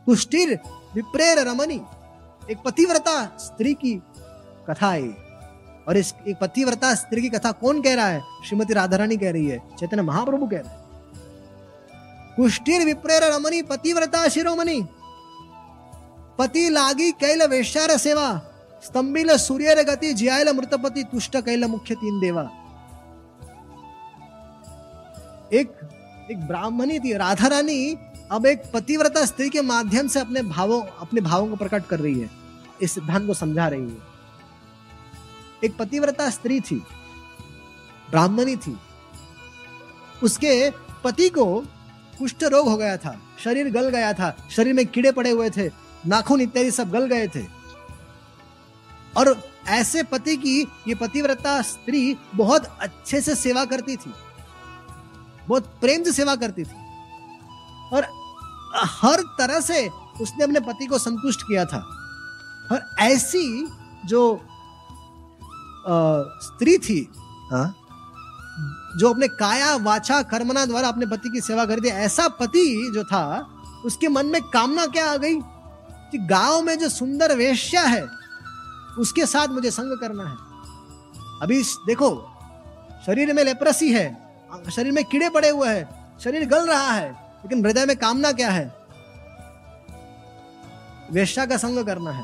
कुष्ठिर, 0.05 0.59
विप्रेर 0.95 1.47
रमनी 1.47 1.81
एक 2.51 2.57
पतिव्रता 2.65 3.25
स्त्री 3.37 3.73
की 3.73 3.95
कथा 4.69 4.91
है। 4.91 5.25
और 5.87 5.97
इस, 5.97 6.13
एक 6.27 6.37
पतिव्रता 6.39 6.93
स्त्री 6.95 7.21
की 7.21 7.29
कथा 7.29 7.51
कौन 7.51 7.81
कह 7.81 7.95
रहा 7.95 8.07
है? 8.07 8.21
श्रीमती 8.47 8.73
राधा 8.73 8.97
रानी 8.97 9.17
कह 9.17 9.31
रही 9.31 9.47
है, 9.47 9.59
चैतन्य 9.79 10.01
महाप्रभु 10.01 10.47
कह 10.47 10.59
रहे 10.59 10.69
हैं। 10.69 10.83
कुष्ठिर, 12.35 12.85
विप्रेर 12.85 13.23
रमनी 13.23 13.61
पतिव्रता 13.61 14.27
शिरोमणि, 14.27 14.81
पति 16.39 16.69
लागी 16.69 17.11
कैल 17.11 17.47
वेश्यार 17.47 17.97
सेवा 17.97 18.29
स्तंभिल 18.85 19.35
सूर्य 19.37 19.83
गती 19.83 20.13
जियाल 20.13 20.53
मृतपति 20.55 21.03
तुष्ट 21.03 21.37
कैल 21.45 21.65
मुख्य 21.67 21.95
तीन 21.95 22.19
देवा 22.19 22.49
एक 25.53 25.71
एक 26.31 26.45
ब्राह्मणी 26.47 26.99
थी 26.99 27.13
राधा 27.15 27.47
रानी 27.47 27.77
अब 28.31 28.45
एक 28.45 28.63
पतिव्रता 28.73 29.25
स्त्री 29.25 29.49
के 29.49 29.61
माध्यम 29.63 30.07
से 30.07 30.19
अपने 30.19 30.41
भावों 30.43 30.81
अपने 31.01 31.21
भावों 31.21 31.47
को 31.47 31.55
प्रकट 31.55 31.85
कर 31.87 31.99
रही 31.99 32.19
है 32.19 32.29
इस 32.81 32.91
सिद्धांत 32.91 33.27
को 33.27 33.33
समझा 33.33 33.67
रही 33.67 33.81
है 33.81 34.13
एक 35.63 35.77
पतिव्रता 35.77 36.29
स्त्री 36.29 36.59
थी 36.61 36.81
ब्राह्मणी 38.09 38.55
थी 38.57 38.77
उसके 40.23 40.69
पति 41.03 41.29
को 41.29 41.45
कुष्ठ 42.19 42.43
रोग 42.45 42.67
हो 42.69 42.77
गया 42.77 42.97
था 42.97 43.19
शरीर 43.43 43.69
गल 43.71 43.89
गया 43.89 44.13
था 44.13 44.35
शरीर 44.51 44.73
में 44.73 44.85
कीड़े 44.87 45.11
पड़े 45.11 45.29
हुए 45.29 45.49
थे 45.49 45.69
नाखून 46.07 46.41
इत्यादि 46.41 46.71
सब 46.71 46.91
गल 46.91 47.05
गए 47.07 47.27
थे 47.27 47.54
और 49.17 49.49
ऐसे 49.67 50.03
पति 50.03 50.37
की 50.37 50.67
ये 50.87 50.95
पतिव्रता 50.95 51.61
स्त्री 51.61 52.17
बहुत 52.35 52.77
अच्छे 52.81 53.21
से 53.21 53.35
सेवा 53.35 53.65
करती 53.65 53.97
थी। 53.97 54.13
बहुत 55.47 55.63
प्रेम 55.63 56.03
से 56.03 56.11
सेवा 56.11 56.35
करती 56.35 56.63
थी। 56.63 56.85
और 57.93 58.07
हर 58.75 59.21
तरह 59.21 59.59
से 59.59 59.89
उसने 60.21 60.43
अपने 60.43 60.59
पति 60.59 60.85
को 60.85 60.97
संतुष्ट 60.97 61.41
किया 61.41 61.65
था। 61.65 61.77
और 62.71 62.95
ऐसी 62.99 63.67
जो 64.05 64.35
आ, 65.87 66.21
स्त्री 66.41 66.77
थी 66.77 67.11
हा? 67.51 67.73
जो 68.97 69.09
अपने 69.09 69.27
काया 69.27 69.75
वाचा 69.75 70.21
कर्मना 70.21 70.65
द्वारा 70.65 70.87
अपने 70.87 71.05
पति 71.05 71.29
की 71.29 71.41
सेवा 71.41 71.65
करती 71.65 71.87
ऐसा 71.87 72.27
पति 72.27 72.91
जो 72.93 73.03
था 73.03 73.51
उसके 73.85 74.07
मन 74.07 74.25
में 74.25 74.41
कामना 74.41 74.85
क्या 74.85 75.11
आ 75.11 75.15
गई? 75.15 75.35
कि 76.11 76.17
गाँव 76.17 76.61
में 76.61 76.79
जो 76.79 76.89
सुंदर 76.89 77.35
वेश्या 77.35 77.81
है 77.81 78.24
उसके 78.99 79.25
साथ 79.25 79.47
मुझे 79.47 79.71
संग 79.71 79.99
करना 79.99 80.23
है। 80.23 80.35
अभी 81.41 81.61
देखो, 81.87 82.09
शरीर 83.05 83.33
में 83.33 83.43
लेप्रसी 83.43 83.91
है 83.93 84.07
शरीर 84.71 84.91
में 84.91 85.03
कीड़े 85.03 85.29
पड़े 85.29 85.49
हुए 85.49 85.69
हैं, 85.69 86.17
शरीर 86.19 86.45
गल 86.47 86.67
रहा 86.67 86.91
है, 86.91 87.09
लेकिन 87.11 87.65
हृदय 87.65 87.85
में 87.85 87.95
कामना 87.97 88.31
क्या 88.31 88.49
है? 88.49 88.73
वेश्या 91.11 91.45
का 91.45 91.57
संग 91.57 91.83
करना 91.85 92.11
है। 92.11 92.23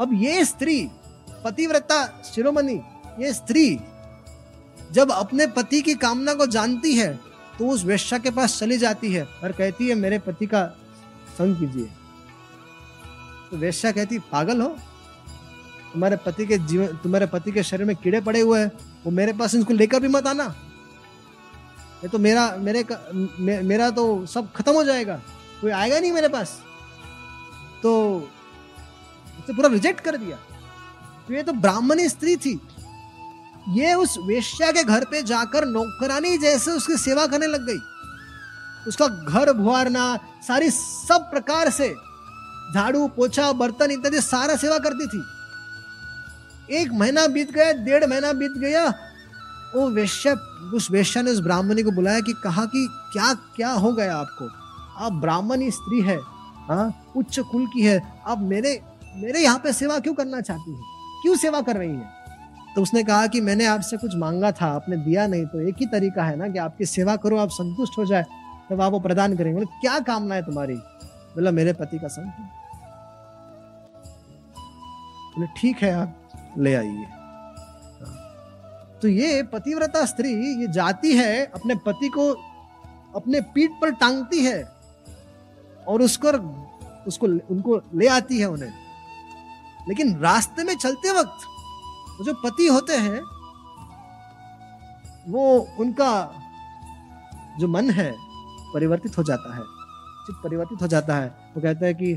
अब 0.00 0.10
ये 0.14 0.44
स्त्री, 0.44 0.82
पतिव्रता, 1.44 2.04
शिरोमणि, 2.24 2.80
ये 3.20 3.32
स्त्री 3.34 3.78
जब 4.92 5.10
अपने 5.12 5.46
पति 5.46 5.80
की 5.82 5.94
कामना 5.96 6.34
को 6.34 6.46
जानती 6.48 6.94
है 6.94 7.12
तो 7.58 7.68
उस 7.68 7.84
वेश्या 7.84 8.18
के 8.18 8.30
पास 8.30 8.58
चली 8.58 8.76
जाती 8.78 9.12
है 9.12 9.24
और 9.24 9.52
कहती 9.52 9.88
है, 9.88 9.94
मेरे 9.94 10.18
पति 10.18 10.46
का 10.46 10.64
संग 11.38 11.56
कीजिए। 11.56 11.88
तो 13.50 13.56
वेश्या 13.56 13.92
कहती, 13.92 14.18
पागल 14.18 14.60
हो 14.60 14.76
तुम्हारे 15.98 16.16
पति 16.16 16.44
के 16.46 16.56
जीवन 16.60 16.86
तुम्हारे 17.02 17.26
पति 17.26 17.52
के 17.52 17.62
शरीर 17.62 17.86
में 17.86 17.94
कीड़े 17.96 18.20
पड़े 18.20 18.40
हुए 18.40 18.58
हैं 18.60 18.70
वो 19.04 19.10
मेरे 19.10 19.32
पास 19.32 19.54
इनको 19.54 19.74
लेकर 19.74 20.00
भी 20.00 20.08
मत 20.08 20.26
आना। 20.26 20.44
ये 22.04 22.08
तो 22.08 22.18
मेरा 22.18 22.44
मेरे 22.56 22.84
मे, 23.12 23.60
मेरा 23.60 23.88
तो 23.90 24.04
सब 24.26 24.52
खत्म 24.52 24.72
हो 24.72 24.84
जाएगा। 24.84 25.16
कोई 25.60 25.70
आएगा 25.70 25.98
नहीं 25.98 26.12
मेरे 26.12 26.28
पास। 26.28 26.50
तो 27.82 27.92
उसे 29.38 29.52
पूरा 29.52 29.68
रिजेक्ट 29.68 30.00
कर 30.00 30.16
दिया। 30.16 30.36
तो 31.28 31.34
ये 31.34 31.42
तो 31.42 31.52
ब्राह्मणी 31.54 32.08
स्त्री 32.08 32.36
थी। 32.36 32.52
ये 33.68 33.94
उस 33.94 34.14
वेश्या 34.26 34.70
के 34.72 34.84
घर 34.84 35.04
पे 35.04 35.22
जाकर 35.22 35.66
नौकरानी 35.66 36.36
जैसे 36.38 36.70
उसकी 36.70 36.96
सेवा 36.96 37.26
करने 37.26 37.46
लग 37.46 37.66
गई। 37.66 37.80
उसका 38.88 39.08
घर 39.08 39.52
भुआरना 39.52 40.04
सारी 40.46 40.70
सब 40.70 41.28
प्रकार 41.30 41.70
से 41.70 41.88
झाड़ू 42.74 43.06
पोछा 43.08 43.50
बर्तन 43.54 43.90
इत्यादि 43.90 44.20
सारा 44.20 44.56
सेवा 44.56 44.78
करती 44.78 45.06
थी। 45.06 45.22
एक 46.70 46.92
महीना 46.92 47.26
बीत 47.26 47.52
गया, 47.52 47.72
डेढ़ 47.74 48.04
महीना 48.04 48.32
बीत 48.32 48.58
गया। 48.58 48.86
वो 49.74 49.88
वेश्या, 49.90 50.34
उस 50.74 50.90
वेश्या 50.90 51.22
ने 51.22 51.30
उस 51.30 51.40
ब्राह्मणी 51.40 51.82
को 51.82 51.90
बुलाया 51.90 52.20
कि 52.20 52.32
कहा 52.44 52.64
कि 52.64 52.86
क्या 53.12 53.32
क्या 53.56 53.70
हो 53.70 53.92
गया 53.92 54.16
आपको? 54.16 54.48
आप 54.98 55.12
ब्राह्मणी 55.12 55.70
स्त्री 55.70 56.00
है 56.02 56.18
हाँ 56.68 57.12
उच्च 57.16 57.38
कुल 57.40 57.66
की 57.66 57.82
है। 57.82 58.00
आप 58.26 58.40
मेरे 58.40 58.80
मेरे 59.16 59.40
यहाँ 59.40 59.58
पे 59.58 59.72
सेवा 59.72 59.98
क्यों 59.98 60.14
करना 60.14 60.40
चाहती 60.40 60.70
है? 60.70 60.80
क्यों 61.22 61.36
सेवा 61.36 61.60
कर 61.60 61.76
रही 61.76 61.90
है? 61.90 62.18
तो 62.74 62.82
उसने 62.82 63.02
कहा 63.02 63.26
कि 63.26 63.40
मैंने 63.40 63.66
आपसे 63.66 63.96
कुछ 63.96 64.14
मांगा 64.16 64.50
था, 64.52 64.66
आपने 64.66 64.96
दिया 64.96 65.26
नहीं 65.26 65.46
तो 65.46 65.60
एक 65.68 65.76
ही 65.80 65.86
तरीका 65.86 66.24
है 66.24 66.36
ना 66.36 66.48
कि 66.48 66.58
आपकी 66.58 66.86
सेवा 66.86 67.16
करो, 67.16 67.38
आप 67.38 67.48
संतुष्ट 67.50 67.98
हो 67.98 68.04
जाए। 68.04 68.26
तब 68.70 68.80
आप 68.80 68.92
वो 68.92 69.00
प्रदान 69.00 69.36
करेंगे। 69.36 69.54
बोले, 69.54 69.80
क्या 69.80 69.98
कामना 70.00 70.34
है 70.34 70.44
तुम्हारी? 70.46 70.74
बोला, 70.74 71.50
मेरे 71.50 71.72
पति 71.72 71.98
का 71.98 72.08
संत 72.08 72.34
बोले, 75.30 75.46
ठीक 75.56 75.82
है, 75.82 75.92
आप 75.94 76.14
ले 76.58 76.74
आइए। 76.74 77.04
तो 79.02 79.08
ये 79.08 79.42
पतिव्रता 79.42 80.06
स्त्री, 80.06 80.60
ये 80.60 80.68
जाती 80.68 81.12
है, 81.14 81.46
अपने 81.46 81.74
पति 81.74 82.08
को 82.08 82.32
अपने 83.16 83.40
पीठ 83.40 83.70
पर 83.70 83.90
टांगती 83.90 84.44
है 84.44 84.64
और 85.88 86.02
उसको 86.02 86.28
उसको 87.06 87.26
उनको 87.26 87.82
ले 87.94 88.06
आती 88.06 88.38
है 88.38 88.46
उन्हें। 88.46 88.72
लेकिन 89.88 90.18
रास्ते 90.18 90.64
में 90.64 90.76
चलते 90.76 91.20
वक्त 91.20 91.38
जो 92.24 92.34
पति 92.34 92.66
होते 92.66 92.96
हैं, 92.96 93.22
वो 95.28 95.68
उनका 95.78 96.42
जो 97.58 97.68
मन 97.68 97.90
है, 97.90 98.14
परिवर्तित 98.74 99.18
हो 99.18 99.22
जाता 99.22 99.54
है। 99.54 99.62
परिवर्तित 100.30 100.82
हो 100.82 100.86
जाता 100.86 101.16
है। 101.16 101.28
वो 101.28 101.60
कहता 101.62 101.86
है 101.86 101.94
कि, 101.94 102.14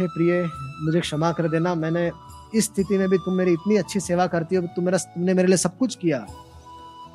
हे 0.00 0.06
प्रिय, 0.06 0.50
मुझे 0.56 1.00
क्षमा 1.00 1.32
कर 1.32 1.48
देना, 1.48 1.74
मैंने 1.74 2.10
इस 2.54 2.64
स्थिति 2.64 2.98
में 2.98 3.08
भी 3.08 3.18
तुम 3.18 3.34
मेरी 3.34 3.52
इतनी 3.52 3.76
अच्छी 3.76 4.00
सेवा 4.00 4.26
करती 4.26 4.56
हो, 4.56 4.62
तुम 4.62 4.84
मेरा, 4.84 4.98
तुमने 4.98 5.34
मेरे 5.34 5.48
लिए 5.48 5.56
सब 5.56 5.78
कुछ 5.78 5.96
किया। 5.96 6.26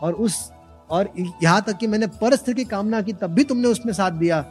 और 0.01 0.13
उस, 0.13 0.51
और 0.89 1.09
यहाँ 1.43 1.61
तक 1.61 1.77
कि 1.77 1.87
मैंने 1.87 2.07
पर 2.07 2.35
स्त्री 2.35 2.53
की 2.53 2.65
कामना 2.65 3.01
की, 3.01 3.13
तब 3.13 3.27
भी 3.27 3.43
तुमने 3.43 3.67
उसमें 3.67 3.93
साथ 3.93 4.11
दिया। 4.11 4.45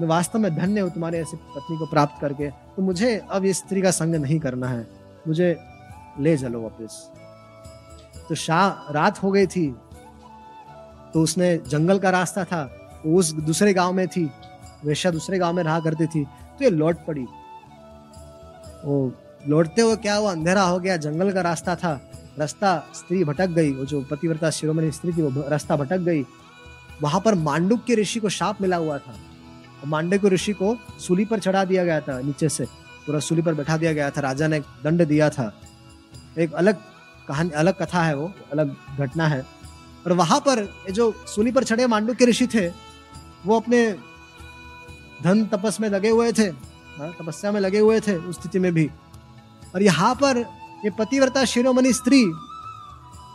मैं 0.00 0.08
वास्तव 0.08 0.38
में 0.38 0.56
धन्य 0.56 0.80
हूँ 0.80 0.90
तुम्हारे 0.90 1.20
ऐसे 1.20 1.36
पत्नी 1.36 1.78
को 1.78 1.86
प्राप्त 1.86 2.20
करके। 2.20 2.50
तो 2.50 2.82
मुझे 2.82 3.26
अब 3.30 3.44
इस 3.44 3.56
स्त्री 3.56 3.82
का 3.82 3.90
संग 3.90 4.14
नहीं 4.14 4.40
करना 4.40 4.68
है। 4.68 4.88
मुझे 5.28 5.56
ले 6.20 6.38
चलो 6.38 6.62
वापस। 6.62 7.10
तो 8.28 8.34
शाह 8.34 8.92
रात 8.92 9.22
हो 9.22 9.30
गई 9.30 9.46
थी। 9.46 9.76
तो 11.14 11.22
उसने, 11.22 11.56
जंगल 11.56 11.98
का 11.98 12.10
रास्ता 12.10 12.44
था। 12.44 12.90
उस 13.06 13.32
दूसरे 13.32 13.74
गाँव 13.74 13.92
में 13.92 14.08
थी। 14.08 14.30
वेश्या 14.84 15.12
दूसरे 15.12 15.38
गाँव 15.38 15.54
में 15.54 15.62
रहा 15.62 15.80
करती 15.80 16.06
थी। 16.06 16.24
तो 16.24 16.64
ये 16.64 16.70
लौट 16.70 16.96
पड़ी। 17.06 17.26
वो 18.84 19.12
लौटते 19.48 19.82
हुए 19.82 19.96
क्या 19.96 20.14
हुआ 20.14 20.30
अंधेरा 20.32 20.62
हो 20.62 20.78
गया 20.80 20.96
जंगल 20.96 21.32
का 21.32 21.40
रास्ता 21.40 21.74
था। 21.76 22.00
रास्ता 22.38 22.78
स्त्री 22.94 23.22
भटक 23.24 23.48
गई 23.48 23.72
वो 23.72 23.84
जो 23.84 24.00
पतिव्रता 24.00 24.50
शिरोमणि 24.50 24.90
स्त्री 24.92 25.12
थी 25.12 25.22
वो 25.22 25.44
रास्ता 25.48 25.76
भटक 25.76 25.98
गई। 25.98 26.24
वहाँ 27.02 27.20
पर 27.20 27.34
मांडुक 27.34 27.84
के 27.84 27.94
ऋषि 27.94 28.20
को 28.20 28.28
शाप 28.28 28.60
मिला 28.62 28.76
हुआ 28.76 28.98
था। 28.98 29.14
मांडे 29.86 30.18
को 30.18 30.28
ऋषि 30.28 30.52
को 30.52 30.76
सूली 31.00 31.24
पर 31.24 31.38
चढ़ा 31.38 31.64
दिया 31.64 31.84
गया 31.84 32.00
था 32.00 32.20
नीचे 32.20 32.48
से। 32.48 32.64
पूरा 33.06 33.18
सूली 33.20 33.42
पर 33.42 33.54
बैठा 33.54 33.76
दिया 33.76 33.92
गया 33.92 34.10
था 34.10 34.20
राजा 34.20 34.48
ने 34.48 34.60
दंड 34.84 35.04
दिया 35.04 35.30
था। 35.30 35.52
एक 36.38 36.52
अलग 36.52 36.76
कहानी 37.28 37.50
अलग 37.50 37.74
कथा 37.74 38.02
है 38.02 38.16
वो 38.16 38.32
अलग 38.52 38.76
घटना 38.98 39.26
है। 39.28 39.40
और 40.06 40.12
वहाँ 40.12 40.38
पर 40.40 40.68
जो 40.92 41.12
सूली 41.26 41.52
पर 41.52 41.64
चढ़े 41.64 41.86
मांडू 41.86 42.14
के 42.14 42.24
ऋषि 42.24 42.46
थे 42.46 42.68
वो 43.46 43.56
अपने 43.60 43.80
धन 45.22 45.44
तपस 45.46 45.80
में 45.80 45.88
लगे 45.88 46.10
हुए 46.10 46.32
थे 46.32 46.46
हाँ, 46.96 47.12
तपस्या 47.20 47.52
में 47.52 47.60
लगे 47.60 47.78
हुए 47.78 48.00
थे 48.00 48.14
उस 48.16 48.40
स्थिति 48.40 48.58
में 48.58 48.72
भी। 48.74 48.88
और 49.76 49.82
यहाँ 49.82 50.14
पर 50.14 50.38
ये 50.84 50.90
पतिव्रता 50.90 51.44
शिरोमणि 51.44 51.92
स्त्री 51.92 52.22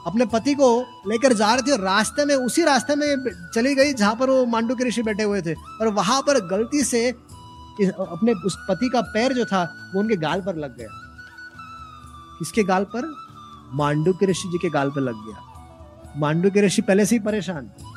अपने 0.08 0.26
पति 0.26 0.54
को 0.54 0.68
लेकर 1.08 1.34
जा 1.34 1.54
रही 1.54 1.68
थी 1.68 1.72
और 1.72 1.80
रास्ते 1.80 2.26
में, 2.26 2.36
उसी 2.36 2.64
रास्ते 2.64 2.96
में 2.96 3.16
चली 3.56 3.76
गई 3.76 3.94
जहाँ 3.94 4.16
पर 4.16 4.30
वो 4.30 4.46
मांडू 4.46 4.76
के 4.76 4.84
ऋषि 4.84 5.02
बैठे 5.04 5.24
हुए 5.24 5.42
थे। 5.42 5.54
और 5.54 5.88
वहाँ 5.88 6.22
पर 6.22 6.40
गलती 6.48 6.84
से 6.84 7.10
अपने 7.12 8.34
उस 8.46 8.58
पति 8.70 8.90
का 8.90 9.02
पैर 9.02 9.34
जो 9.34 9.46
था, 9.46 9.92
वो 9.94 10.00
उनके 10.00 10.16
गाल 10.16 10.42
पर 10.42 10.56
लग 10.56 10.78
गया। 10.78 10.88
किसके 12.40 12.64
गाल 12.64 12.84
पर? 12.84 13.14
मांडू 13.74 14.14
के 14.14 14.26
ऋषि 14.26 14.50
जी 14.50 14.58
के 14.58 14.70
गाल 14.70 14.90
पर 14.90 15.02
लग 15.02 15.14
गया। 15.14 16.14
मांडू 16.18 16.50
के 16.50 16.62
ऋषि 16.62 16.82
पहले 16.82 17.06
से 17.06 17.16
ही 17.16 17.20
परेशान 17.20 17.68
थे। 17.68 17.90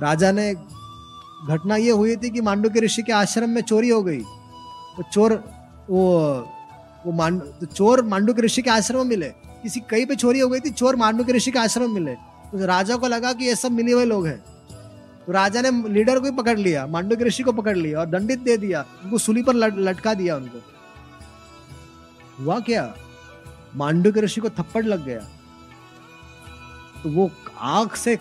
राजा 0.00 0.32
ने 0.32 0.54
घटना 1.48 1.76
ये 1.76 1.90
हुई 1.90 2.16
थी 2.16 2.30
कि 2.30 2.40
मांडू 2.40 2.70
के 2.70 2.80
ऋषि 2.80 3.02
के 3.02 3.12
आश्रम 3.12 3.50
में 3.50 3.62
चोरी 3.62 3.88
हो 3.88 4.02
गई। 4.02 4.18
वो 4.18 5.02
चोर 5.12 5.32
वो 5.90 6.48
वो 7.06 7.12
मांड 7.12 7.40
तो 7.42 7.66
चोर 7.66 8.02
मांडू 8.02 8.34
के 8.34 8.42
ऋषि 8.42 8.62
के 8.62 8.70
आश्रम 8.70 8.98
में 8.98 9.04
मिले। 9.04 9.28
किसी 9.62 9.80
कहीं 9.80 10.06
पे 10.06 10.14
चोरी 10.14 10.40
हो 10.40 10.48
गई 10.48 10.60
थी 10.60 10.70
चोर 10.70 10.96
मांडू 10.96 11.24
के 11.24 11.32
ऋषि 11.32 11.50
के 11.50 11.58
आश्रम 11.58 11.82
में 11.82 12.00
मिले। 12.00 12.14
तो 12.50 12.66
राजा 12.66 12.96
को 12.96 13.08
लगा 13.08 13.32
कि 13.32 13.44
ये 13.44 13.56
सब 13.56 13.72
मिले 13.72 13.92
हुए 13.92 14.04
लोग 14.04 14.26
हैं। 14.26 14.38
तो 15.26 15.32
राजा 15.32 15.60
ने 15.60 15.70
लीडर 15.88 16.18
को 16.18 16.24
ही 16.24 16.32
पकड़ 16.32 16.58
लिया 16.58 16.86
मांडू 16.86 17.16
के 17.16 17.24
ऋषि 17.24 17.42
को 17.42 17.52
पकड़ 17.52 17.76
लिया 17.76 18.00
और 18.00 18.06
दंडित 18.06 18.38
दे 18.38 18.56
दिया। 18.56 18.84
उनको 19.04 19.18
सूली 19.18 19.42
पर 19.42 19.54
लट, 19.54 19.74
लटका 19.78 20.14
दिया 20.14 20.36
उनको। 20.36 20.62
हुआ 22.44 22.58
क्या? 22.60 22.94
मांडू 23.76 24.12
के 24.12 24.20
ऋषि 24.20 24.40
को 24.40 24.50
थप्पड़ 24.50 24.84
लग 24.84 25.04
गया। 25.04 25.20
तो 27.02 27.10
वो 27.10 27.30
आँख 27.58 27.96
से 27.96 28.16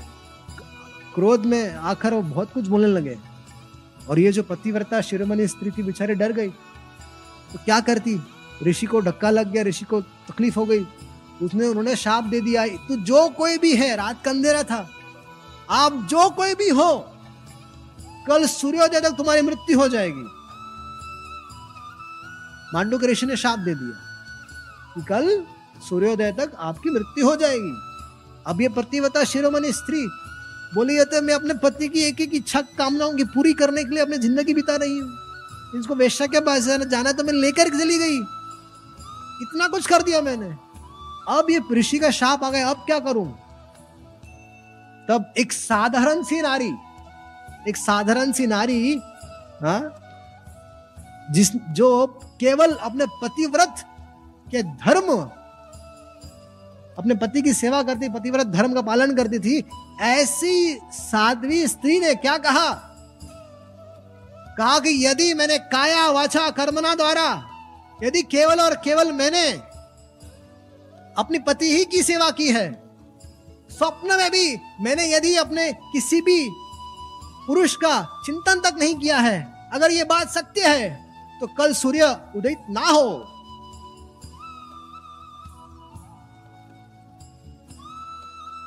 क्रोध 1.15 1.45
में 1.45 1.75
आकर 1.75 2.13
वो 2.13 2.21
बहुत 2.21 2.53
कुछ 2.53 2.67
बोलने 2.67 2.87
लगे। 2.87 3.17
और 4.09 4.19
ये 4.19 4.31
जो 4.31 4.43
पतिव्रता 4.43 5.01
शिरोमणि 5.01 5.47
स्त्री 5.47 5.71
थी 5.71 5.83
बेचारे 5.83 6.15
डर 6.15 6.31
गई। 6.31 6.49
तो 7.53 7.59
क्या 7.65 7.79
करती? 7.81 8.19
ऋषि 8.63 8.85
को 8.85 9.01
धक्का 9.01 9.29
लग 9.29 9.51
गया, 9.51 9.63
ऋषि 9.63 9.85
को 9.85 10.01
तकलीफ़ 10.01 10.55
हो 10.55 10.65
गई। 10.65 10.85
उसने, 11.41 11.67
उन्होंने 11.67 11.95
शाप 11.97 12.23
दे 12.25 12.41
दिया 12.41 12.65
तो 12.87 12.95
जो 13.03 13.27
कोई 13.31 13.57
भी 13.57 13.75
है, 13.75 13.95
रात 13.95 14.23
का 14.25 14.31
अंधेरा 14.31 14.63
था, 14.63 14.87
आप 15.69 15.93
जो 16.09 16.29
कोई 16.31 16.55
भी 16.55 16.69
हो, 16.71 16.91
कल 18.27 18.45
सूर्योदय 18.47 18.99
तक 19.01 19.15
तुम्हारी 19.17 19.41
मृत्यु 19.41 19.79
हो 19.79 19.87
जाएगी। 19.89 20.25
मांडू 22.73 22.97
के 22.97 23.07
ऋषि 23.07 23.25
ने 23.25 23.35
शाप 23.37 23.59
दे 23.59 23.73
दिया 23.75 24.93
कि 24.93 25.01
कल 25.05 25.43
सूर्योदय 25.81 26.31
तक 26.31 26.51
आपकी 26.61 26.89
मृत्यु 26.89 27.27
हो 27.27 27.35
जाएगी। 27.37 27.73
अब 28.45 28.61
ये 28.61 28.67
प्रतिवता 28.69 29.23
शिरोमणि 29.23 29.71
स्त्री 29.73 30.05
बोली 30.73 30.95
जाते 30.97 31.21
मैं 31.21 31.33
अपने 31.33 31.53
पति 31.63 31.87
की 31.89 31.99
एक 32.01 32.21
एक 32.21 32.33
इच्छा, 32.35 32.61
कामनाओं 32.61 33.13
की 33.13 33.23
पूरी 33.25 33.53
करने 33.53 33.83
के 33.83 33.89
लिए 33.89 34.01
अपनी 34.01 34.17
ज़िंदगी 34.19 34.53
बिता 34.53 34.75
रही 34.75 34.97
हूँ। 34.97 35.09
इसको 35.79 35.95
वेश्या 35.95 36.27
के 36.27 36.39
पास 36.39 36.63
जाना 36.63 37.11
तो 37.11 37.23
मैं 37.23 37.33
लेकर 37.33 37.69
चली 37.69 37.97
गई। 37.97 38.17
इतना 39.41 39.67
कुछ 39.67 39.87
कर 39.87 40.01
दिया 40.01 40.21
मैंने। 40.21 40.49
अब 41.37 41.47
ये 41.49 41.61
ऋषि 41.73 41.99
का 41.99 42.11
शाप 42.11 42.43
आ 42.43 42.49
गया, 42.49 42.69
अब 42.69 42.75
क्या 42.75 42.99
करूँ? 42.99 43.37
तब 45.09 45.33
एक 45.37 45.51
साधारण 45.51 46.23
सी 46.23 46.41
नारी, 46.41 46.73
एक 47.69 47.77
साधारण 47.77 48.31
सी 48.31 48.47
नारी, 48.47 48.95
हा? 49.61 49.97
जिस, 51.31 51.51
जो 51.55 52.07
केवल 52.39 52.75
अपने 52.75 53.05
पतिव्रत 53.05 53.75
के 54.51 54.63
धर्म, 54.63 55.21
अपने 56.97 57.15
पति 57.15 57.41
की 57.41 57.53
सेवा 57.53 57.83
करती, 57.83 58.09
पतिव्रत 58.09 58.47
धर्म 58.47 58.73
का 58.73 58.81
पालन 58.81 59.15
करती 59.15 59.39
थी, 59.39 59.69
ऐसी 60.01 60.79
साध्वी 60.93 61.67
स्त्री 61.67 61.99
ने 61.99 62.15
क्या 62.15 62.37
कहा? 62.37 62.90
कहा 64.61 64.79
कि 64.79 64.89
यदि 65.05 65.33
मैंने 65.33 65.57
काया 65.69 66.09
वाचा 66.11 66.49
कर्मना 66.49 66.93
द्वारा, 66.95 67.29
यदि 67.99 68.21
केवल 68.23 68.59
और 68.61 68.73
केवल 68.77 69.11
मैंने 69.11 69.45
अपनी 71.17 71.39
पति 71.39 71.65
ही 71.67 71.85
की 71.85 72.01
सेवा 72.03 72.29
की 72.31 72.49
है, 72.49 72.65
स्वप्न 73.69 74.17
में 74.17 74.29
भी 74.31 74.57
मैंने 74.81 75.05
यदि 75.07 75.35
अपने 75.35 75.71
किसी 75.73 76.19
भी 76.21 76.37
पुरुष 77.47 77.75
का 77.75 78.01
चिंतन 78.25 78.59
तक 78.59 78.77
नहीं 78.79 78.95
किया 78.95 79.17
है, 79.19 79.39
अगर 79.73 79.91
ये 79.91 80.03
बात 80.03 80.29
सत्य 80.29 80.67
है 80.67 80.89
तो 81.39 81.47
कल 81.57 81.73
सूर्य 81.73 82.09
उदित 82.35 82.65
ना 82.69 82.85
हो। 82.87 83.07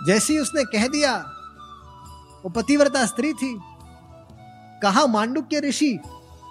जैसी 0.06 0.38
उसने 0.38 0.64
कह 0.72 0.86
दिया, 0.88 1.14
वो 2.44 2.50
पतिव्रता 2.52 3.04
स्त्री 3.06 3.32
थी। 3.34 3.52
कहा 4.84 5.06
मांडुक 5.06 5.46
के 5.46 5.60
ऋषि? 5.60 5.98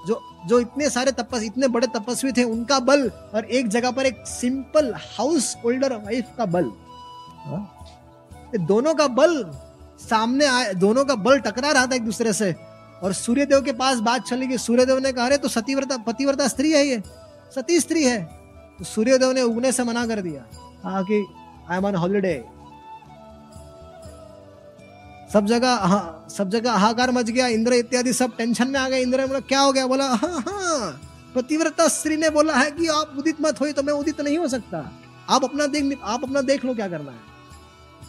जो 0.08 0.22
जो 0.46 0.60
इतने 0.60 0.90
सारे 0.90 1.12
तपस, 1.12 1.44
इतने 1.44 1.68
बड़े 1.68 1.88
तपस्वी 1.88 2.32
थे, 2.32 2.44
उनका 2.44 2.80
बल 2.80 3.10
और 3.10 3.46
एक 3.46 3.68
जगह 3.68 3.92
पर 3.92 4.06
एक 4.06 4.24
सिंपल 4.28 4.94
हाउस 4.94 5.56
होल्डर 5.64 5.94
वाइफ 5.94 6.26
का 6.38 6.46
बल। 6.46 6.72
हाँ? 7.46 7.78
दोनों 8.60 8.94
का 8.94 9.08
बल 9.08 9.52
सामने 10.10 10.46
आए, 10.46 10.74
दोनों 10.74 11.06
का 11.06 11.16
बल 11.16 11.40
टकरा 11.40 11.72
रहा 11.72 11.86
था 11.86 11.96
एक 11.96 12.06
दूसरे 12.06 12.34
से। 12.34 12.56
और 13.04 13.14
सूर्यदेव 13.14 13.62
के 13.62 13.72
पास 13.72 13.98
बात 13.98 14.22
चली 14.22 14.48
गई 14.48 14.58
सूर्यदेव 14.58 15.00
ने 15.00 15.12
कहा 15.12 15.30
तो 15.38 15.48
सतीव्रता, 15.48 15.98
पतिव्रता 15.98 16.48
स्त्री 16.48 16.72
है 16.72 16.88
ये। 16.88 17.02
सती 17.56 17.80
स्त्री 17.80 18.04
है। 18.04 18.24
तो 18.80 18.84
सूर्यदेव 18.84 19.32
ने 19.32 19.42
उगने 19.42 19.72
से 19.72 19.84
मना 19.84 20.08
कर 20.08 20.22
दिया। 20.22 20.42
कहा 20.84 21.02
कि 21.02 21.26
आई 21.70 21.78
एम 21.78 21.86
ऑन 21.86 21.96
हॉलीडे 21.96 22.46
सब 25.34 25.46
जगह 25.46 25.76
हाँ, 25.76 26.28
सब 26.30 26.50
जगह 26.50 26.72
हाहाकार 26.72 27.12
मच 27.12 27.30
गया 27.30 27.48
इंद्र 27.48 27.74
इत्यादि 27.74 28.14
सब 28.14 28.36
टेंशन 28.38 28.68
में 28.68 28.80
आ 28.80 28.88
गए। 28.90 29.02
इंद्र 29.02 29.26
बोला 29.28 29.40
क्या 29.42 29.60
हो 29.60 29.72
गया? 29.74 29.86
बोला 29.88 30.06
हाँ 30.06 30.40
हाँ 30.40 31.02
पतिव्रता 31.36 31.88
स्त्री 31.88 32.18
ने 32.18 32.30
बोला 32.30 32.54
है 32.54 32.72
कि 32.72 32.88
आप 32.88 33.14
उदित 33.18 33.42
मत 33.42 33.62
हो 33.62 33.72
तो 33.72 33.84
मैं 33.84 33.94
उदित 33.94 34.22
नहीं 34.22 34.38
हो 34.38 34.48
सकता। 34.48 34.92
आप 35.30 35.44
अपना 35.44 35.68
देख 35.68 36.00
आप 36.04 36.24
अपना 36.24 36.42
देख 36.42 36.66
लो 36.66 36.74
क्या 36.76 36.88
करना 36.88 37.12
है। 37.12 37.20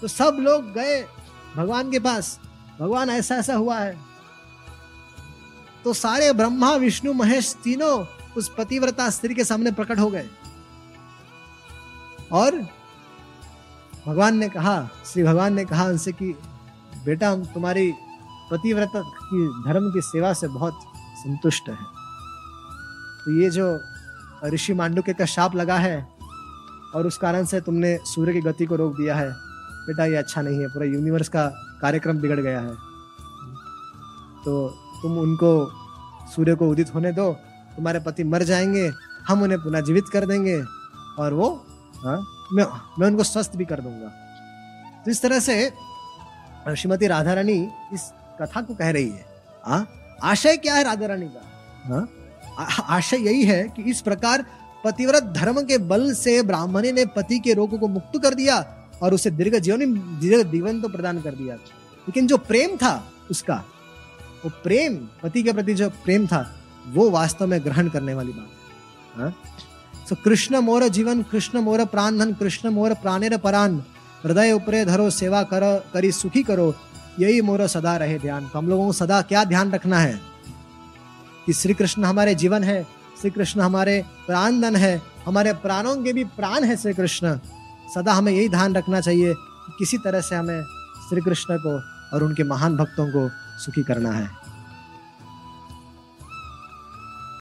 तो 0.00 0.08
सब 0.08 0.36
लोग 0.40 0.72
गए 0.72 1.02
भगवान 1.56 1.90
के 1.90 1.98
पास। 1.98 2.38
भगवान 2.80 3.10
ऐसा 3.10 3.36
ऐसा 3.36 3.54
हुआ 3.54 3.78
है। 3.78 3.96
तो 5.84 5.92
सारे 5.94 6.32
ब्रह्मा 6.32 6.74
विष्णु 6.76 7.12
महेश 7.12 7.54
तीनों 7.64 8.04
उस 8.36 8.54
पतिव्रता 8.58 9.10
स्त्री 9.10 9.34
के 9.34 9.44
सामने 9.44 9.70
प्रकट 9.72 9.98
हो 9.98 10.10
गए। 10.10 10.28
और 12.32 12.56
भगवान 14.06 14.36
ने 14.38 14.48
कहा 14.48 14.90
श्री 15.06 15.22
भगवान 15.22 15.54
ने 15.54 15.64
कहा 15.64 15.84
उनसे 15.84 16.12
कि 16.12 16.34
बेटा, 17.04 17.30
हम 17.30 17.44
तुम्हारी 17.44 17.92
पतिव्रता 18.50 19.00
की, 19.00 19.48
धर्म 19.48 19.90
की 19.90 20.00
सेवा 20.00 20.32
से 20.32 20.48
बहुत 20.48 20.80
संतुष्ट 21.16 21.68
है। 21.68 21.78
तो 23.24 23.40
ये 23.40 23.50
जो 23.50 23.80
ऋषि 24.44 24.74
मांडुके 24.74 25.12
का 25.12 25.24
शाप 25.24 25.56
लगा 25.56 25.76
है, 25.76 26.08
और 26.94 27.06
उस 27.06 27.18
कारण 27.18 27.44
से 27.44 27.60
तुमने 27.60 27.98
सूर्य 28.04 28.32
की 28.32 28.40
गति 28.40 28.66
को 28.66 28.76
रोक 28.76 28.96
दिया 28.96 29.16
है, 29.16 29.30
बेटा, 29.86 30.04
ये 30.04 30.16
अच्छा 30.16 30.42
नहीं 30.42 30.60
है। 30.60 30.66
पूरा 30.66 30.86
यूनिवर्स 30.86 31.28
का 31.28 31.46
कार्यक्रम 31.80 32.18
बिगड़ 32.18 32.40
गया 32.40 32.60
है। 32.60 32.74
तो 34.44 34.68
तुम 35.02 35.18
उनको, 35.18 35.70
सूर्य 36.34 36.54
को 36.54 36.68
उदित 36.68 36.94
होने 36.94 37.12
दो, 37.12 37.32
तुम्हारे 37.76 38.00
पति 38.00 38.24
मर 38.24 38.42
जाएँगे, 38.42 38.90
हम 39.28 39.42
उन्हें 39.42 39.60
पुनः 39.60 39.80
जीवित 39.80 40.04
कर 40.12 40.26
देंगे, 40.26 40.62
और 41.18 41.32
वो 41.32 41.66
हाँ 41.96 42.18
मैं 42.52 42.64
मैं 42.98 43.06
उनको 43.06 43.22
स्वस्थ 43.22 43.56
भी 43.56 43.64
कर 43.64 43.80
दूँगा। 43.80 44.08
तो 45.04 45.10
इस 45.10 45.22
तरह 45.22 45.40
से 45.40 45.72
श्रीमती 46.72 47.06
राधा 47.06 47.34
रानी 47.34 47.68
इस 47.92 48.12
कथा 48.40 48.62
को 48.62 48.74
कह 48.74 48.90
रही 48.90 49.08
है। 49.08 49.26
आ? 49.66 49.70
हाँ? 49.70 49.88
आशय 50.22 50.56
क्या 50.56 50.74
है 50.74 50.84
राधा 50.84 51.06
रानी 51.06 51.26
का? 51.26 51.42
हाँ? 51.84 52.08
आशय 52.88 53.16
यही 53.16 53.44
है 53.44 53.68
कि 53.68 53.82
इस 53.82 54.00
प्रकार 54.00 54.44
पतिव्रत 54.84 55.22
धर्म 55.22 55.62
के 55.62 55.78
बल 55.78 56.14
से 56.14 56.42
ब्राह्मणी 56.42 56.92
ने 56.92 57.06
पति 57.06 57.38
के 57.38 57.52
रोग 57.52 57.78
को 57.78 57.88
मुक्त 57.88 58.22
कर 58.22 58.34
दिया 58.34 58.76
और 59.02 59.14
उसे 59.14 59.30
दीर्घ 59.30 59.56
जीवन 59.56 59.78
दीर्घ 60.20 60.50
जीवन 60.50 60.80
तो 60.80 60.88
प्रदान 60.88 61.20
कर 61.20 61.34
दिया। 61.34 61.54
लेकिन 61.54 62.26
जो 62.26 62.36
प्रेम 62.36 62.76
था 62.76 63.12
उसका, 63.30 63.64
वो 64.44 64.50
प्रेम, 64.50 64.94
पति 65.22 65.42
के 65.42 65.52
प्रति 65.52 65.74
जो 65.74 65.88
प्रेम 65.88 66.26
था, 66.26 66.54
वो 66.88 67.10
वास्तव 67.10 67.46
में 67.46 67.64
ग्रहण 67.64 67.88
करने 67.88 68.14
वाली 68.14 68.32
बात 68.32 68.48
है। 69.18 69.34
सो 70.08 70.14
कृष्ण 70.14 70.58
मोर 70.58 70.88
जीवन, 70.88 71.22
कृष्ण 71.22 71.58
मोर 71.58 71.84
प्राण 71.84 72.18
धन, 72.18 72.32
कृष्ण 72.32 72.68
मोर 72.68 72.94
प्राणेर 72.94 73.36
परान। 73.36 73.84
हृदय 74.24 74.52
उपरे 74.52 74.84
धरो, 74.84 75.10
सेवा 75.10 75.42
करो, 75.42 75.90
करी 75.94 76.12
सुखी 76.12 76.42
करो, 76.42 76.74
यही 77.20 77.40
मोर 77.40 77.66
सदा 77.66 77.96
रहे 77.96 78.18
ध्यान। 78.18 78.48
तो 78.48 78.58
हम 78.58 78.68
लोगों 78.68 78.86
को 78.86 78.92
सदा 78.92 79.22
क्या 79.22 79.44
ध्यान 79.44 79.72
रखना 79.72 79.98
है? 79.98 80.20
कि 81.46 81.52
श्री 81.52 81.74
कृष्ण 81.74 82.04
हमारे 82.04 82.34
जीवन 82.34 82.64
है 82.64 82.82
श्री 83.20 83.30
कृष्ण 83.30 83.60
हमारे 83.60 84.04
प्राण 84.26 84.60
धन 84.60 84.76
है, 84.76 85.02
हमारे 85.26 85.52
प्राणों 85.52 86.02
के 86.02 86.12
भी 86.12 86.24
प्राण 86.24 86.64
है 86.64 86.76
श्री 86.76 86.94
कृष्ण 86.94 87.38
सदा 87.94 88.12
हमें 88.12 88.32
यही 88.32 88.48
ध्यान 88.48 88.74
रखना 88.74 89.00
चाहिए 89.00 89.34
कि 89.34 89.72
किसी 89.78 89.98
तरह 89.98 90.20
से 90.20 90.36
हमें 90.36 90.62
श्री 91.08 91.20
कृष्ण 91.20 91.56
को 91.58 91.78
और 92.16 92.24
उनके 92.24 92.44
महान 92.44 92.76
भक्तों 92.76 93.06
को 93.08 93.30
सुखी 93.58 93.82
करना 93.82 94.10
है। 94.10 94.43